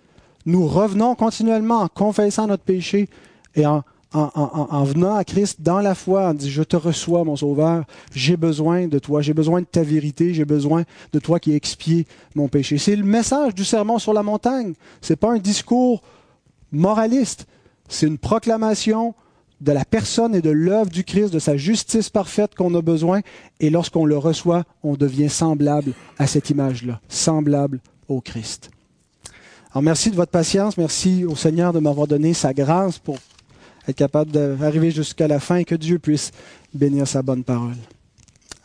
Nous 0.46 0.68
revenons 0.68 1.16
continuellement 1.16 1.82
en 1.82 1.88
confessant 1.88 2.48
notre 2.48 2.64
péché 2.64 3.10
et 3.58 3.66
en, 3.66 3.84
en, 4.14 4.84
venant 4.84 5.16
à 5.16 5.24
Christ 5.24 5.62
dans 5.62 5.80
la 5.80 5.94
foi, 5.94 6.30
en 6.30 6.34
disant, 6.34 6.52
je 6.52 6.64
te 6.64 6.78
reçois, 6.78 7.24
mon 7.24 7.36
Sauveur, 7.36 7.84
j'ai 8.14 8.38
besoin 8.38 8.88
de 8.88 9.00
toi, 9.00 9.22
j'ai 9.22 9.34
besoin 9.34 9.62
de 9.62 9.66
ta 9.66 9.84
vérité, 9.84 10.34
j'ai 10.34 10.46
besoin 10.46 10.84
de 11.12 11.20
toi 11.20 11.40
qui 11.40 11.54
expies 11.54 12.06
mon 12.36 12.48
péché. 12.48 12.78
C'est 12.78 12.96
le 12.96 13.04
message 13.04 13.54
du 13.54 13.66
sermon 13.66 14.00
sur 14.00 14.14
la 14.14 14.24
montagne. 14.24 14.74
C'est 15.02 15.18
pas 15.18 15.32
un 15.32 15.40
discours 15.40 16.02
moraliste. 16.72 17.48
C'est 17.90 18.08
une 18.08 18.18
proclamation 18.18 19.14
de 19.60 19.72
la 19.72 19.86
personne 19.86 20.36
et 20.36 20.42
de 20.42 20.52
l'œuvre 20.52 20.90
du 20.90 21.04
Christ, 21.04 21.34
de 21.34 21.40
sa 21.40 21.58
justice 21.58 22.10
parfaite 22.10 22.56
qu'on 22.56 22.74
a 22.76 22.82
besoin. 22.82 23.22
Et 23.60 23.70
lorsqu'on 23.70 24.06
le 24.06 24.18
reçoit, 24.18 24.64
on 24.84 24.96
devient 24.96 25.30
semblable 25.30 25.94
à 26.18 26.28
cette 26.28 26.50
image-là, 26.50 27.02
semblable 27.10 27.80
au 28.08 28.22
Christ. 28.22 28.70
Alors 29.72 29.84
merci 29.84 30.12
de 30.12 30.16
votre 30.16 30.32
patience, 30.32 30.78
merci 30.78 31.26
au 31.26 31.36
Seigneur 31.36 31.74
de 31.74 31.80
m'avoir 31.80 32.08
donné 32.08 32.34
sa 32.34 32.54
grâce 32.54 33.00
pour 33.00 33.18
être 33.88 33.96
capable 33.96 34.32
d'arriver 34.32 34.92
jusqu'à 34.92 35.28
la 35.28 35.40
fin 35.40 35.58
et 35.58 35.66
que 35.66 35.76
Dieu 35.76 36.00
puisse 36.00 36.32
bénir 36.74 37.08
sa 37.08 37.22
bonne 37.22 37.44
parole. 37.44 37.78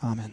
Amen. 0.01 0.31